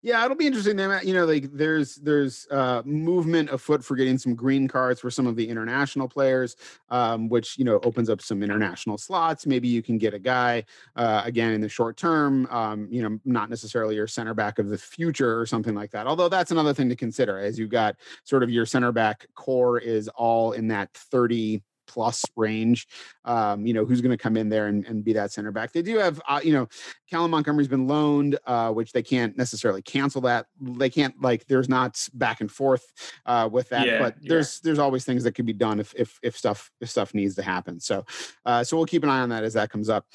Yeah, 0.03 0.25
it'll 0.25 0.37
be 0.37 0.47
interesting. 0.47 0.79
You 0.79 1.13
know, 1.13 1.27
like 1.27 1.53
there's 1.53 1.97
there's 1.97 2.47
uh, 2.51 2.81
movement 2.87 3.51
afoot 3.51 3.85
for 3.85 3.97
getting 3.97 4.17
some 4.17 4.35
green 4.35 4.67
cards 4.67 4.99
for 4.99 5.11
some 5.11 5.27
of 5.27 5.37
the 5.37 5.47
international 5.47 6.09
players, 6.09 6.57
um, 6.89 7.29
which 7.29 7.59
you 7.59 7.67
know 7.67 7.79
opens 7.83 8.09
up 8.09 8.23
some 8.23 8.43
international 8.43 8.97
slots. 8.97 9.45
Maybe 9.45 9.69
you 9.69 9.83
can 9.83 9.99
get 9.99 10.15
a 10.15 10.19
guy 10.19 10.65
uh, 10.97 11.21
again 11.27 11.53
in 11.53 11.61
the 11.61 11.69
short 11.69 11.99
term. 11.99 12.47
Um, 12.51 12.89
you 12.91 13.03
know, 13.03 13.19
not 13.27 13.51
necessarily 13.51 13.95
your 13.95 14.07
center 14.07 14.33
back 14.33 14.59
of 14.59 14.71
the 14.71 14.79
future 14.79 15.39
or 15.39 15.45
something 15.45 15.75
like 15.75 15.91
that. 15.91 16.07
Although 16.07 16.31
that's 16.31 16.51
another 16.51 16.73
thing 16.73 16.89
to 16.89 16.97
consider, 16.97 17.39
as 17.39 17.59
you've 17.59 17.69
got 17.69 17.97
sort 18.25 18.43
of 18.43 18.49
your 18.49 18.65
center 18.65 18.93
back 18.93 19.27
core 19.35 19.79
is 19.79 20.09
all 20.09 20.53
in 20.53 20.69
that 20.69 20.95
thirty 20.95 21.63
plus 21.91 22.25
range. 22.37 22.87
Um, 23.25 23.67
you 23.67 23.75
know, 23.75 23.85
who's 23.85 24.01
going 24.01 24.17
to 24.17 24.23
come 24.23 24.37
in 24.37 24.49
there 24.49 24.69
and, 24.69 24.87
and, 24.87 25.03
be 25.03 25.13
that 25.15 25.33
center 25.33 25.51
back? 25.51 25.73
They 25.73 25.83
do 25.83 25.99
have, 25.99 26.21
uh, 26.29 26.41
you 26.43 26.53
know, 26.53 26.69
Callum 27.11 27.33
Montgomery's 27.33 27.67
been 27.67 27.89
loaned, 27.89 28.39
uh, 28.47 28.71
which 28.71 28.93
they 28.93 29.03
can't 29.03 29.37
necessarily 29.37 29.83
cancel 29.83 30.21
that. 30.23 30.47
They 30.61 30.89
can't 30.89 31.21
like 31.21 31.47
there's 31.47 31.69
not 31.69 32.09
back 32.15 32.41
and 32.41 32.51
forth 32.51 32.85
uh, 33.27 33.49
with 33.51 33.69
that, 33.71 33.87
yeah, 33.87 33.99
but 33.99 34.15
there's 34.23 34.61
yeah. 34.63 34.69
there's 34.69 34.79
always 34.79 35.05
things 35.05 35.25
that 35.25 35.33
could 35.33 35.47
be 35.47 35.53
done 35.53 35.81
if 35.81 35.93
if 35.97 36.19
if 36.23 36.37
stuff 36.37 36.71
if 36.81 36.89
stuff 36.89 37.13
needs 37.13 37.35
to 37.35 37.43
happen. 37.43 37.81
So 37.81 38.05
uh, 38.47 38.63
so 38.63 38.77
we'll 38.77 38.87
keep 38.87 39.03
an 39.03 39.11
eye 39.11 39.21
on 39.21 39.31
that 39.31 39.43
as 39.43 39.55
that 39.55 39.71
comes 39.71 39.89
up. 39.89 40.07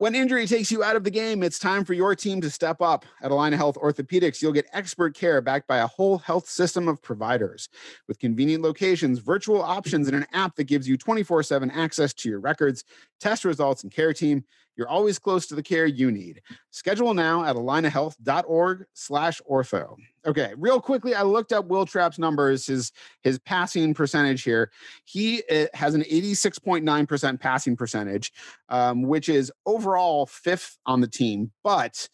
When 0.00 0.14
injury 0.14 0.46
takes 0.46 0.72
you 0.72 0.82
out 0.82 0.96
of 0.96 1.04
the 1.04 1.10
game, 1.10 1.42
it's 1.42 1.58
time 1.58 1.84
for 1.84 1.92
your 1.92 2.16
team 2.16 2.40
to 2.40 2.48
step 2.48 2.80
up. 2.80 3.04
At 3.20 3.32
Allina 3.32 3.56
Health 3.56 3.76
Orthopedics, 3.76 4.40
you'll 4.40 4.54
get 4.54 4.64
expert 4.72 5.14
care 5.14 5.42
backed 5.42 5.66
by 5.66 5.76
a 5.76 5.86
whole 5.86 6.16
health 6.16 6.48
system 6.48 6.88
of 6.88 7.02
providers. 7.02 7.68
With 8.08 8.18
convenient 8.18 8.62
locations, 8.62 9.18
virtual 9.18 9.60
options, 9.60 10.08
and 10.08 10.16
an 10.16 10.24
app 10.32 10.56
that 10.56 10.64
gives 10.64 10.88
you 10.88 10.96
24 10.96 11.42
7 11.42 11.70
access 11.72 12.14
to 12.14 12.30
your 12.30 12.40
records, 12.40 12.82
test 13.20 13.44
results, 13.44 13.82
and 13.82 13.92
care 13.92 14.14
team, 14.14 14.42
you're 14.80 14.88
always 14.88 15.18
close 15.18 15.46
to 15.46 15.54
the 15.54 15.62
care 15.62 15.84
you 15.84 16.10
need. 16.10 16.40
Schedule 16.70 17.12
now 17.12 17.44
at 17.44 17.54
allinahealth.org 17.54 18.86
slash 18.94 19.38
ortho. 19.48 19.94
Okay, 20.24 20.54
real 20.56 20.80
quickly, 20.80 21.14
I 21.14 21.22
looked 21.22 21.52
up 21.52 21.66
Wil 21.66 21.84
Trapp's 21.84 22.18
numbers, 22.18 22.66
his 22.66 22.90
his 23.22 23.38
passing 23.40 23.92
percentage 23.92 24.42
here. 24.42 24.70
He 25.04 25.42
uh, 25.50 25.66
has 25.74 25.94
an 25.94 26.00
86.9% 26.00 27.40
passing 27.40 27.76
percentage, 27.76 28.32
um, 28.70 29.02
which 29.02 29.28
is 29.28 29.52
overall 29.66 30.24
fifth 30.24 30.78
on 30.86 31.02
the 31.02 31.08
team, 31.08 31.52
but 31.62 32.08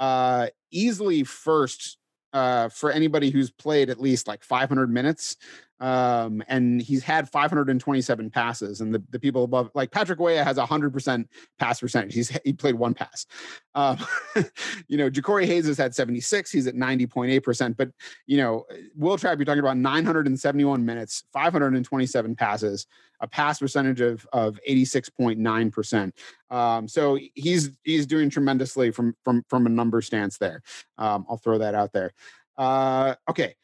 uh, 0.00 0.48
easily 0.72 1.22
first 1.22 1.98
uh, 2.32 2.68
for 2.68 2.90
anybody 2.90 3.30
who's 3.30 3.52
played 3.52 3.90
at 3.90 4.00
least 4.00 4.26
like 4.26 4.42
500 4.42 4.90
minutes 4.90 5.36
um, 5.80 6.42
and 6.48 6.82
he's 6.82 7.02
had 7.04 7.28
527 7.28 8.30
passes. 8.30 8.80
And 8.80 8.94
the, 8.94 9.02
the 9.10 9.18
people 9.18 9.44
above, 9.44 9.70
like 9.74 9.90
Patrick 9.90 10.18
Weah, 10.18 10.44
has 10.44 10.56
100% 10.56 11.26
pass 11.58 11.80
percentage. 11.80 12.14
He's 12.14 12.28
he 12.44 12.52
played 12.52 12.74
one 12.74 12.94
pass. 12.94 13.26
Um, 13.74 13.98
you 14.88 14.96
know, 14.96 15.10
Jacori 15.10 15.44
Hayes 15.46 15.66
has 15.66 15.78
had 15.78 15.94
76. 15.94 16.50
He's 16.50 16.66
at 16.66 16.74
90.8%. 16.74 17.76
But 17.76 17.90
you 18.26 18.38
know, 18.38 18.64
Wil 18.96 19.18
Trapp, 19.18 19.38
you're 19.38 19.44
talking 19.44 19.60
about 19.60 19.76
971 19.76 20.84
minutes, 20.84 21.24
527 21.32 22.34
passes, 22.34 22.86
a 23.20 23.28
pass 23.28 23.60
percentage 23.60 24.00
of 24.00 24.26
of 24.32 24.58
86.9%. 24.68 26.12
Um, 26.50 26.88
so 26.88 27.18
he's 27.34 27.70
he's 27.84 28.06
doing 28.06 28.30
tremendously 28.30 28.90
from 28.90 29.14
from 29.24 29.44
from 29.48 29.66
a 29.66 29.70
number 29.70 30.00
stance 30.02 30.38
there. 30.38 30.62
Um, 30.96 31.26
I'll 31.28 31.36
throw 31.36 31.58
that 31.58 31.74
out 31.74 31.92
there. 31.92 32.12
Uh, 32.56 33.14
okay. 33.30 33.54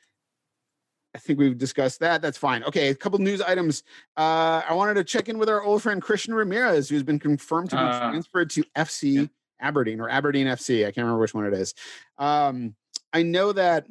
I 1.15 1.19
think 1.19 1.39
we've 1.39 1.57
discussed 1.57 2.01
that. 2.01 2.21
That's 2.23 2.37
fine. 2.37 2.65
Okay, 2.65 2.89
a 2.89 2.95
couple 2.95 3.19
news 3.21 3.41
items. 3.41 3.85
Uh, 4.17 4.63
I 4.69 4.75
wanted 4.75 4.95
to 4.95 5.05
check 5.05 5.29
in 5.29 5.39
with 5.39 5.49
our 5.49 5.63
old 5.63 5.83
friend 5.83 6.03
Christian 6.03 6.35
Ramirez, 6.35 6.89
who's 6.89 7.05
been 7.05 7.21
confirmed 7.21 7.71
to 7.71 7.77
be 7.77 7.83
uh, 7.83 8.11
transferred 8.11 8.51
to 8.51 8.65
FC 8.77 9.15
yeah. 9.15 9.27
Aberdeen 9.61 10.01
or 10.01 10.09
Aberdeen 10.09 10.47
FC. 10.49 10.81
I 10.83 10.87
can't 10.87 10.99
remember 10.99 11.21
which 11.21 11.35
one 11.35 11.47
it 11.47 11.55
is. 11.55 11.75
Um, 12.19 12.75
I 13.13 13.23
know 13.23 13.53
that 13.53 13.87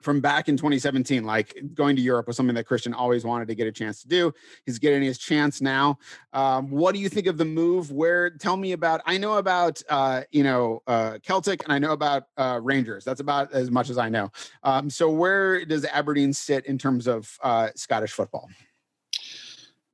from 0.00 0.20
back 0.20 0.48
in 0.48 0.56
2017, 0.56 1.24
like 1.24 1.54
going 1.74 1.96
to 1.96 2.02
Europe 2.02 2.26
was 2.26 2.36
something 2.36 2.54
that 2.54 2.66
Christian 2.66 2.94
always 2.94 3.24
wanted 3.24 3.48
to 3.48 3.54
get 3.54 3.66
a 3.66 3.72
chance 3.72 4.02
to 4.02 4.08
do. 4.08 4.32
He's 4.64 4.78
getting 4.78 5.02
his 5.02 5.18
chance 5.18 5.60
now. 5.60 5.98
Um, 6.32 6.70
what 6.70 6.94
do 6.94 7.00
you 7.00 7.08
think 7.08 7.26
of 7.26 7.36
the 7.36 7.44
move? 7.44 7.90
Where 7.90 8.30
tell 8.30 8.56
me 8.56 8.72
about? 8.72 9.00
I 9.06 9.18
know 9.18 9.36
about 9.36 9.82
uh, 9.88 10.22
you 10.30 10.42
know 10.42 10.82
uh, 10.86 11.18
Celtic 11.22 11.64
and 11.64 11.72
I 11.72 11.78
know 11.78 11.92
about 11.92 12.24
uh, 12.36 12.60
Rangers. 12.62 13.04
That's 13.04 13.20
about 13.20 13.52
as 13.52 13.70
much 13.70 13.90
as 13.90 13.98
I 13.98 14.08
know. 14.08 14.30
Um, 14.62 14.90
so 14.90 15.10
where 15.10 15.64
does 15.64 15.84
Aberdeen 15.84 16.32
sit 16.32 16.66
in 16.66 16.78
terms 16.78 17.06
of 17.06 17.38
uh, 17.42 17.68
Scottish 17.74 18.12
football? 18.12 18.48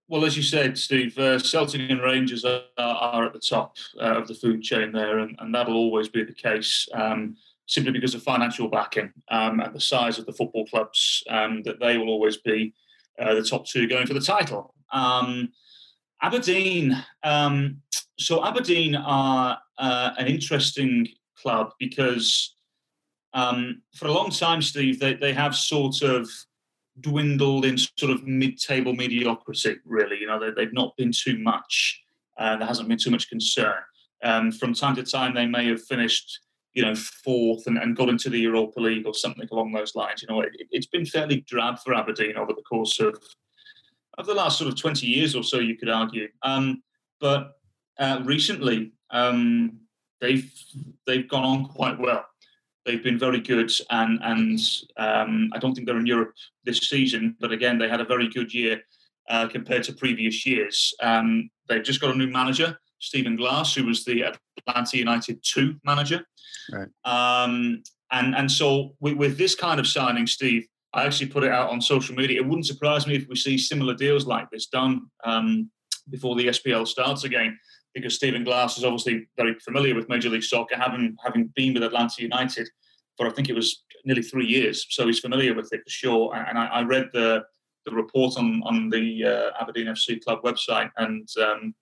Well, 0.09 0.25
as 0.25 0.37
you 0.37 0.43
said, 0.45 0.79
Steve, 0.79 1.19
uh, 1.19 1.41
Celtic 1.41 1.91
and 1.91 2.01
Rangers 2.01 2.45
are, 2.45 2.63
are 2.79 3.27
at 3.27 3.33
the 3.33 3.41
top 3.41 3.77
uh, 4.01 4.19
of 4.19 4.29
the 4.29 4.35
food 4.35 4.63
chain 4.63 4.93
there, 4.93 5.19
and, 5.19 5.37
and 5.41 5.53
that'll 5.53 5.75
always 5.75 6.09
be 6.09 6.23
the 6.23 6.33
case. 6.33 6.89
Um, 6.95 7.37
simply 7.67 7.93
because 7.93 8.14
of 8.14 8.23
financial 8.23 8.69
backing 8.69 9.12
um, 9.31 9.61
and 9.61 9.75
the 9.75 9.81
size 9.81 10.19
of 10.19 10.27
the 10.27 10.33
football 10.33 10.67
clubs, 10.67 11.23
um, 11.29 11.62
that 11.64 11.81
they 11.81 11.99
will 11.99 12.09
always 12.09 12.37
be 12.39 12.73
uh, 13.19 13.35
the 13.35 13.43
top 13.43 13.67
two 13.67 13.89
going 13.89 14.07
for 14.07 14.14
the 14.14 14.21
title. 14.21 14.75
Um, 14.93 15.51
Aberdeen. 16.23 16.97
Um, 17.23 17.83
so 18.19 18.45
Aberdeen 18.45 18.95
are 18.95 19.59
uh, 19.79 20.11
an 20.19 20.27
interesting 20.27 21.09
club 21.37 21.73
because 21.79 22.57
um, 23.35 23.83
for 23.95 24.09
a 24.09 24.12
long 24.12 24.31
time, 24.31 24.62
Steve, 24.62 24.99
they, 24.99 25.14
they 25.14 25.33
have 25.33 25.55
sort 25.55 26.03
of 26.03 26.29
dwindled 27.01 27.67
in 27.67 27.77
sort 27.77 28.11
of 28.11 28.27
mid-table 28.27 28.95
mediocrity. 28.95 29.77
Really, 29.85 30.21
you 30.21 30.27
know, 30.27 30.39
they, 30.39 30.62
have 30.62 30.73
not 30.73 30.97
been 30.97 31.12
too 31.12 31.39
much. 31.39 32.03
Uh, 32.39 32.57
there 32.57 32.67
hasn't 32.67 32.89
been 32.89 32.99
too 32.99 33.11
much 33.11 33.29
concern. 33.29 33.75
Um, 34.23 34.51
from 34.51 34.73
time 34.73 34.97
to 34.97 35.03
time, 35.03 35.35
they 35.35 35.47
may 35.47 35.69
have 35.69 35.83
finished 35.83 36.41
you 36.77 36.83
know, 36.83 36.95
fourth 36.95 37.66
and, 37.66 37.79
and 37.79 37.97
got 37.97 38.11
into 38.11 38.29
the 38.29 38.39
Europa 38.39 38.79
League 38.79 39.07
or 39.07 39.14
something 39.14 39.49
along 39.51 39.72
those 39.72 39.95
lines. 39.95 40.22
You 40.22 40.29
know, 40.29 40.43
it, 40.43 40.53
has 40.74 40.87
been 40.87 41.07
fairly 41.07 41.41
drab 41.49 41.79
for 41.79 41.95
Aberdeen 41.95 42.37
over 42.37 42.53
the 42.53 42.62
course 42.62 43.01
of 43.01 43.18
of 44.18 44.27
the 44.27 44.35
last 44.35 44.59
sort 44.59 44.68
of 44.68 44.81
20 44.81 45.07
years 45.07 45.35
or 45.35 45.43
so, 45.43 45.59
you 45.59 45.77
could 45.77 45.91
argue. 45.91 46.29
Um, 46.43 46.83
but 47.20 47.53
uh, 47.99 48.20
recently, 48.24 48.93
um, 49.11 49.79
they've 50.20 50.53
they've 51.07 51.29
gone 51.29 51.45
on 51.45 51.64
quite 51.64 51.99
well. 51.99 52.27
They've 52.85 53.03
been 53.03 53.18
very 53.18 53.41
good, 53.41 53.72
and 53.91 54.18
and 54.22 54.59
um, 54.99 55.51
I 55.55 55.59
don't 55.59 55.74
think 55.74 55.87
they're 55.87 55.99
in 55.99 56.07
Europe 56.07 56.35
this 56.64 56.79
season. 56.81 57.37
But 57.41 57.53
again, 57.53 57.79
they 57.79 57.89
had 57.89 58.03
a 58.03 58.05
very 58.05 58.29
good 58.29 58.53
year 58.53 58.83
uh, 59.31 59.49
compared 59.49 59.85
to 59.85 59.95
previous 59.95 60.45
years. 60.45 60.93
Um, 61.03 61.49
they've 61.70 61.83
just 61.83 62.03
got 62.03 62.14
a 62.14 62.18
new 62.18 62.29
manager, 62.29 62.79
Stephen 62.99 63.37
Glass, 63.37 63.75
who 63.75 63.85
was 63.85 64.05
the 64.05 64.35
Atlanta 64.59 64.97
United 64.97 65.43
two 65.43 65.77
manager. 65.85 66.27
Right. 66.73 66.89
Um, 67.05 67.83
and 68.13 68.35
and 68.37 68.51
so 68.51 68.95
with, 69.01 69.15
with, 69.15 69.39
this 69.39 69.55
kind 69.55 69.81
of 69.81 69.87
signing, 69.87 70.27
Steve, 70.27 70.67
I 70.95 71.05
actually 71.05 71.29
put 71.29 71.45
it 71.45 71.53
out 71.53 71.71
on 71.71 71.81
social 71.81 72.15
media. 72.15 72.41
It 72.41 72.47
wouldn't 72.47 72.67
surprise 72.67 73.07
me 73.07 73.17
if 73.17 73.27
we 73.29 73.37
see 73.37 73.59
similar 73.59 73.95
deals 73.95 74.27
like 74.27 74.49
this 74.51 74.67
done 74.67 75.03
um, 75.25 75.71
before 76.11 76.37
the 76.37 76.49
SPL 76.49 76.87
starts 76.87 77.25
again, 77.25 77.59
because 77.95 78.15
Stephen 78.15 78.45
Glass 78.45 78.79
is 78.79 78.85
obviously 78.85 79.29
very 79.37 79.55
familiar 79.59 79.95
with 79.95 80.09
Major 80.09 80.31
League 80.31 80.45
Soccer, 80.45 80.77
having 80.77 81.17
having 81.25 81.53
been 81.55 81.75
with 81.75 81.83
Atlanta 81.83 82.23
United 82.23 82.69
for 83.17 83.27
I 83.27 83.31
think 83.31 83.49
it 83.49 83.55
was 83.55 83.85
nearly 84.05 84.23
three 84.23 84.47
years. 84.47 84.87
So 84.91 85.07
he's 85.07 85.21
familiar 85.21 85.55
with 85.55 85.73
it 85.73 85.83
for 85.85 85.91
sure. 85.91 86.35
And 86.35 86.59
I, 86.59 86.67
I 86.67 86.83
read 86.83 87.09
the 87.13 87.45
the 87.85 87.93
report 87.93 88.37
on 88.37 88.63
on 88.65 88.91
the 88.91 89.25
uh, 89.25 89.63
Aberdeen 89.63 89.87
FC 89.87 90.23
club 90.23 90.43
website, 90.43 90.91
and 90.97 91.29
um, 91.41 91.75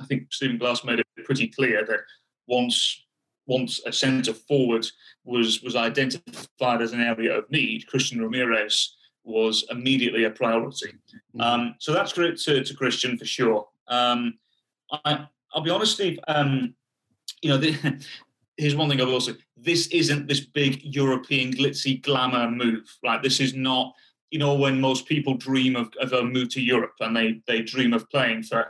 I 0.00 0.04
think 0.06 0.32
Stephen 0.32 0.58
Glass 0.58 0.84
made 0.84 1.00
it 1.00 1.06
pretty 1.24 1.48
clear 1.48 1.84
that 1.86 2.00
once 2.46 3.04
once 3.46 3.80
a 3.84 3.92
centre 3.92 4.32
forward 4.34 4.86
was 5.24 5.62
was 5.62 5.76
identified 5.76 6.80
as 6.80 6.92
an 6.92 7.00
area 7.00 7.36
of 7.36 7.50
need, 7.50 7.86
Christian 7.86 8.20
Ramirez 8.20 8.96
was 9.24 9.64
immediately 9.70 10.24
a 10.24 10.30
priority. 10.30 10.88
Mm-hmm. 10.88 11.40
Um, 11.40 11.74
so 11.78 11.92
that's 11.92 12.12
great 12.12 12.38
to, 12.38 12.64
to 12.64 12.74
Christian 12.74 13.18
for 13.18 13.26
sure. 13.26 13.68
Um, 13.88 14.38
I, 15.04 15.26
will 15.54 15.62
be 15.62 15.70
honest, 15.70 15.94
Steve. 15.94 16.18
Um, 16.26 16.74
you 17.42 17.50
know, 17.50 17.58
the, 17.58 17.72
here's 18.56 18.76
one 18.76 18.88
thing 18.88 19.00
I 19.00 19.04
will 19.04 19.20
say: 19.20 19.34
this 19.56 19.88
isn't 19.88 20.26
this 20.26 20.40
big 20.40 20.82
European 20.82 21.52
glitzy 21.52 22.02
glamour 22.02 22.50
move. 22.50 22.84
Like 23.02 23.22
This 23.22 23.40
is 23.40 23.54
not. 23.54 23.94
You 24.30 24.38
know, 24.38 24.54
when 24.54 24.80
most 24.80 25.06
people 25.06 25.34
dream 25.34 25.74
of, 25.74 25.92
of 26.00 26.12
a 26.12 26.22
move 26.22 26.50
to 26.50 26.62
Europe 26.62 26.94
and 27.00 27.16
they 27.16 27.42
they 27.48 27.62
dream 27.62 27.92
of 27.92 28.08
playing 28.10 28.44
for 28.44 28.64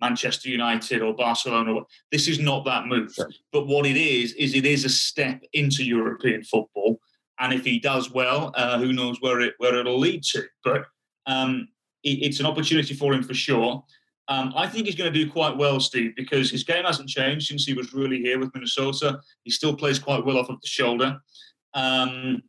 Manchester 0.00 0.48
United 0.48 1.02
or 1.02 1.14
Barcelona. 1.14 1.80
This 2.10 2.28
is 2.28 2.38
not 2.38 2.64
that 2.64 2.86
move. 2.86 3.12
Sure. 3.12 3.30
But 3.52 3.66
what 3.66 3.86
it 3.86 3.96
is, 3.96 4.32
is 4.34 4.54
it 4.54 4.66
is 4.66 4.84
a 4.84 4.88
step 4.88 5.42
into 5.52 5.84
European 5.84 6.42
football. 6.42 7.00
And 7.38 7.52
if 7.52 7.64
he 7.64 7.78
does 7.78 8.10
well, 8.10 8.52
uh, 8.54 8.78
who 8.78 8.92
knows 8.92 9.20
where 9.20 9.40
it 9.40 9.54
where 9.58 9.74
it'll 9.76 9.98
lead 9.98 10.22
to. 10.24 10.44
But 10.62 10.86
um, 11.26 11.68
it, 12.02 12.22
it's 12.22 12.40
an 12.40 12.46
opportunity 12.46 12.94
for 12.94 13.14
him 13.14 13.22
for 13.22 13.34
sure. 13.34 13.84
Um, 14.28 14.52
I 14.54 14.68
think 14.68 14.86
he's 14.86 14.94
going 14.94 15.12
to 15.12 15.24
do 15.24 15.30
quite 15.30 15.56
well, 15.56 15.80
Steve, 15.80 16.14
because 16.14 16.50
his 16.50 16.62
game 16.62 16.84
hasn't 16.84 17.08
changed 17.08 17.48
since 17.48 17.64
he 17.64 17.74
was 17.74 17.92
really 17.92 18.20
here 18.20 18.38
with 18.38 18.54
Minnesota. 18.54 19.20
He 19.42 19.50
still 19.50 19.74
plays 19.74 19.98
quite 19.98 20.24
well 20.24 20.38
off 20.38 20.50
of 20.50 20.60
the 20.60 20.68
shoulder. 20.68 21.18
Um, 21.74 22.42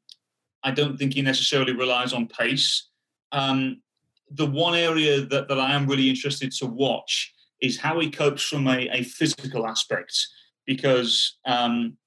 I 0.63 0.71
don't 0.71 0.95
think 0.97 1.13
he 1.13 1.23
necessarily 1.23 1.73
relies 1.73 2.13
on 2.13 2.27
pace. 2.27 2.89
Um, 3.31 3.81
the 4.29 4.45
one 4.45 4.75
area 4.75 5.21
that, 5.21 5.47
that 5.47 5.59
I 5.59 5.73
am 5.73 5.87
really 5.87 6.09
interested 6.09 6.51
to 6.53 6.65
watch 6.67 7.33
is 7.61 7.79
how 7.79 7.99
he 7.99 8.09
copes 8.09 8.43
from 8.43 8.67
a, 8.67 8.89
a 8.89 9.03
physical 9.03 9.67
aspect. 9.67 10.17
Because 10.65 11.37
um, 11.45 11.97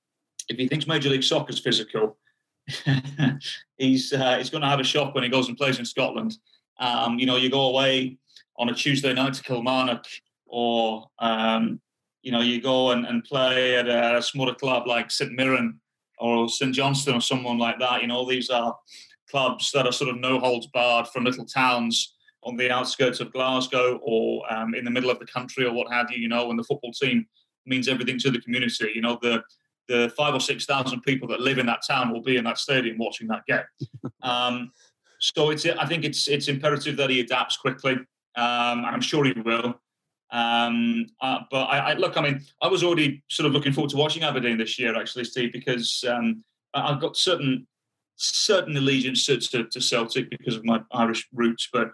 if 0.49 0.57
he 0.57 0.69
thinks 0.69 0.87
Major 0.87 1.09
League 1.09 1.25
Soccer 1.25 1.53
is 1.53 1.61
physical, 1.61 2.19
he's 3.77 4.13
uh, 4.13 4.39
he's 4.39 4.51
going 4.51 4.63
to 4.63 4.69
have 4.69 4.81
a 4.81 4.85
shock 4.85 5.15
when 5.15 5.25
he 5.25 5.31
goes 5.31 5.49
and 5.49 5.57
plays 5.57 5.79
in 5.79 5.85
Scotland. 5.85 6.35
Um, 6.81 7.19
you 7.19 7.27
know, 7.27 7.37
you 7.37 7.51
go 7.51 7.69
away 7.69 8.19
on 8.59 8.69
a 8.69 8.75
Tuesday 8.75 9.13
night 9.13 9.35
to 9.35 9.43
Kilmarnock, 9.43 10.05
or 10.47 11.07
um, 11.19 11.81
you 12.23 12.33
know, 12.33 12.41
you 12.41 12.61
go 12.61 12.93
and, 12.93 13.07
and 13.07 13.23
play 13.25 13.77
at 13.77 13.87
a, 13.87 14.23
smaller 14.23 14.55
club 14.55 14.87
like 14.87 15.11
St 15.11 15.33
Mirren 15.33 15.79
or 16.19 16.49
St 16.49 16.75
Johnstone 16.75 17.17
or 17.17 17.21
someone 17.21 17.59
like 17.59 17.79
that. 17.81 18.01
You 18.01 18.09
know, 18.09 18.27
these 18.27 18.49
are 18.49 18.75
clubs 19.31 19.71
that 19.73 19.87
are 19.87 19.93
sort 19.93 20.11
of 20.11 20.19
no 20.19 20.39
holds 20.39 20.67
barred 20.69 21.09
from 21.09 21.25
little 21.25 21.45
towns 21.45 22.15
on 22.45 22.57
the 22.57 22.71
outskirts 22.71 23.21
of 23.21 23.33
Glasgow 23.33 23.99
or 24.03 24.43
um, 24.53 24.75
in 24.75 24.85
the 24.85 24.91
middle 24.91 25.11
of 25.11 25.19
the 25.19 25.27
country 25.27 25.65
or 25.65 25.73
what 25.73 25.93
have 25.93 26.11
you, 26.11 26.19
you 26.19 26.29
know, 26.29 26.51
and 26.51 26.59
the 26.59 26.65
football 26.65 26.93
team 26.93 27.27
means 27.67 27.89
everything 27.89 28.19
to 28.19 28.31
the 28.31 28.41
community. 28.41 28.91
You 28.95 29.03
know, 29.03 29.19
the 29.23 29.43
the 29.89 30.13
five 30.17 30.35
or 30.35 30.41
six 30.41 30.65
thousand 30.65 31.03
people 31.03 31.29
that 31.29 31.41
live 31.41 31.59
in 31.59 31.67
that 31.67 31.81
town 31.87 32.13
will 32.13 32.23
be 32.23 32.37
in 32.37 32.45
that 32.45 32.59
stadium 32.59 32.99
watching 32.99 33.29
that 33.29 33.45
game. 33.47 33.65
Um, 34.23 34.73
so 35.21 35.51
it's 35.51 35.67
I 35.67 35.85
think 35.85 36.05
it's 36.05 36.29
it's 36.29 36.49
imperative 36.49 36.97
that 36.97 37.11
he 37.11 37.21
adapts 37.21 37.59
quickly. 37.59 37.93
Um, 38.37 38.85
I'm 38.85 39.03
sure 39.03 39.25
he 39.25 39.33
will. 39.33 39.81
Um, 40.31 41.07
uh, 41.21 41.41
but 41.51 41.65
I, 41.65 41.79
I, 41.79 41.93
look, 41.95 42.17
I 42.17 42.23
mean, 42.23 42.41
I 42.61 42.69
was 42.69 42.83
already 42.83 43.23
sort 43.29 43.47
of 43.47 43.53
looking 43.53 43.73
forward 43.73 43.91
to 43.91 43.97
watching 43.97 44.25
Aberdeen 44.25 44.59
this 44.59 44.79
year, 44.79 44.97
actually, 44.97 45.25
Steve, 45.25 45.53
because 45.53 46.05
um, 46.09 46.43
I've 46.75 47.01
got 47.01 47.17
certain 47.17 47.67
certain 48.17 48.77
allegiance 48.77 49.27
to, 49.27 49.39
to, 49.39 49.65
to, 49.65 49.81
Celtic 49.81 50.31
because 50.31 50.57
of 50.57 50.65
my 50.65 50.81
Irish 50.93 51.27
roots, 51.33 51.69
but 51.73 51.91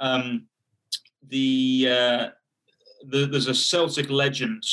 um, 0.00 0.46
the, 1.28 1.86
uh, 1.88 2.28
the, 3.06 3.26
there's 3.26 3.46
a 3.46 3.54
Celtic 3.54 4.10
legend 4.10 4.64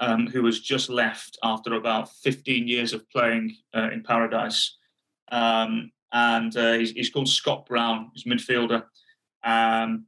um, 0.00 0.26
who 0.26 0.44
has 0.46 0.60
just 0.60 0.90
left 0.90 1.38
after 1.42 1.74
about 1.74 2.12
15 2.16 2.68
years 2.68 2.92
of 2.92 3.08
playing 3.10 3.56
uh, 3.74 3.90
in 3.92 4.02
Paradise, 4.02 4.76
um, 5.30 5.90
and 6.12 6.56
uh, 6.56 6.74
he's, 6.74 6.90
he's, 6.92 7.10
called 7.10 7.28
Scott 7.28 7.66
Brown. 7.66 8.10
He's 8.14 8.24
midfielder. 8.24 8.84
Um, 9.42 10.06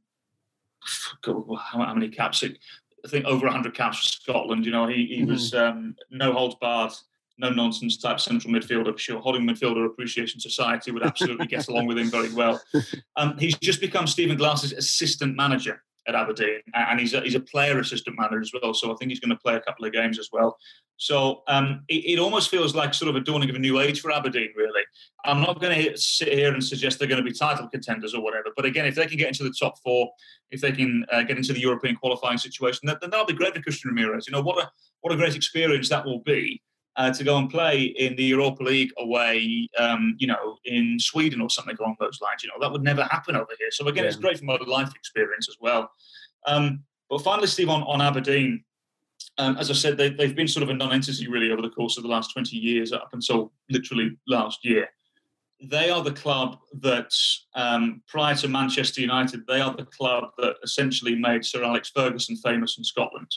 God, 1.21 1.43
how, 1.59 1.83
how, 1.83 1.93
many 1.93 2.09
caps? 2.09 2.43
I 2.43 3.07
think 3.09 3.25
over 3.25 3.45
100 3.45 3.73
caps 3.73 3.97
for 3.97 4.21
Scotland. 4.21 4.65
You 4.65 4.71
know, 4.71 4.87
he, 4.87 5.05
he 5.05 5.21
mm-hmm. 5.21 5.31
was 5.31 5.53
um, 5.53 5.95
no 6.09 6.33
holds 6.33 6.55
barred 6.55 6.93
no 7.37 7.49
nonsense 7.49 7.97
type 7.97 8.19
central 8.19 8.53
midfielder 8.53 8.89
I'm 8.89 8.97
sure. 8.97 9.19
Holding 9.19 9.43
Midfielder 9.43 9.85
Appreciation 9.85 10.39
Society 10.39 10.91
would 10.91 11.03
absolutely 11.03 11.47
get 11.47 11.67
along 11.67 11.87
with 11.87 11.97
him 11.97 12.09
very 12.09 12.33
well. 12.33 12.61
Um, 13.15 13.35
he's 13.39 13.57
just 13.57 13.81
become 13.81 14.05
Stephen 14.05 14.37
Glass's 14.37 14.73
assistant 14.73 15.35
manager 15.35 15.81
at 16.07 16.13
Aberdeen, 16.13 16.61
and 16.73 16.99
he's 16.99 17.15
a, 17.15 17.21
he's 17.21 17.35
a 17.35 17.39
player 17.39 17.79
assistant 17.79 18.15
manager 18.17 18.39
as 18.39 18.51
well. 18.53 18.73
So 18.73 18.91
I 18.91 18.95
think 18.95 19.09
he's 19.09 19.19
going 19.19 19.31
to 19.31 19.35
play 19.35 19.55
a 19.55 19.59
couple 19.59 19.85
of 19.85 19.91
games 19.91 20.19
as 20.19 20.29
well. 20.31 20.57
So 20.97 21.43
um, 21.47 21.83
it, 21.89 22.05
it, 22.13 22.19
almost 22.19 22.49
feels 22.49 22.75
like 22.75 22.93
sort 22.93 23.09
of 23.09 23.15
a 23.15 23.19
dawning 23.19 23.49
of 23.49 23.55
a 23.55 23.59
new 23.59 23.79
age 23.79 24.01
for 24.01 24.11
Aberdeen. 24.11 24.49
Really, 24.55 24.81
I'm 25.25 25.41
not 25.41 25.59
going 25.59 25.83
to 25.83 25.97
sit 25.97 26.31
here 26.31 26.53
and 26.53 26.63
suggest 26.63 26.99
they're 26.99 27.07
going 27.07 27.23
to 27.23 27.29
be 27.29 27.35
title 27.35 27.67
contenders 27.67 28.13
or 28.13 28.23
whatever. 28.23 28.49
But 28.55 28.65
again, 28.65 28.85
if 28.85 28.95
they 28.95 29.07
can 29.07 29.17
get 29.17 29.27
into 29.27 29.43
the 29.43 29.53
top 29.59 29.79
four, 29.83 30.09
if 30.51 30.61
they 30.61 30.71
can 30.71 31.05
uh, 31.11 31.23
get 31.23 31.37
into 31.37 31.53
the 31.53 31.59
European 31.59 31.95
qualifying 31.95 32.37
situation, 32.37 32.81
then, 32.83 32.97
then 33.01 33.09
that'll 33.09 33.25
be 33.25 33.33
great 33.33 33.55
for 33.55 33.61
Christian 33.61 33.89
Ramirez. 33.89 34.27
You 34.27 34.33
know 34.33 34.41
what 34.41 34.63
a 34.63 34.69
what 35.01 35.13
a 35.13 35.17
great 35.17 35.35
experience 35.35 35.89
that 35.89 36.05
will 36.05 36.19
be 36.19 36.61
uh, 36.97 37.11
to 37.13 37.23
go 37.23 37.37
and 37.37 37.49
play 37.49 37.83
in 37.83 38.15
the 38.15 38.23
Europa 38.23 38.63
League 38.63 38.91
away, 38.97 39.69
um, 39.77 40.15
you 40.17 40.27
know, 40.27 40.57
in 40.65 40.97
Sweden 40.99 41.39
or 41.39 41.49
something 41.49 41.77
along 41.79 41.95
those 41.99 42.19
lines. 42.21 42.43
You 42.43 42.49
know, 42.49 42.55
that 42.59 42.71
would 42.71 42.83
never 42.83 43.03
happen 43.03 43.35
over 43.35 43.51
here. 43.59 43.69
So 43.71 43.87
again, 43.87 44.03
yeah. 44.03 44.09
it's 44.09 44.17
great 44.17 44.39
for 44.39 44.45
my 44.45 44.57
life 44.65 44.93
experience 44.95 45.47
as 45.47 45.57
well. 45.61 45.91
Um, 46.47 46.83
but 47.09 47.21
finally, 47.21 47.47
Steve, 47.47 47.69
on, 47.69 47.83
on 47.83 48.01
Aberdeen, 48.01 48.63
um, 49.37 49.57
as 49.57 49.69
I 49.69 49.73
said, 49.73 49.97
they, 49.97 50.09
have 50.09 50.35
been 50.35 50.47
sort 50.47 50.63
of 50.63 50.69
a 50.69 50.73
non-entity 50.73 51.27
really 51.27 51.51
over 51.51 51.61
the 51.61 51.69
course 51.69 51.97
of 51.97 52.03
the 52.03 52.09
last 52.09 52.33
20 52.33 52.57
years, 52.57 52.91
up 52.91 53.09
until 53.13 53.53
literally 53.69 54.17
last 54.27 54.65
year. 54.65 54.87
They 55.61 55.89
are 55.89 56.03
the 56.03 56.11
club 56.11 56.57
that, 56.81 57.11
um, 57.55 58.01
prior 58.07 58.35
to 58.35 58.47
Manchester 58.47 59.01
United, 59.01 59.45
they 59.47 59.59
are 59.59 59.75
the 59.75 59.85
club 59.85 60.25
that 60.37 60.55
essentially 60.63 61.15
made 61.15 61.45
Sir 61.45 61.63
Alex 61.63 61.91
Ferguson 61.95 62.35
famous 62.37 62.77
in 62.77 62.83
Scotland. 62.83 63.31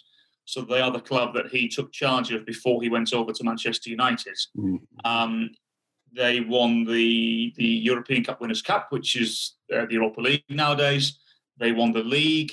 So 0.51 0.63
they 0.63 0.81
are 0.81 0.91
the 0.91 1.01
club 1.01 1.33
that 1.35 1.47
he 1.47 1.69
took 1.69 1.93
charge 1.93 2.33
of 2.33 2.45
before 2.45 2.83
he 2.83 2.89
went 2.89 3.13
over 3.13 3.33
to 3.33 3.45
Manchester 3.45 3.89
United. 3.89 4.37
Mm. 4.57 4.81
Um, 5.05 5.51
they 6.13 6.41
won 6.41 6.85
the 6.85 7.53
the 7.57 7.65
European 7.65 8.25
Cup 8.25 8.41
Winners' 8.41 8.61
Cup, 8.61 8.89
which 8.91 9.15
is 9.15 9.55
uh, 9.73 9.87
the 9.87 9.95
Europa 9.95 10.21
League 10.21 10.43
nowadays. 10.49 11.21
They 11.57 11.71
won 11.71 11.93
the 11.93 12.03
league, 12.03 12.53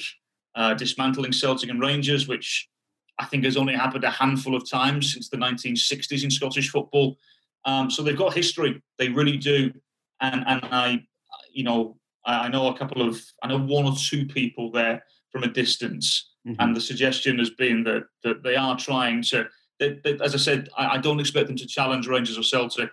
uh, 0.53 0.75
dismantling 0.75 1.31
Celtic 1.31 1.71
and 1.71 1.81
Rangers, 1.81 2.27
which 2.27 2.69
I 3.17 3.25
think 3.25 3.45
has 3.45 3.57
only 3.57 3.73
happened 3.73 4.03
a 4.03 4.11
handful 4.11 4.55
of 4.55 4.69
times 4.69 5.13
since 5.13 5.29
the 5.29 5.37
1960s 5.37 6.23
in 6.23 6.29
Scottish 6.29 6.69
football. 6.69 7.17
Um, 7.65 7.89
so 7.89 8.03
they've 8.03 8.15
got 8.15 8.35
history. 8.35 8.79
They 8.99 9.09
really 9.09 9.37
do. 9.37 9.73
And 10.21 10.43
and 10.45 10.61
I, 10.65 11.03
you 11.51 11.63
know, 11.63 11.97
I 12.25 12.47
know 12.47 12.67
a 12.67 12.77
couple 12.77 13.01
of, 13.01 13.19
I 13.41 13.47
know 13.47 13.57
one 13.57 13.85
or 13.85 13.95
two 13.95 14.27
people 14.27 14.69
there 14.71 15.03
from 15.31 15.43
a 15.43 15.47
distance 15.47 16.35
Mm-hmm. 16.47 16.61
And 16.61 16.75
the 16.75 16.81
suggestion 16.81 17.39
has 17.39 17.49
been 17.49 17.83
that 17.83 18.03
that 18.23 18.43
they 18.43 18.55
are 18.55 18.77
trying 18.77 19.21
to. 19.23 19.47
They, 19.79 19.99
they, 20.03 20.17
as 20.23 20.33
I 20.33 20.37
said, 20.37 20.69
I, 20.77 20.95
I, 20.95 20.97
don't 20.97 21.19
expect 21.19 21.47
them 21.47 21.57
to 21.57 21.67
challenge 21.67 22.07
Rangers 22.07 22.35
or 22.35 22.41
Celtic, 22.41 22.89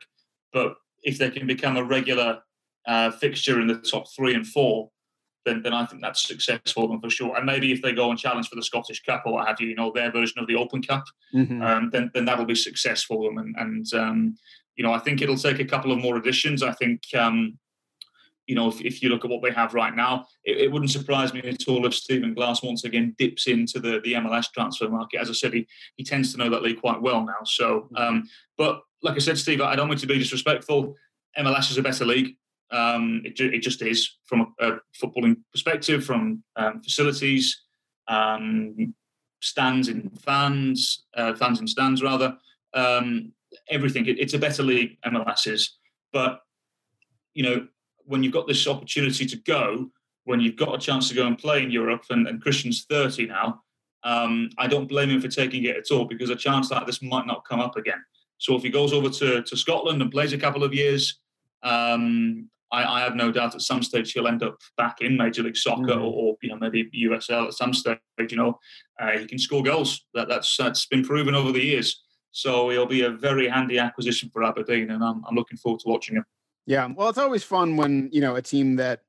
but 0.53 0.75
if 1.03 1.17
they 1.17 1.31
can 1.31 1.47
become 1.47 1.79
a 1.79 1.85
regular 1.85 2.41
uh, 2.87 3.11
fixture 3.13 3.59
in 3.59 3.67
the 3.67 3.77
top 3.77 4.05
three 4.15 4.35
and 4.35 4.47
four, 4.47 4.91
then 5.47 5.63
then 5.63 5.73
I 5.73 5.87
think 5.87 6.03
that's 6.03 6.27
success 6.27 6.73
for 6.73 6.89
them 6.89 7.01
for 7.01 7.11
sure. 7.11 7.37
And 7.37 7.47
maybe 7.47 7.73
if 7.73 7.81
they 7.81 7.93
go 7.93 8.11
and 8.11 8.19
challenge 8.19 8.49
for 8.49 8.57
the 8.57 8.63
Scottish 8.63 9.03
Cup 9.03 9.23
or 9.25 9.35
what 9.35 9.49
have 9.49 9.61
you, 9.61 9.69
you 9.69 9.77
know, 9.77 9.93
their 9.93 10.11
version 10.11 10.41
of 10.41 10.47
the 10.47 10.57
Open 10.57 10.83
Cup, 10.83 11.05
mm-hmm. 11.35 11.63
um, 11.63 11.91
then 11.91 12.11
then 12.13 12.25
that'll 12.25 12.45
be 12.45 12.55
success 12.55 13.03
for 13.03 13.25
them. 13.25 13.39
And 13.39 13.55
and 13.59 13.95
um, 13.95 14.37
you 14.77 14.85
know, 14.85 14.93
I 14.93 14.99
think 14.99 15.23
it'll 15.23 15.37
take 15.37 15.61
a 15.61 15.65
couple 15.65 15.93
of 15.93 15.99
more 15.99 16.17
additions. 16.17 16.63
I 16.63 16.73
think 16.73 17.03
um, 17.17 17.59
you 18.47 18.55
know, 18.55 18.69
if, 18.69 18.81
if 18.81 19.03
you 19.03 19.09
look 19.09 19.25
at 19.25 19.31
what 19.31 19.43
they 19.43 19.51
have 19.51 19.75
right 19.75 19.95
now, 19.95 20.27
it, 20.45 20.59
it, 20.59 20.73
wouldn't 20.73 20.91
surprise 20.91 21.33
me 21.33 21.41
at 21.41 21.67
all 21.67 21.87
if 21.87 21.95
Stephen 21.95 22.35
Glass 22.35 22.63
once 22.63 22.85
again 22.85 23.15
dips 23.19 23.47
into 23.47 23.79
the, 23.79 24.01
the 24.05 24.15
MLS 24.15 24.53
transfer 24.53 24.89
market. 24.89 25.21
As 25.21 25.31
I 25.31 25.33
said, 25.33 25.55
he, 25.55 25.67
he 25.97 26.05
tends 26.05 26.33
to 26.33 26.39
know 26.39 26.51
that 26.51 26.63
league 26.63 26.81
quite 26.81 27.01
well 27.01 27.25
now. 27.25 27.45
So, 27.45 27.89
um, 27.97 28.29
but 28.59 28.83
like 29.03 29.17
I 29.17 29.19
said, 29.19 29.39
Steve, 29.39 29.61
I 29.61 29.77
don't 29.77 29.89
mean 29.89 29.99
to 29.99 30.07
be 30.07 30.19
disrespectful. 30.19 30.95
MLS 31.39 31.71
is 31.71 31.79
a 31.79 31.83
better 31.83 32.05
league. 32.05 32.37
Um, 32.71 33.23
it, 33.25 33.39
it 33.41 33.61
just 33.61 33.83
is 33.83 34.17
from 34.25 34.55
a, 34.61 34.73
a 34.73 34.79
footballing 35.01 35.37
perspective, 35.53 36.05
from 36.05 36.43
um, 36.57 36.83
facilities, 36.83 37.63
um, 38.09 38.95
stands 39.41 39.89
in 39.89 40.11
fans, 40.23 41.05
uh, 41.17 41.35
fans 41.35 41.61
in 41.61 41.67
stands 41.67 42.03
rather, 42.03 42.37
um, 42.75 43.33
everything. 43.71 44.07
It, 44.07 44.19
it's 44.19 44.35
a 44.35 44.39
better 44.39 44.63
league. 44.63 44.99
MLS 45.07 45.47
is, 45.47 45.79
but 46.13 46.41
you 47.35 47.43
know 47.43 47.67
when 48.05 48.23
you've 48.23 48.33
got 48.33 48.47
this 48.47 48.67
opportunity 48.67 49.27
to 49.27 49.37
go, 49.37 49.91
when 50.25 50.41
you've 50.41 50.57
got 50.57 50.75
a 50.75 50.79
chance 50.79 51.09
to 51.09 51.15
go 51.15 51.27
and 51.27 51.39
play 51.39 51.63
in 51.63 51.71
Europe, 51.71 52.05
and, 52.11 52.27
and 52.27 52.41
Christian's 52.41 52.87
30 52.89 53.27
now, 53.27 53.63
um, 54.05 54.51
I 54.59 54.67
don't 54.67 54.89
blame 54.89 55.11
him 55.11 55.21
for 55.21 55.29
taking 55.29 55.65
it 55.65 55.77
at 55.77 55.91
all 55.91 56.05
because 56.05 56.31
a 56.31 56.37
chance 56.37 56.71
like 56.71 56.87
this 56.87 57.03
might 57.03 57.27
not 57.27 57.47
come 57.49 57.61
up 57.61 57.77
again. 57.77 58.03
So 58.39 58.55
if 58.55 58.63
he 58.63 58.69
goes 58.69 58.93
over 58.93 59.09
to, 59.09 59.43
to 59.43 59.57
Scotland 59.57 60.03
and 60.03 60.11
plays 60.11 60.33
a 60.33 60.39
couple 60.39 60.63
of 60.63 60.75
years, 60.75 61.21
um, 61.63 62.51
I, 62.71 62.85
I, 62.85 63.01
have 63.01 63.15
no 63.15 63.33
doubt 63.33 63.55
at 63.55 63.63
some 63.63 63.83
stage 63.83 64.13
he'll 64.13 64.27
end 64.27 64.43
up 64.43 64.59
back 64.77 65.01
in 65.01 65.17
Major 65.17 65.43
League 65.43 65.57
Soccer 65.57 65.95
mm. 65.95 65.97
or, 65.97 66.13
or, 66.13 66.37
you 66.43 66.51
know 66.51 66.57
maybe 66.57 66.91
USL 66.95 67.47
at 67.47 67.55
some 67.55 67.73
stage. 67.73 67.99
You 68.19 68.37
know, 68.37 68.59
uh, 69.01 69.13
he 69.13 69.27
can 69.27 69.39
score 69.39 69.63
goals. 69.63 70.05
That, 70.13 70.29
that's 70.29 70.57
that's 70.57 70.87
been 70.87 71.05
proven 71.05 71.35
over 71.35 71.53
the 71.53 71.65
years. 71.65 72.03
So 72.33 72.69
he'll 72.71 72.85
be 72.85 73.03
a 73.03 73.11
very 73.11 73.49
handy 73.49 73.79
acquisition 73.79 74.29
for 74.33 74.43
Aberdeen, 74.43 74.91
and 74.91 75.05
I'm, 75.05 75.23
I'm 75.27 75.37
looking 75.37 75.57
forward 75.57 75.81
to 75.81 75.89
watching 75.89 76.17
him. 76.17 76.25
Yeah, 76.67 76.89
well, 76.97 77.11
it's 77.11 77.19
always 77.19 77.45
fun 77.45 77.77
when 77.77 78.09
you 78.11 78.23
know 78.23 78.37
a 78.37 78.43
team 78.43 78.77
that 78.77 79.03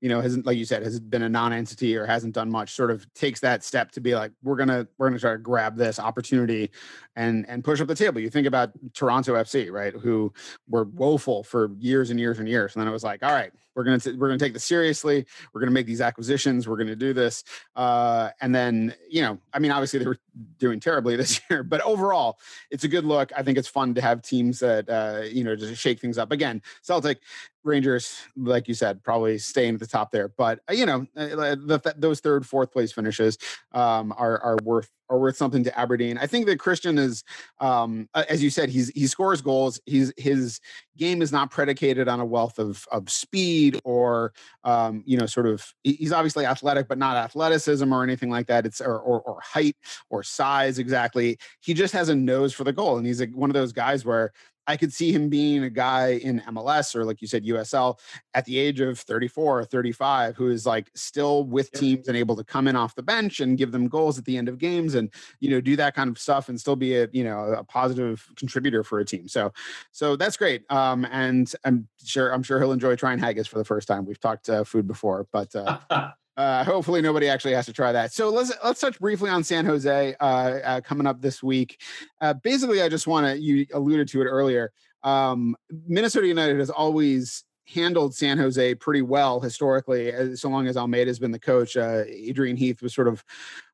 you 0.00 0.08
know 0.08 0.22
hasn't, 0.22 0.46
like 0.46 0.56
you 0.56 0.64
said, 0.64 0.82
has 0.82 0.98
been 0.98 1.22
a 1.22 1.28
non-entity 1.28 1.94
or 1.94 2.06
hasn't 2.06 2.34
done 2.34 2.50
much, 2.50 2.72
sort 2.72 2.90
of 2.90 3.06
takes 3.12 3.38
that 3.40 3.62
step 3.62 3.92
to 3.92 4.00
be 4.00 4.14
like, 4.14 4.32
we're 4.42 4.56
gonna 4.56 4.88
we're 4.96 5.08
gonna 5.08 5.20
try 5.20 5.32
to 5.32 5.38
grab 5.38 5.76
this 5.76 5.98
opportunity 5.98 6.70
and 7.14 7.44
and 7.50 7.64
push 7.64 7.82
up 7.82 7.88
the 7.88 7.94
table. 7.94 8.18
You 8.18 8.30
think 8.30 8.46
about 8.46 8.70
Toronto 8.94 9.34
FC, 9.34 9.70
right? 9.70 9.92
Who 9.92 10.32
were 10.68 10.84
woeful 10.84 11.42
for 11.42 11.72
years 11.78 12.08
and 12.08 12.18
years 12.18 12.38
and 12.38 12.48
years, 12.48 12.74
and 12.74 12.80
then 12.80 12.88
it 12.88 12.92
was 12.92 13.04
like, 13.04 13.22
all 13.22 13.32
right, 13.32 13.52
we're 13.74 13.84
gonna 13.84 13.98
t- 13.98 14.12
we're 14.12 14.28
gonna 14.28 14.38
take 14.38 14.52
this 14.52 14.64
seriously. 14.64 15.26
We're 15.52 15.60
gonna 15.60 15.72
make 15.72 15.86
these 15.86 16.00
acquisitions. 16.00 16.68
We're 16.68 16.76
gonna 16.76 16.96
do 16.96 17.12
this, 17.12 17.44
uh, 17.76 18.30
and 18.40 18.54
then 18.54 18.94
you 19.08 19.22
know, 19.22 19.38
I 19.52 19.58
mean, 19.58 19.70
obviously 19.70 19.98
they 19.98 20.06
were 20.06 20.18
doing 20.58 20.80
terribly 20.80 21.16
this 21.22 21.40
year, 21.50 21.62
but 21.62 21.80
overall, 21.82 22.38
it's 22.70 22.84
a 22.84 22.88
good 22.88 23.04
look. 23.04 23.32
I 23.36 23.42
think 23.42 23.58
it's 23.58 23.68
fun 23.68 23.94
to 23.94 24.00
have 24.00 24.22
teams 24.22 24.58
that 24.60 24.88
uh, 24.88 25.22
you 25.24 25.44
know 25.44 25.56
just 25.56 25.80
shake 25.80 26.00
things 26.00 26.18
up. 26.18 26.32
Again, 26.32 26.62
Celtic, 26.82 27.20
Rangers, 27.64 28.20
like 28.36 28.68
you 28.68 28.74
said, 28.74 29.02
probably 29.02 29.38
staying 29.38 29.74
at 29.74 29.80
the 29.80 29.86
top 29.86 30.10
there. 30.10 30.28
But 30.28 30.60
uh, 30.68 30.74
you 30.74 30.86
know, 30.86 31.06
uh, 31.16 31.54
the, 31.54 31.94
those 31.96 32.20
third, 32.20 32.46
fourth 32.46 32.72
place 32.72 32.92
finishes 32.92 33.38
um, 33.72 34.12
are 34.16 34.38
are 34.40 34.56
worth 34.62 34.90
are 35.12 35.18
worth 35.18 35.36
something 35.36 35.62
to 35.62 35.78
Aberdeen. 35.78 36.16
I 36.16 36.26
think 36.26 36.46
that 36.46 36.58
Christian 36.58 36.96
is, 36.98 37.22
um, 37.60 38.08
as 38.14 38.42
you 38.42 38.48
said, 38.50 38.70
he's 38.70 38.88
he 38.90 39.06
scores 39.06 39.42
goals. 39.42 39.80
He's 39.84 40.12
his 40.16 40.58
game 40.96 41.22
is 41.22 41.32
not 41.32 41.50
predicated 41.50 42.08
on 42.08 42.18
a 42.18 42.24
wealth 42.24 42.58
of 42.58 42.86
of 42.90 43.10
speed 43.10 43.78
or 43.84 44.32
um, 44.64 45.02
you 45.06 45.18
know, 45.18 45.26
sort 45.26 45.46
of. 45.46 45.64
He's 45.82 46.12
obviously 46.12 46.46
athletic, 46.46 46.88
but 46.88 46.98
not 46.98 47.16
athleticism 47.16 47.92
or 47.92 48.02
anything 48.02 48.30
like 48.30 48.46
that. 48.46 48.64
It's 48.66 48.80
or 48.80 48.98
or, 48.98 49.20
or 49.20 49.40
height 49.42 49.76
or 50.10 50.22
size 50.22 50.78
exactly. 50.78 51.38
He 51.60 51.74
just 51.74 51.92
has 51.92 52.08
a 52.08 52.14
nose 52.14 52.52
for 52.54 52.64
the 52.64 52.72
goal, 52.72 52.96
and 52.96 53.06
he's 53.06 53.20
like 53.20 53.34
one 53.34 53.50
of 53.50 53.54
those 53.54 53.72
guys 53.72 54.04
where 54.04 54.32
I 54.66 54.76
could 54.76 54.92
see 54.92 55.12
him 55.12 55.28
being 55.28 55.64
a 55.64 55.70
guy 55.70 56.12
in 56.22 56.40
MLS 56.48 56.94
or, 56.94 57.04
like 57.04 57.20
you 57.20 57.28
said, 57.28 57.44
USL 57.44 57.98
at 58.34 58.44
the 58.44 58.58
age 58.58 58.80
of 58.80 58.98
34 58.98 59.60
or 59.60 59.64
35 59.64 60.36
who 60.36 60.48
is 60.48 60.66
like 60.66 60.90
still 60.94 61.44
with 61.44 61.72
teams 61.72 62.08
and 62.08 62.16
able 62.16 62.36
to 62.36 62.44
come 62.44 62.68
in 62.68 62.76
off 62.76 62.94
the 62.94 63.02
bench 63.02 63.40
and 63.40 63.58
give 63.58 63.72
them 63.72 63.88
goals 63.88 64.18
at 64.18 64.24
the 64.24 64.36
end 64.36 64.48
of 64.48 64.58
games 64.58 64.94
and, 64.94 65.12
you 65.40 65.50
know, 65.50 65.60
do 65.60 65.76
that 65.76 65.94
kind 65.94 66.10
of 66.10 66.18
stuff 66.18 66.48
and 66.48 66.60
still 66.60 66.76
be 66.76 66.96
a, 66.96 67.08
you 67.12 67.24
know, 67.24 67.54
a 67.58 67.64
positive 67.64 68.26
contributor 68.36 68.84
for 68.84 69.00
a 69.00 69.04
team. 69.04 69.28
So, 69.28 69.52
so 69.90 70.16
that's 70.16 70.36
great. 70.36 70.70
Um, 70.70 71.06
and 71.10 71.52
I'm 71.64 71.88
sure, 72.04 72.32
I'm 72.32 72.42
sure 72.42 72.60
he'll 72.60 72.72
enjoy 72.72 72.96
trying 72.96 73.18
haggis 73.18 73.46
for 73.46 73.58
the 73.58 73.64
first 73.64 73.88
time. 73.88 74.06
We've 74.06 74.20
talked 74.20 74.48
uh, 74.48 74.64
food 74.64 74.86
before, 74.86 75.26
but 75.32 75.54
uh, 75.56 75.78
Uh, 76.36 76.64
hopefully 76.64 77.02
nobody 77.02 77.28
actually 77.28 77.52
has 77.52 77.66
to 77.66 77.72
try 77.72 77.92
that. 77.92 78.12
So 78.12 78.30
let's 78.30 78.52
let's 78.64 78.80
touch 78.80 78.98
briefly 78.98 79.28
on 79.28 79.44
San 79.44 79.66
Jose 79.66 80.14
uh, 80.18 80.24
uh, 80.24 80.80
coming 80.80 81.06
up 81.06 81.20
this 81.20 81.42
week. 81.42 81.80
Uh, 82.20 82.34
basically, 82.34 82.82
I 82.82 82.88
just 82.88 83.06
want 83.06 83.26
to 83.26 83.38
you 83.38 83.66
alluded 83.74 84.08
to 84.08 84.22
it 84.22 84.24
earlier. 84.24 84.72
Um, 85.02 85.56
Minnesota 85.86 86.26
United 86.26 86.58
has 86.58 86.70
always 86.70 87.44
handled 87.66 88.14
San 88.14 88.38
Jose 88.38 88.74
pretty 88.76 89.02
well 89.02 89.40
historically, 89.40 90.12
as, 90.12 90.40
so 90.40 90.48
long 90.48 90.66
as 90.66 90.76
Almeyda's 90.76 91.18
been 91.18 91.30
the 91.30 91.38
coach. 91.38 91.76
Uh, 91.76 92.04
Adrian 92.06 92.56
Heath 92.56 92.82
was 92.82 92.94
sort 92.94 93.08
of 93.08 93.24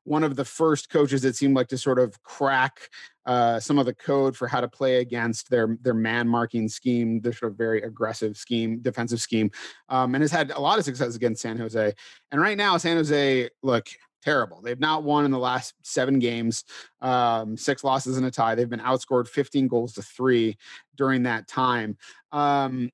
one 0.03 0.23
of 0.23 0.35
the 0.35 0.45
first 0.45 0.89
coaches 0.89 1.21
that 1.21 1.35
seemed 1.35 1.55
like 1.55 1.67
to 1.69 1.77
sort 1.77 1.99
of 1.99 2.21
crack 2.23 2.89
uh, 3.25 3.59
some 3.59 3.77
of 3.77 3.85
the 3.85 3.93
code 3.93 4.35
for 4.35 4.47
how 4.47 4.59
to 4.59 4.67
play 4.67 4.97
against 4.97 5.49
their 5.49 5.77
their 5.81 5.93
man 5.93 6.27
marking 6.27 6.67
scheme, 6.67 7.21
their 7.21 7.33
sort 7.33 7.51
of 7.51 7.57
very 7.57 7.81
aggressive 7.83 8.37
scheme, 8.37 8.79
defensive 8.79 9.21
scheme, 9.21 9.51
um, 9.89 10.15
and 10.15 10.23
has 10.23 10.31
had 10.31 10.51
a 10.51 10.59
lot 10.59 10.79
of 10.79 10.85
success 10.85 11.15
against 11.15 11.41
San 11.41 11.57
Jose. 11.57 11.93
And 12.31 12.41
right 12.41 12.57
now, 12.57 12.77
San 12.77 12.97
Jose 12.97 13.49
look 13.61 13.87
terrible. 14.21 14.61
They've 14.61 14.79
not 14.79 15.03
won 15.03 15.25
in 15.25 15.31
the 15.31 15.39
last 15.39 15.73
seven 15.83 16.19
games, 16.19 16.63
um, 17.01 17.55
six 17.55 17.83
losses 17.83 18.17
and 18.17 18.25
a 18.25 18.31
tie. 18.31 18.55
They've 18.55 18.69
been 18.69 18.79
outscored 18.79 19.27
15 19.27 19.67
goals 19.67 19.93
to 19.93 20.01
three 20.01 20.57
during 20.95 21.23
that 21.23 21.47
time. 21.47 21.97
Um, 22.31 22.89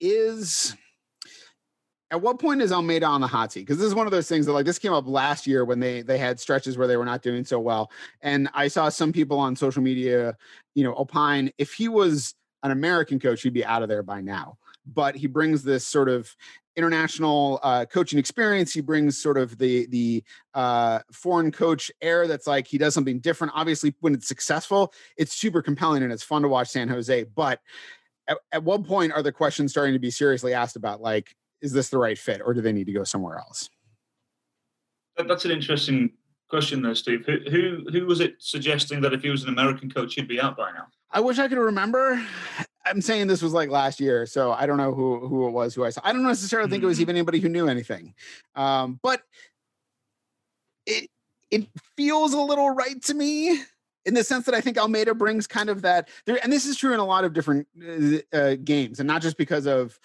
is 0.00 0.76
at 2.10 2.20
what 2.20 2.40
point 2.40 2.60
is 2.60 2.72
Almeyda 2.72 3.06
on 3.06 3.20
the 3.20 3.26
hot 3.26 3.52
seat? 3.52 3.60
Because 3.60 3.78
this 3.78 3.86
is 3.86 3.94
one 3.94 4.06
of 4.06 4.10
those 4.10 4.28
things 4.28 4.46
that 4.46 4.52
like 4.52 4.66
this 4.66 4.78
came 4.78 4.92
up 4.92 5.06
last 5.06 5.46
year 5.46 5.64
when 5.64 5.80
they 5.80 6.02
they 6.02 6.18
had 6.18 6.40
stretches 6.40 6.76
where 6.76 6.88
they 6.88 6.96
were 6.96 7.04
not 7.04 7.22
doing 7.22 7.44
so 7.44 7.60
well, 7.60 7.90
and 8.22 8.48
I 8.54 8.68
saw 8.68 8.88
some 8.88 9.12
people 9.12 9.38
on 9.38 9.54
social 9.54 9.82
media, 9.82 10.36
you 10.74 10.84
know, 10.84 10.94
opine 10.94 11.52
if 11.58 11.72
he 11.72 11.88
was 11.88 12.34
an 12.62 12.70
American 12.70 13.18
coach, 13.18 13.42
he'd 13.42 13.54
be 13.54 13.64
out 13.64 13.82
of 13.82 13.88
there 13.88 14.02
by 14.02 14.20
now. 14.20 14.58
But 14.86 15.14
he 15.14 15.26
brings 15.26 15.62
this 15.62 15.86
sort 15.86 16.08
of 16.08 16.34
international 16.76 17.60
uh, 17.62 17.84
coaching 17.84 18.18
experience. 18.18 18.72
He 18.72 18.80
brings 18.80 19.20
sort 19.20 19.36
of 19.36 19.58
the 19.58 19.86
the 19.86 20.24
uh, 20.54 21.00
foreign 21.12 21.52
coach 21.52 21.90
air. 22.00 22.26
That's 22.26 22.46
like 22.46 22.66
he 22.66 22.78
does 22.78 22.94
something 22.94 23.20
different. 23.20 23.52
Obviously, 23.54 23.94
when 24.00 24.14
it's 24.14 24.26
successful, 24.26 24.92
it's 25.16 25.34
super 25.34 25.62
compelling 25.62 26.02
and 26.02 26.12
it's 26.12 26.22
fun 26.22 26.42
to 26.42 26.48
watch 26.48 26.68
San 26.68 26.88
Jose. 26.88 27.24
But 27.24 27.60
at, 28.30 28.38
at 28.52 28.64
what 28.64 28.86
point 28.86 29.12
are 29.12 29.22
the 29.22 29.32
questions 29.32 29.72
starting 29.72 29.92
to 29.92 29.98
be 29.98 30.10
seriously 30.10 30.54
asked 30.54 30.76
about 30.76 31.02
like 31.02 31.34
is 31.60 31.72
this 31.72 31.90
the 31.90 31.98
right 31.98 32.18
fit 32.18 32.40
or 32.42 32.54
do 32.54 32.62
they 32.62 32.72
need 32.72 32.86
to 32.86 32.92
go 32.92 33.04
somewhere 33.04 33.38
else? 33.38 33.68
That's 35.18 35.44
an 35.44 35.50
interesting 35.50 36.12
question 36.48 36.80
there 36.80 36.94
steve. 36.94 37.24
Who, 37.26 37.38
who 37.50 37.86
who 37.92 38.06
was 38.06 38.20
it 38.20 38.36
suggesting 38.38 39.00
that 39.02 39.12
if 39.12 39.22
he 39.22 39.30
was 39.30 39.42
an 39.42 39.50
american 39.50 39.90
coach 39.90 40.14
he'd 40.14 40.28
be 40.28 40.40
out 40.40 40.56
by 40.56 40.72
now? 40.72 40.86
I 41.10 41.20
wish 41.20 41.38
i 41.38 41.48
could 41.48 41.58
remember. 41.58 42.24
I'm 42.86 43.02
saying 43.02 43.26
this 43.26 43.42
was 43.42 43.52
like 43.52 43.68
last 43.68 44.00
year 44.00 44.24
so 44.26 44.52
i 44.52 44.64
don't 44.64 44.78
know 44.78 44.94
who 44.94 45.26
who 45.28 45.46
it 45.48 45.50
was 45.50 45.74
who 45.74 45.84
i 45.84 45.90
saw. 45.90 46.00
I 46.04 46.12
don't 46.12 46.22
necessarily 46.22 46.66
mm-hmm. 46.66 46.72
think 46.72 46.82
it 46.84 46.86
was 46.86 46.96
mm-hmm. 46.96 47.02
even 47.02 47.16
anybody 47.16 47.40
who 47.40 47.48
knew 47.48 47.68
anything. 47.68 48.14
Um, 48.54 48.98
but 49.02 49.22
it 50.86 51.10
it 51.50 51.68
feels 51.96 52.32
a 52.32 52.40
little 52.40 52.70
right 52.70 53.00
to 53.02 53.14
me 53.14 53.62
in 54.04 54.14
the 54.14 54.24
sense 54.24 54.46
that 54.46 54.54
I 54.54 54.60
think 54.60 54.78
Almeyda 54.78 55.14
brings 55.14 55.46
kind 55.46 55.68
of 55.68 55.82
that 55.82 56.08
there, 56.26 56.38
and 56.42 56.52
this 56.52 56.66
is 56.66 56.76
true 56.76 56.94
in 56.94 57.00
a 57.00 57.04
lot 57.04 57.24
of 57.24 57.32
different 57.32 57.66
uh, 57.82 58.36
uh, 58.36 58.56
games, 58.62 59.00
and 59.00 59.06
not 59.06 59.22
just 59.22 59.36
because 59.36 59.66
of 59.66 59.98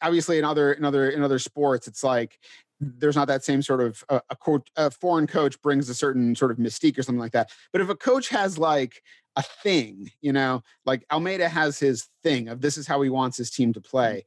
obviously 0.00 0.38
in 0.38 0.44
other 0.44 0.72
in 0.72 0.84
other 0.84 1.10
in 1.10 1.22
other 1.22 1.38
sports, 1.38 1.86
it's 1.88 2.04
like 2.04 2.38
there's 2.82 3.16
not 3.16 3.28
that 3.28 3.44
same 3.44 3.62
sort 3.62 3.80
of 3.80 4.02
uh, 4.08 4.20
a, 4.28 4.36
coach, 4.36 4.68
a 4.76 4.90
foreign 4.90 5.26
coach 5.26 5.60
brings 5.62 5.88
a 5.88 5.94
certain 5.94 6.34
sort 6.34 6.50
of 6.50 6.56
mystique 6.56 6.98
or 6.98 7.02
something 7.02 7.20
like 7.20 7.32
that. 7.32 7.50
But 7.72 7.80
if 7.80 7.88
a 7.88 7.94
coach 7.94 8.28
has 8.30 8.58
like 8.58 9.02
a 9.36 9.42
thing, 9.42 10.10
you 10.20 10.32
know, 10.32 10.62
like 10.84 11.04
Almeyda 11.12 11.48
has 11.48 11.78
his 11.78 12.08
thing 12.22 12.48
of 12.48 12.60
this 12.60 12.76
is 12.76 12.86
how 12.86 13.00
he 13.02 13.08
wants 13.10 13.36
his 13.36 13.50
team 13.50 13.72
to 13.74 13.80
play. 13.80 14.24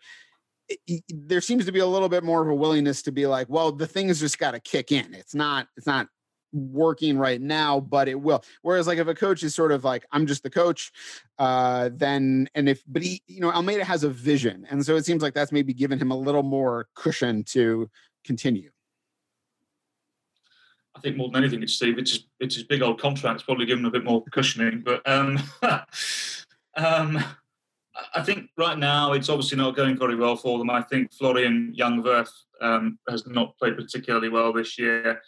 It, 0.87 1.03
there 1.09 1.41
seems 1.41 1.65
to 1.65 1.71
be 1.71 1.79
a 1.79 1.85
little 1.85 2.09
bit 2.09 2.23
more 2.23 2.41
of 2.41 2.47
a 2.47 2.55
willingness 2.55 3.01
to 3.03 3.11
be 3.11 3.27
like, 3.27 3.47
well, 3.49 3.71
the 3.71 3.87
thing 3.87 4.07
has 4.07 4.19
just 4.19 4.39
got 4.39 4.51
to 4.51 4.59
kick 4.59 4.91
in. 4.91 5.13
It's 5.13 5.35
not, 5.35 5.67
it's 5.77 5.85
not 5.85 6.07
working 6.55 7.17
right 7.17 7.41
now, 7.41 7.79
but 7.79 8.07
it 8.07 8.19
will. 8.19 8.43
Whereas 8.61 8.87
like 8.87 8.97
if 8.97 9.07
a 9.07 9.15
coach 9.15 9.43
is 9.43 9.53
sort 9.53 9.71
of 9.71 9.83
like, 9.83 10.05
I'm 10.11 10.25
just 10.25 10.43
the 10.43 10.49
coach, 10.49 10.91
uh, 11.37 11.89
then 11.93 12.47
and 12.55 12.69
if 12.69 12.83
but 12.87 13.01
he, 13.01 13.21
you 13.27 13.41
know, 13.41 13.51
Almeyda 13.51 13.83
has 13.83 14.03
a 14.03 14.09
vision. 14.09 14.65
And 14.69 14.85
so 14.85 14.95
it 14.95 15.05
seems 15.05 15.21
like 15.21 15.33
that's 15.33 15.51
maybe 15.51 15.73
given 15.73 15.99
him 15.99 16.11
a 16.11 16.17
little 16.17 16.43
more 16.43 16.87
cushion 16.95 17.43
to 17.45 17.89
continue. 18.23 18.71
I 20.95 21.01
think 21.01 21.17
more 21.17 21.29
than 21.29 21.43
anything, 21.43 21.61
it's 21.61 21.73
Steve. 21.73 21.97
It's 21.97 22.19
it's 22.39 22.55
his 22.55 22.63
big 22.63 22.81
old 22.81 23.01
contract. 23.01 23.35
It's 23.35 23.43
probably 23.43 23.65
given 23.65 23.85
a 23.85 23.91
bit 23.91 24.05
more 24.05 24.23
cushioning. 24.31 24.81
But 24.83 25.07
um, 25.07 25.37
um, 26.77 27.23
I 28.13 28.21
think 28.21 28.49
right 28.57 28.77
now 28.77 29.13
it's 29.13 29.29
obviously 29.29 29.57
not 29.57 29.75
going 29.75 29.97
very 29.97 30.15
well 30.15 30.37
for 30.37 30.57
them. 30.57 30.69
I 30.69 30.81
think 30.81 31.13
Florian 31.13 31.75
Jungwirth 31.77 32.31
um, 32.61 32.97
has 33.09 33.27
not 33.27 33.57
played 33.57 33.75
particularly 33.75 34.29
well 34.29 34.53
this 34.53 34.77
year. 34.77 35.21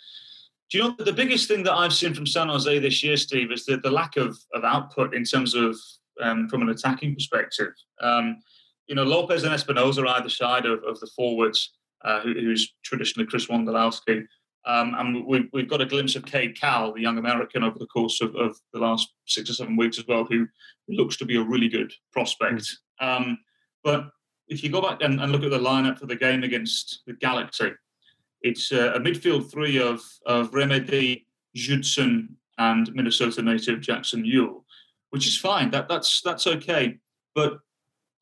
Do 0.70 0.78
you 0.78 0.84
know 0.84 0.96
the 1.00 1.14
biggest 1.14 1.48
thing 1.48 1.64
that 1.64 1.74
I've 1.74 1.94
seen 1.94 2.14
from 2.14 2.28
San 2.28 2.50
Jose 2.50 2.80
this 2.80 3.02
year, 3.02 3.16
Steve, 3.16 3.52
is 3.52 3.66
the, 3.66 3.78
the 3.78 3.92
lack 3.92 4.18
of, 4.18 4.38
of 4.54 4.64
output 4.66 5.16
in 5.16 5.24
terms 5.24 5.56
of 5.56 5.78
um, 6.22 6.50
from 6.50 6.62
an 6.62 6.70
attacking 6.70 7.14
perspective. 7.14 7.74
Um, 8.02 8.38
you 8.88 8.96
know, 8.96 9.04
Lopez 9.04 9.44
and 9.44 9.54
Espinoza 9.54 10.04
are 10.04 10.20
either 10.20 10.30
side 10.30 10.66
of, 10.66 10.84
of 10.84 11.00
the 11.00 11.10
forwards, 11.16 11.74
uh, 12.04 12.22
who, 12.22 12.34
who's 12.34 12.74
traditionally 12.84 13.28
Chris 13.28 13.48
Wondolowski. 13.48 14.26
Um, 14.66 14.96
and 14.98 15.26
we've, 15.26 15.48
we've 15.54 15.70
got 15.70 15.82
a 15.82 15.86
glimpse 15.86 16.16
of 16.16 16.26
Cade 16.26 16.60
Cowell, 16.60 16.94
the 16.94 17.02
young 17.02 17.18
American, 17.18 17.64
over 17.64 17.80
the 17.80 17.86
course 17.88 18.20
of, 18.22 18.36
of 18.36 18.58
the 18.74 18.80
last 18.80 19.10
six 19.26 19.50
or 19.50 19.54
seven 19.54 19.78
weeks 19.78 19.98
as 19.98 20.08
well, 20.08 20.26
who 20.26 20.48
looks 20.90 21.16
to 21.18 21.26
be 21.26 21.38
a 21.38 21.44
really 21.44 21.70
good 21.70 21.94
prospect. 22.12 22.70
Mm. 23.02 23.38
but 23.84 24.10
if 24.48 24.64
you 24.64 24.70
go 24.70 24.82
back 24.82 25.02
and, 25.02 25.22
and 25.22 25.32
look 25.32 25.44
at 25.44 25.52
the 25.52 25.60
lineup 25.60 26.00
for 26.00 26.08
the 26.08 26.16
game 26.16 26.44
against 26.44 27.02
the 27.06 27.14
Galaxy, 27.14 27.72
it's 28.42 28.72
uh, 28.72 28.94
a 28.96 29.00
midfield 29.00 29.52
three 29.52 29.80
of, 29.80 30.02
of 30.26 30.52
Remedi, 30.52 31.26
Judson, 31.56 32.38
and 32.58 32.94
Minnesota 32.94 33.42
native 33.42 33.82
Jackson 33.82 34.24
Yueill, 34.24 34.64
which 35.12 35.28
is 35.28 35.38
fine. 35.38 35.70
That 35.72 35.88
that's 35.88 36.22
that's 36.22 36.48
okay. 36.48 36.98
But 37.36 37.60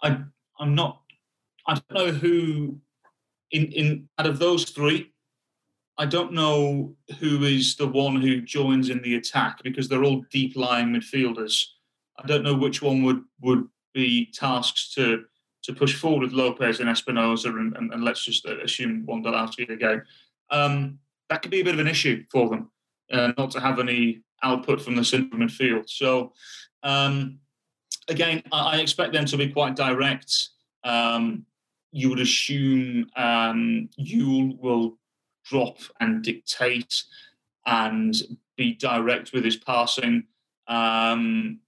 I 0.04 0.20
I'm 0.60 0.76
not. 0.76 1.02
I 1.68 1.74
don't 1.76 1.92
know 1.92 2.12
who 2.12 2.80
in 3.52 3.72
in 3.72 4.10
out 4.20 4.28
of 4.28 4.40
those 4.40 4.66
three. 4.66 5.12
I 5.98 6.06
don't 6.06 6.34
know 6.34 6.94
who 7.20 7.44
is 7.44 7.78
the 7.78 7.88
one 7.88 8.18
who 8.18 8.42
joins 8.42 8.90
in 8.90 9.02
the 9.02 9.16
attack 9.16 9.64
because 9.64 9.88
they're 9.88 10.04
all 10.04 10.26
deep 10.30 10.58
lying 10.58 10.88
midfielders. 10.88 11.66
I 12.22 12.28
don't 12.28 12.44
know 12.44 12.56
which 12.56 12.82
one 12.82 13.04
would 13.04 13.24
would 13.42 13.68
be 13.94 14.30
tasked 14.34 14.94
to 14.96 15.24
to 15.66 15.74
push 15.74 15.96
forward 15.96 16.22
with 16.22 16.34
Lopez 16.34 16.80
and 16.80 16.90
Espinoza, 16.90 17.48
and, 17.48 17.76
and, 17.76 17.92
and 17.94 18.04
let's 18.04 18.24
just 18.24 18.46
assume 18.46 19.06
Wondolowski 19.08 19.70
again. 19.70 20.04
Um, 20.52 21.00
that 21.30 21.42
could 21.42 21.52
be 21.52 21.62
a 21.62 21.64
bit 21.64 21.74
of 21.74 21.80
an 21.80 21.88
issue 21.88 22.24
for 22.32 22.50
them, 22.50 22.70
uh, 23.12 23.34
not 23.38 23.52
to 23.52 23.60
have 23.60 23.80
any 23.80 24.22
output 24.44 24.82
from 24.82 24.96
the 24.96 25.04
central 25.04 25.40
midfield. 25.40 25.90
So, 25.90 26.34
um, 26.84 27.40
again, 28.08 28.44
I, 28.52 28.78
I, 28.78 28.78
expect 28.78 29.14
them 29.14 29.26
to 29.26 29.38
be 29.38 29.50
quite 29.50 29.76
direct. 29.76 30.50
Um, 30.84 31.46
you 31.92 32.10
would 32.10 32.20
assume 32.20 33.10
um, 33.16 33.90
Yueill 34.00 34.60
will 34.60 35.00
drop 35.46 35.78
and 36.00 36.24
dictate 36.24 37.04
and 37.66 38.14
be 38.56 38.74
direct 38.74 39.34
with 39.34 39.44
his 39.44 39.56
passing. 39.56 40.26
Um, 40.68 41.60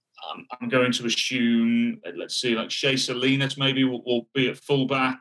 I'm 0.60 0.68
going 0.68 0.92
to 0.92 1.06
assume, 1.06 2.00
let's 2.16 2.40
see, 2.40 2.54
like 2.54 2.70
Shea 2.70 2.96
Salinas 2.96 3.56
maybe 3.56 3.84
will, 3.84 4.02
will 4.04 4.28
be 4.34 4.48
at 4.48 4.58
fullback. 4.58 5.20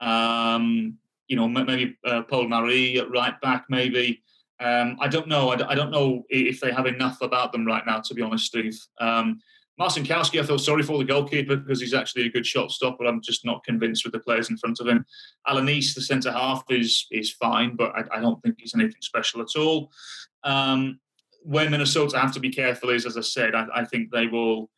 Um, 0.00 0.98
you 1.28 1.36
know, 1.36 1.48
maybe 1.48 1.96
uh, 2.04 2.22
Paul-Marie 2.22 2.98
at 2.98 3.10
right 3.10 3.40
back, 3.40 3.66
maybe. 3.68 4.22
Um, 4.60 4.96
I 5.00 5.08
don't 5.08 5.28
know. 5.28 5.50
I, 5.50 5.74
don't 5.74 5.90
know 5.90 6.22
if 6.28 6.60
they 6.60 6.72
have 6.72 6.86
enough 6.86 7.20
about 7.20 7.52
them 7.52 7.66
right 7.66 7.84
now, 7.86 8.00
to 8.00 8.14
be 8.14 8.22
honest, 8.22 8.46
Steve. 8.46 8.78
Um, 9.00 9.40
Marcinkowski, 9.80 10.40
I 10.40 10.44
feel 10.44 10.58
sorry 10.58 10.82
for 10.82 10.98
the 10.98 11.04
goalkeeper 11.04 11.56
because 11.56 11.80
he's 11.80 11.94
actually 11.94 12.26
a 12.26 12.30
good 12.30 12.46
shot 12.46 12.70
stopper. 12.70 13.04
I'm 13.04 13.22
just 13.22 13.44
not 13.44 13.64
convinced 13.64 14.04
with 14.04 14.12
the 14.12 14.20
players 14.20 14.50
in 14.50 14.58
front 14.58 14.78
of 14.80 14.86
him. 14.86 15.04
Alanis, 15.48 15.94
the 15.94 16.02
centre 16.02 16.30
half, 16.30 16.62
is 16.68 17.06
is 17.10 17.32
fine, 17.32 17.74
but 17.74 17.92
I, 17.92 18.18
I, 18.18 18.20
don't 18.20 18.40
think 18.42 18.56
he's 18.58 18.74
anything 18.74 19.00
special 19.00 19.40
at 19.40 19.56
all. 19.56 19.90
Um, 20.44 21.00
where 21.44 21.68
Minnesota 21.68 22.18
have 22.18 22.32
to 22.32 22.40
be 22.40 22.50
careful 22.50 22.90
is, 22.90 23.06
as 23.06 23.16
I 23.16 23.20
said, 23.20 23.54
I, 23.54 23.66
I 23.74 23.84
think 23.84 24.10
they 24.10 24.26
will 24.26 24.70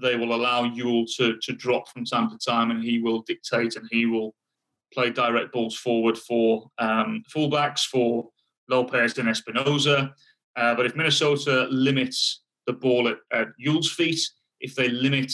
they 0.00 0.16
will 0.16 0.34
allow 0.34 0.64
Yueill 0.64 1.06
to 1.16 1.36
to 1.38 1.52
drop 1.52 1.88
from 1.88 2.04
time 2.04 2.30
to 2.30 2.38
time, 2.38 2.70
and 2.70 2.82
he 2.82 2.98
will 2.98 3.22
dictate 3.22 3.76
and 3.76 3.88
he 3.90 4.06
will 4.06 4.34
play 4.92 5.10
direct 5.10 5.52
balls 5.52 5.76
forward 5.76 6.16
for 6.16 6.70
um, 6.78 7.22
fullbacks 7.34 7.84
for 7.86 8.28
Lopez 8.68 9.18
and 9.18 9.28
Espinoza. 9.28 10.12
Uh, 10.56 10.74
but 10.74 10.86
if 10.86 10.96
Minnesota 10.96 11.66
limits 11.70 12.42
the 12.66 12.72
ball 12.72 13.08
at, 13.08 13.18
at 13.32 13.48
Yueill's 13.64 13.90
feet, 13.90 14.20
if 14.60 14.74
they 14.74 14.88
limit 14.88 15.32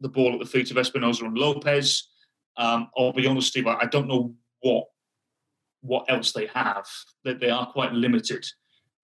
the 0.00 0.08
ball 0.08 0.32
at 0.32 0.38
the 0.38 0.46
feet 0.46 0.70
of 0.70 0.76
Espinoza 0.76 1.22
and 1.22 1.36
Lopez. 1.36 2.08
Um, 2.56 2.88
I'll 2.96 3.12
be 3.12 3.26
honest, 3.26 3.48
Steve, 3.48 3.66
I 3.66 3.86
don't 3.86 4.08
know 4.08 4.34
what 4.60 4.84
what 5.80 6.10
else 6.10 6.32
they 6.32 6.46
have. 6.46 6.86
That 7.24 7.40
they 7.40 7.50
are 7.50 7.70
quite 7.70 7.92
limited, 7.92 8.44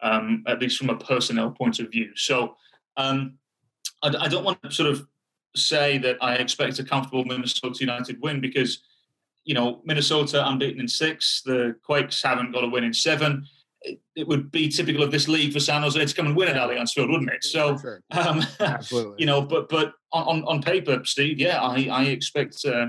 um, 0.04 0.44
at 0.46 0.60
least 0.60 0.78
from 0.78 0.90
a 0.90 0.96
personnel 0.96 1.50
point 1.50 1.80
of 1.80 1.90
view. 1.90 2.10
So 2.14 2.56
um, 2.96 3.38
I, 4.02 4.14
I, 4.20 4.28
don't 4.28 4.44
want 4.44 4.62
to 4.62 4.70
sort 4.70 4.88
of 4.88 5.06
say 5.56 5.98
that 5.98 6.16
I 6.20 6.34
expect 6.36 6.78
a 6.78 6.84
comfortable 6.84 7.24
Minnesota 7.24 7.80
United 7.80 8.20
win 8.20 8.40
because 8.40 8.84
you 9.44 9.54
know 9.54 9.80
Minnesota 9.84 10.46
unbeaten 10.46 10.80
in 10.80 10.88
six. 10.88 11.42
The 11.44 11.74
Quakes 11.82 12.22
haven't 12.22 12.52
got 12.52 12.62
a 12.62 12.68
win 12.68 12.84
in 12.84 12.94
seven 12.94 13.46
it, 14.14 14.28
would 14.28 14.50
be 14.50 14.68
typical 14.68 15.02
of 15.02 15.10
this 15.10 15.28
league 15.28 15.52
for 15.52 15.60
San 15.60 15.82
Jose 15.82 16.04
to 16.04 16.14
come 16.14 16.26
and 16.26 16.36
win 16.36 16.48
at 16.48 16.56
Allianz 16.56 16.92
Field, 16.92 17.10
wouldn't 17.10 17.30
it? 17.30 17.44
So, 17.44 17.78
um, 18.12 18.42
absolutely, 18.60 19.16
you 19.18 19.26
know, 19.26 19.42
but 19.42 19.68
but 19.68 19.94
on, 20.12 20.44
on 20.44 20.62
paper, 20.62 21.02
Steve, 21.04 21.38
yeah, 21.38 21.60
I 21.60 21.88
I 21.90 22.04
expect 22.04 22.64
uh, 22.64 22.86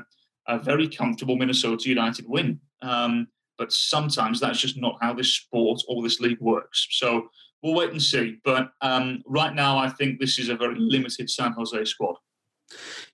a 0.47 0.59
very 0.59 0.87
comfortable 0.87 1.35
Minnesota 1.35 1.89
United 1.89 2.27
win. 2.27 2.59
Um, 2.81 3.27
but 3.57 3.71
sometimes 3.71 4.39
that's 4.39 4.59
just 4.59 4.77
not 4.77 4.97
how 5.01 5.13
this 5.13 5.33
sport 5.33 5.81
or 5.87 6.03
this 6.03 6.19
league 6.19 6.39
works. 6.39 6.87
So 6.91 7.29
we'll 7.61 7.75
wait 7.75 7.91
and 7.91 8.01
see. 8.01 8.37
But 8.43 8.71
um, 8.81 9.21
right 9.25 9.53
now, 9.53 9.77
I 9.77 9.89
think 9.89 10.19
this 10.19 10.39
is 10.39 10.49
a 10.49 10.55
very 10.55 10.75
limited 10.77 11.29
San 11.29 11.53
Jose 11.53 11.85
squad. 11.85 12.15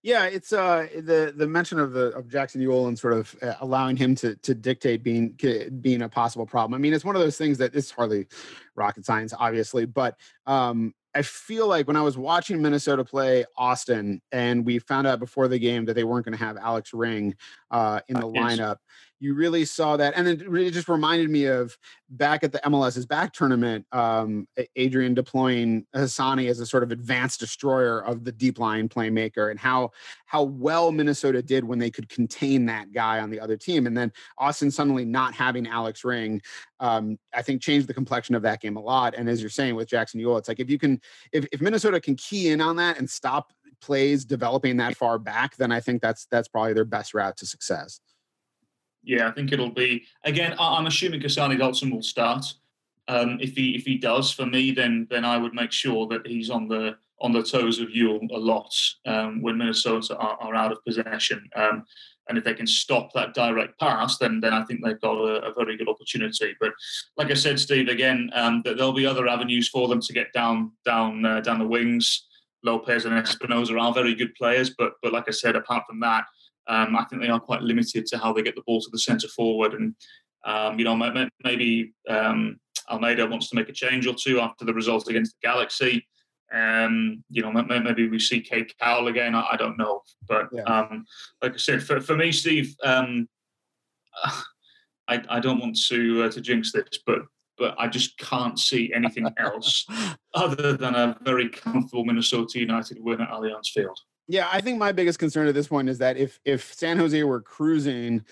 Yeah, 0.02 0.26
it's 0.26 0.54
uh 0.54 0.88
the 0.96 1.34
the 1.36 1.46
mention 1.46 1.78
of 1.78 1.92
the 1.92 2.08
of 2.16 2.30
Jackson 2.30 2.62
and 2.62 2.98
sort 2.98 3.14
of 3.14 3.36
uh, 3.42 3.56
allowing 3.60 3.98
him 3.98 4.16
to 4.16 4.36
to 4.38 4.56
dictate 4.56 5.04
being 5.04 5.38
being 5.82 6.04
a 6.04 6.10
possible 6.10 6.46
problem. 6.46 6.74
I 6.74 6.82
mean, 6.82 6.94
it's 6.94 7.04
one 7.04 7.16
of 7.18 7.22
those 7.22 7.38
things 7.38 7.58
that 7.58 7.76
it's 7.76 7.92
hardly 7.92 8.28
rocket 8.76 9.06
science, 9.06 9.34
obviously, 9.38 9.86
but 9.86 10.18
um 10.46 10.94
I 11.14 11.22
feel 11.24 11.68
like 11.68 11.88
when 11.88 11.98
I 11.98 12.02
was 12.02 12.18
watching 12.18 12.62
Minnesota 12.62 13.04
play 13.04 13.44
Austin, 13.58 14.22
and 14.32 14.66
we 14.66 14.80
found 14.80 15.08
out 15.08 15.20
before 15.20 15.48
the 15.48 15.60
game 15.60 15.86
that 15.86 15.94
they 15.94 16.06
weren't 16.06 16.26
going 16.26 16.38
to 16.38 16.44
have 16.44 16.58
Alex 16.58 16.94
Ring 16.94 17.36
uh, 17.70 18.00
in 18.08 18.16
the 18.16 18.28
lineup, 18.28 18.78
you 19.22 19.36
really 19.36 19.66
saw 19.66 19.98
that, 19.98 20.16
and 20.18 20.28
it 20.28 20.72
just 20.72 20.90
reminded 20.90 21.30
me 21.30 21.46
of 21.46 21.78
back 22.10 22.44
at 22.44 22.52
the 22.52 22.60
MLS's 22.66 23.06
back 23.06 23.34
tournament, 23.34 23.86
um, 23.92 24.48
Adrian 24.76 25.14
deploying 25.14 25.86
Hassani 25.96 26.50
as 26.50 26.60
a 26.60 26.66
sort 26.66 26.82
of 26.82 26.92
advanced 26.92 27.40
destroyer 27.40 28.04
of 28.04 28.24
the 28.24 28.32
deep 28.32 28.58
line 28.58 28.90
playmaker, 28.90 29.52
and 29.52 29.60
how 29.60 29.92
how 30.26 30.42
well 30.42 30.92
Minnesota 30.92 31.44
did 31.44 31.64
when 31.64 31.78
they 31.78 31.92
could 31.92 32.10
contain 32.10 32.66
that 32.66 32.92
guy 32.92 33.20
on 33.20 33.30
the 33.30 33.40
other 33.40 33.56
team, 33.56 33.86
and 33.86 33.96
then 33.96 34.12
Austin 34.40 34.72
suddenly 34.72 35.06
not 35.06 35.36
having 35.36 35.68
Alex 35.68 36.04
Ring, 36.04 36.42
um, 36.80 37.20
I 37.32 37.44
think 37.44 37.62
changed 37.62 37.86
the 37.86 37.94
complexion 37.94 38.34
of 38.34 38.42
that 38.42 38.60
game 38.60 38.76
a 38.76 38.82
lot. 38.82 39.14
And 39.16 39.30
as 39.30 39.40
you're 39.40 39.52
saying 39.52 39.76
with 39.76 39.88
Jackson 39.88 40.20
Yueill, 40.20 40.40
it's 40.40 40.48
like 40.48 40.60
if 40.60 40.70
you 40.70 40.80
can, 40.80 41.00
if, 41.32 41.46
if 41.52 41.62
Minnesota 41.62 42.02
can 42.02 42.16
key 42.16 42.50
in 42.50 42.60
on 42.60 42.76
that 42.78 42.98
and 42.98 43.08
stop 43.08 43.54
plays 43.82 44.26
developing 44.26 44.78
that 44.78 44.98
far 44.98 45.20
back, 45.20 45.56
then 45.58 45.72
I 45.72 45.80
think 45.80 46.02
that's 46.02 46.26
that's 46.32 46.48
probably 46.48 46.74
their 46.74 46.86
best 46.86 47.14
route 47.14 47.38
to 47.38 47.46
success. 47.46 48.00
Yeah, 49.04 49.28
I 49.28 49.32
think 49.32 49.52
it'll 49.52 49.72
be 49.72 50.04
again. 50.24 50.56
I'm 50.60 50.86
assuming 50.86 51.22
Hassani 51.22 51.58
Dotson 51.58 51.92
will 51.92 52.04
start. 52.04 52.46
Um, 53.08 53.40
if 53.42 53.56
he 53.56 53.76
if 53.76 53.84
he 53.84 53.98
does, 53.98 54.32
for 54.32 54.46
me, 54.46 54.72
then 54.72 55.08
then 55.10 55.26
I 55.26 55.38
would 55.38 55.54
make 55.54 55.72
sure 55.72 56.08
that 56.08 56.26
he's 56.28 56.50
on 56.50 56.68
the 56.68 56.98
on 57.20 57.32
the 57.32 57.44
toes 57.44 57.80
of 57.80 57.90
Yueill 57.90 58.30
a 58.32 58.38
lot 58.38 58.74
um, 59.06 59.42
when 59.42 59.58
Minnesota 59.58 60.16
are, 60.18 60.38
are, 60.42 60.56
out 60.56 60.72
of 60.72 60.84
possession. 60.84 61.48
Um, 61.56 61.86
and 62.28 62.38
if 62.38 62.44
they 62.44 62.54
can 62.54 62.66
stop 62.66 63.14
that 63.14 63.34
direct 63.34 63.80
pass, 63.80 64.18
then 64.18 64.40
then 64.40 64.54
I 64.54 64.64
think 64.64 64.84
they've 64.84 65.02
got 65.02 65.18
a, 65.18 65.50
a 65.50 65.54
very 65.54 65.78
good 65.78 65.90
opportunity. 65.90 66.56
But 66.60 66.72
like 67.18 67.32
I 67.32 67.34
said, 67.34 67.60
Steve, 67.60 67.88
again, 67.88 68.30
um, 68.34 68.62
there'll 68.64 68.94
be 68.94 69.06
other 69.06 69.28
avenues 69.28 69.68
for 69.70 69.88
them 69.88 70.02
to 70.02 70.14
get 70.14 70.32
down 70.34 70.72
down 70.86 71.26
uh, 71.26 71.42
down 71.42 71.60
the 71.60 71.68
wings. 71.68 72.28
Lopez 72.64 73.06
and 73.06 73.16
Espinoza 73.16 73.80
are 73.80 73.94
very 73.94 74.16
good 74.16 74.34
players, 74.36 74.70
but 74.70 74.94
but 75.02 75.12
like 75.12 75.28
I 75.28 75.32
said, 75.32 75.56
apart 75.56 75.84
from 75.88 76.00
that, 76.02 76.26
um, 76.68 76.96
I 76.96 77.06
think 77.06 77.22
they 77.22 77.30
are 77.30 77.40
quite 77.40 77.62
limited 77.62 78.06
to 78.08 78.18
how 78.18 78.34
they 78.34 78.42
get 78.42 78.56
the 78.56 78.64
ball 78.66 78.82
to 78.82 78.90
the 78.92 79.00
centre 79.00 79.28
forward. 79.30 79.74
And, 79.74 79.96
um, 80.46 80.78
you 80.78 80.86
know, 80.86 80.96
maybe 81.44 81.94
um, 82.10 82.60
Almeyda 82.90 83.26
wants 83.28 83.50
to 83.50 83.56
make 83.56 83.70
a 83.70 83.74
change 83.74 84.08
or 84.08 84.14
two 84.14 84.40
after 84.40 84.66
the 84.66 84.74
result 84.74 85.10
against 85.10 85.34
the 85.34 85.48
Galaxy. 85.48 86.08
Um, 86.54 87.24
you 87.30 87.42
know, 87.42 87.52
maybe 87.52 88.10
we 88.10 88.20
see 88.20 88.42
Cade 88.42 88.72
Cowell 88.78 89.08
again. 89.08 89.36
I, 89.36 89.46
I 89.54 89.56
don't 89.58 89.78
know. 89.78 90.02
But 90.28 90.50
yeah. 90.52 90.64
um, 90.64 91.06
like 91.42 91.54
I 91.54 91.58
said, 91.58 91.82
for, 91.82 92.02
for 92.02 92.16
me, 92.16 92.32
Steve, 92.32 92.76
um, 92.84 93.28
I, 95.08 95.22
I 95.30 95.40
don't 95.40 95.60
want 95.60 95.78
to 95.88 96.24
uh, 96.24 96.32
to 96.32 96.42
jinx 96.42 96.72
this, 96.72 97.00
but 97.06 97.20
but 97.58 97.76
I 97.78 97.88
just 97.88 98.18
can't 98.18 98.58
see 98.58 98.92
anything 98.94 99.28
else 99.38 99.86
other 100.34 100.74
than 100.74 100.96
a 100.96 101.18
very 101.22 101.48
comfortable 101.48 102.06
Minnesota 102.06 102.60
United 102.60 102.98
win 103.00 103.22
at 103.22 103.30
Allianz 103.30 103.68
Field. 103.68 104.00
Yeah, 104.28 104.48
I 104.52 104.62
think 104.62 104.78
my 104.78 104.92
biggest 104.92 105.20
concern 105.20 105.48
at 105.48 105.54
this 105.54 105.68
point 105.68 105.90
is 105.90 105.98
that 105.98 106.18
if 106.18 106.40
if 106.46 106.74
San 106.74 106.98
Jose 106.98 107.22
were 107.24 107.42
cruising 107.42 108.24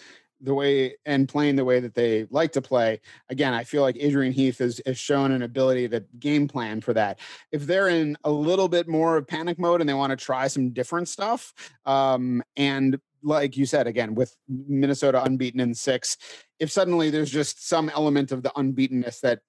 the 0.41 0.53
way 0.53 0.95
and 1.05 1.27
playing 1.27 1.57
the 1.57 1.65
way 1.65 1.81
that 1.81 1.95
they 1.95 2.25
like 2.29 2.53
to 2.53 2.61
play, 2.61 3.01
again, 3.29 3.53
I 3.53 3.63
feel 3.65 3.81
like 3.81 3.97
Adrian 3.99 4.31
Heath 4.31 4.59
has, 4.59 4.79
has 4.85 4.97
shown 4.97 5.31
an 5.31 5.41
ability 5.41 5.89
to 5.89 6.03
game 6.17 6.47
plan 6.47 6.79
for 6.79 6.93
that. 6.93 7.19
If 7.51 7.65
they're 7.65 7.89
in 7.89 8.17
a 8.23 8.31
little 8.31 8.69
bit 8.69 8.87
more 8.87 9.17
of 9.17 9.27
panic 9.27 9.59
mode 9.59 9.81
and 9.81 9.89
they 9.89 9.93
want 9.93 10.11
to 10.11 10.25
try 10.25 10.47
some 10.47 10.69
different 10.69 11.09
stuff, 11.09 11.53
um, 11.85 12.41
and 12.55 12.97
like 13.21 13.57
you 13.57 13.65
said 13.65 13.85
again 13.85 14.15
with 14.15 14.33
Minnesota 14.47 15.21
unbeaten 15.21 15.59
in 15.59 15.73
six, 15.73 16.15
if 16.59 16.71
suddenly 16.71 17.09
there's 17.09 17.31
just 17.31 17.67
some 17.67 17.89
element 17.89 18.31
of 18.31 18.43
the 18.43 18.51
unbeatenness 18.55 19.19
that 19.19 19.39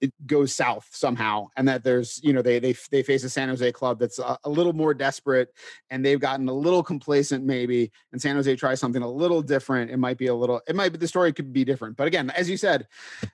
it 0.00 0.12
goes 0.26 0.54
south 0.54 0.88
somehow 0.92 1.46
and 1.56 1.66
that 1.66 1.82
there's 1.82 2.20
you 2.22 2.32
know 2.32 2.42
they 2.42 2.58
they 2.58 2.74
they 2.90 3.02
face 3.02 3.24
a 3.24 3.30
San 3.30 3.48
Jose 3.48 3.72
club 3.72 3.98
that's 3.98 4.18
a, 4.18 4.38
a, 4.44 4.50
little 4.50 4.72
more 4.72 4.92
desperate 4.92 5.48
and 5.90 6.04
they've 6.04 6.20
gotten 6.20 6.48
a 6.48 6.52
little 6.52 6.82
complacent 6.82 7.44
maybe 7.44 7.90
and 8.12 8.20
San 8.20 8.36
Jose 8.36 8.54
tries 8.56 8.80
something 8.80 9.02
a 9.02 9.08
little 9.08 9.42
different. 9.42 9.90
It 9.90 9.96
might 9.98 10.18
be 10.18 10.26
a 10.26 10.34
little 10.34 10.60
it 10.68 10.76
might 10.76 10.92
be 10.92 10.98
the 10.98 11.08
story 11.08 11.32
could 11.32 11.52
be 11.52 11.64
different. 11.64 11.96
But 11.96 12.06
again 12.06 12.30
as 12.30 12.50
you 12.50 12.56
said 12.56 12.86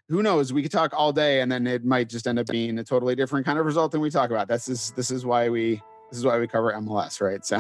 who 0.09 0.23
knows? 0.23 0.53
We 0.53 0.63
could 0.63 0.73
talk 0.73 0.93
all 0.95 1.13
day 1.13 1.41
and 1.41 1.51
then 1.51 1.67
it 1.67 1.85
might 1.85 2.09
just 2.09 2.27
end 2.27 2.39
up 2.39 2.47
being 2.47 2.79
a 2.79 2.85
totally 2.85 3.15
different 3.15 3.47
kind 3.47 3.59
of 3.59 3.67
result 3.67 3.93
than 3.93 4.01
we 4.01 4.11
talk 4.11 4.31
about. 4.31 4.49
This 4.49 4.69
is 4.69 4.93
this 4.93 5.11
is 5.11 5.27
why 5.27 5.49
we 5.49 5.83
this 6.13 6.19
is 6.19 6.27
why 6.27 6.39
we 6.39 6.47
cover 6.47 6.75
MLS 6.75 7.23
right 7.23 7.43
so 7.43 7.59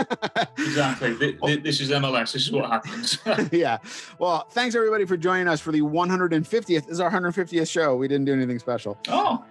exactly. 0.58 1.12
This 1.56 1.80
is 1.80 1.90
MLS. 1.90 2.32
This 2.32 2.42
is 2.42 2.52
what 2.52 2.70
happens. 2.70 3.18
yeah. 3.52 3.78
Well, 4.16 4.46
thanks 4.50 4.76
everybody 4.76 5.04
for 5.04 5.16
joining 5.16 5.48
us 5.48 5.60
for 5.60 5.72
the 5.72 5.82
150th. 5.82 6.66
This 6.66 6.86
is 6.86 7.00
our 7.00 7.10
150th 7.10 7.68
show. 7.68 7.96
We 7.96 8.06
didn't 8.06 8.26
do 8.26 8.32
anything 8.32 8.60
special. 8.60 8.96
Oh. 9.08 9.44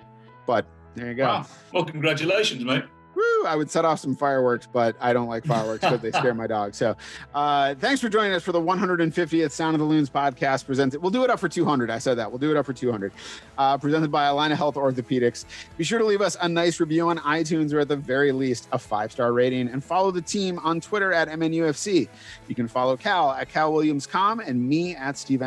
But 0.47 0.65
there 0.95 1.09
you 1.09 1.15
go. 1.15 1.25
Wow. 1.25 1.45
Well, 1.73 1.83
congratulations, 1.83 2.63
mate. 2.63 2.85
Woo, 3.15 3.45
I 3.45 3.55
would 3.55 3.69
set 3.69 3.83
off 3.83 3.99
some 3.99 4.15
fireworks, 4.15 4.67
but 4.71 4.95
I 5.01 5.11
don't 5.11 5.27
like 5.27 5.45
fireworks 5.45 5.81
because 5.81 5.99
they 5.99 6.11
scare 6.11 6.33
my 6.35 6.47
dog. 6.47 6.73
So, 6.73 6.95
uh, 7.33 7.75
thanks 7.75 7.99
for 7.99 8.07
joining 8.07 8.33
us 8.33 8.43
for 8.43 8.51
the 8.51 8.61
150th 8.61 9.51
Sound 9.51 9.75
of 9.75 9.79
the 9.79 9.85
Loons 9.85 10.09
podcast. 10.09 10.65
Presented, 10.65 11.01
we'll 11.01 11.11
do 11.11 11.23
it 11.23 11.29
up 11.29 11.39
for 11.39 11.49
200. 11.49 11.89
I 11.89 11.97
said 11.97 12.17
that 12.17 12.31
we'll 12.31 12.39
do 12.39 12.51
it 12.51 12.57
up 12.57 12.65
for 12.65 12.73
200. 12.73 13.11
Uh, 13.57 13.77
presented 13.77 14.11
by 14.11 14.25
Allina 14.25 14.55
Health 14.55 14.75
Orthopedics. 14.75 15.45
Be 15.77 15.83
sure 15.83 15.99
to 15.99 16.05
leave 16.05 16.21
us 16.21 16.37
a 16.41 16.47
nice 16.47 16.79
review 16.79 17.09
on 17.09 17.17
iTunes 17.19 17.73
or 17.73 17.79
at 17.79 17.89
the 17.89 17.97
very 17.97 18.31
least 18.31 18.69
a 18.71 18.79
five 18.79 19.11
star 19.11 19.33
rating, 19.33 19.67
and 19.67 19.83
follow 19.83 20.11
the 20.11 20.21
team 20.21 20.59
on 20.59 20.79
Twitter 20.79 21.11
at 21.11 21.27
MNUFC. 21.27 22.07
You 22.47 22.55
can 22.55 22.67
follow 22.67 22.95
Cal 22.95 23.31
at 23.31 23.49
Cal 23.49 23.73
Williams.com 23.73 24.39
and 24.39 24.67
me 24.67 24.95
at 24.95 25.17
Steve. 25.17 25.41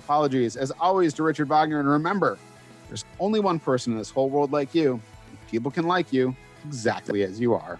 Apologies, 0.00 0.56
as 0.56 0.72
always, 0.80 1.14
to 1.14 1.22
Richard 1.22 1.48
Wagner, 1.48 1.78
and 1.78 1.88
remember, 1.88 2.38
there's 2.88 3.04
only 3.20 3.38
one 3.40 3.58
person 3.60 3.92
in 3.92 3.98
this 3.98 4.10
whole 4.10 4.28
world 4.28 4.52
like 4.52 4.74
you. 4.74 5.00
People 5.50 5.70
can 5.70 5.86
like 5.86 6.12
you 6.12 6.34
exactly 6.64 7.22
as 7.22 7.40
you 7.40 7.54
are. 7.54 7.78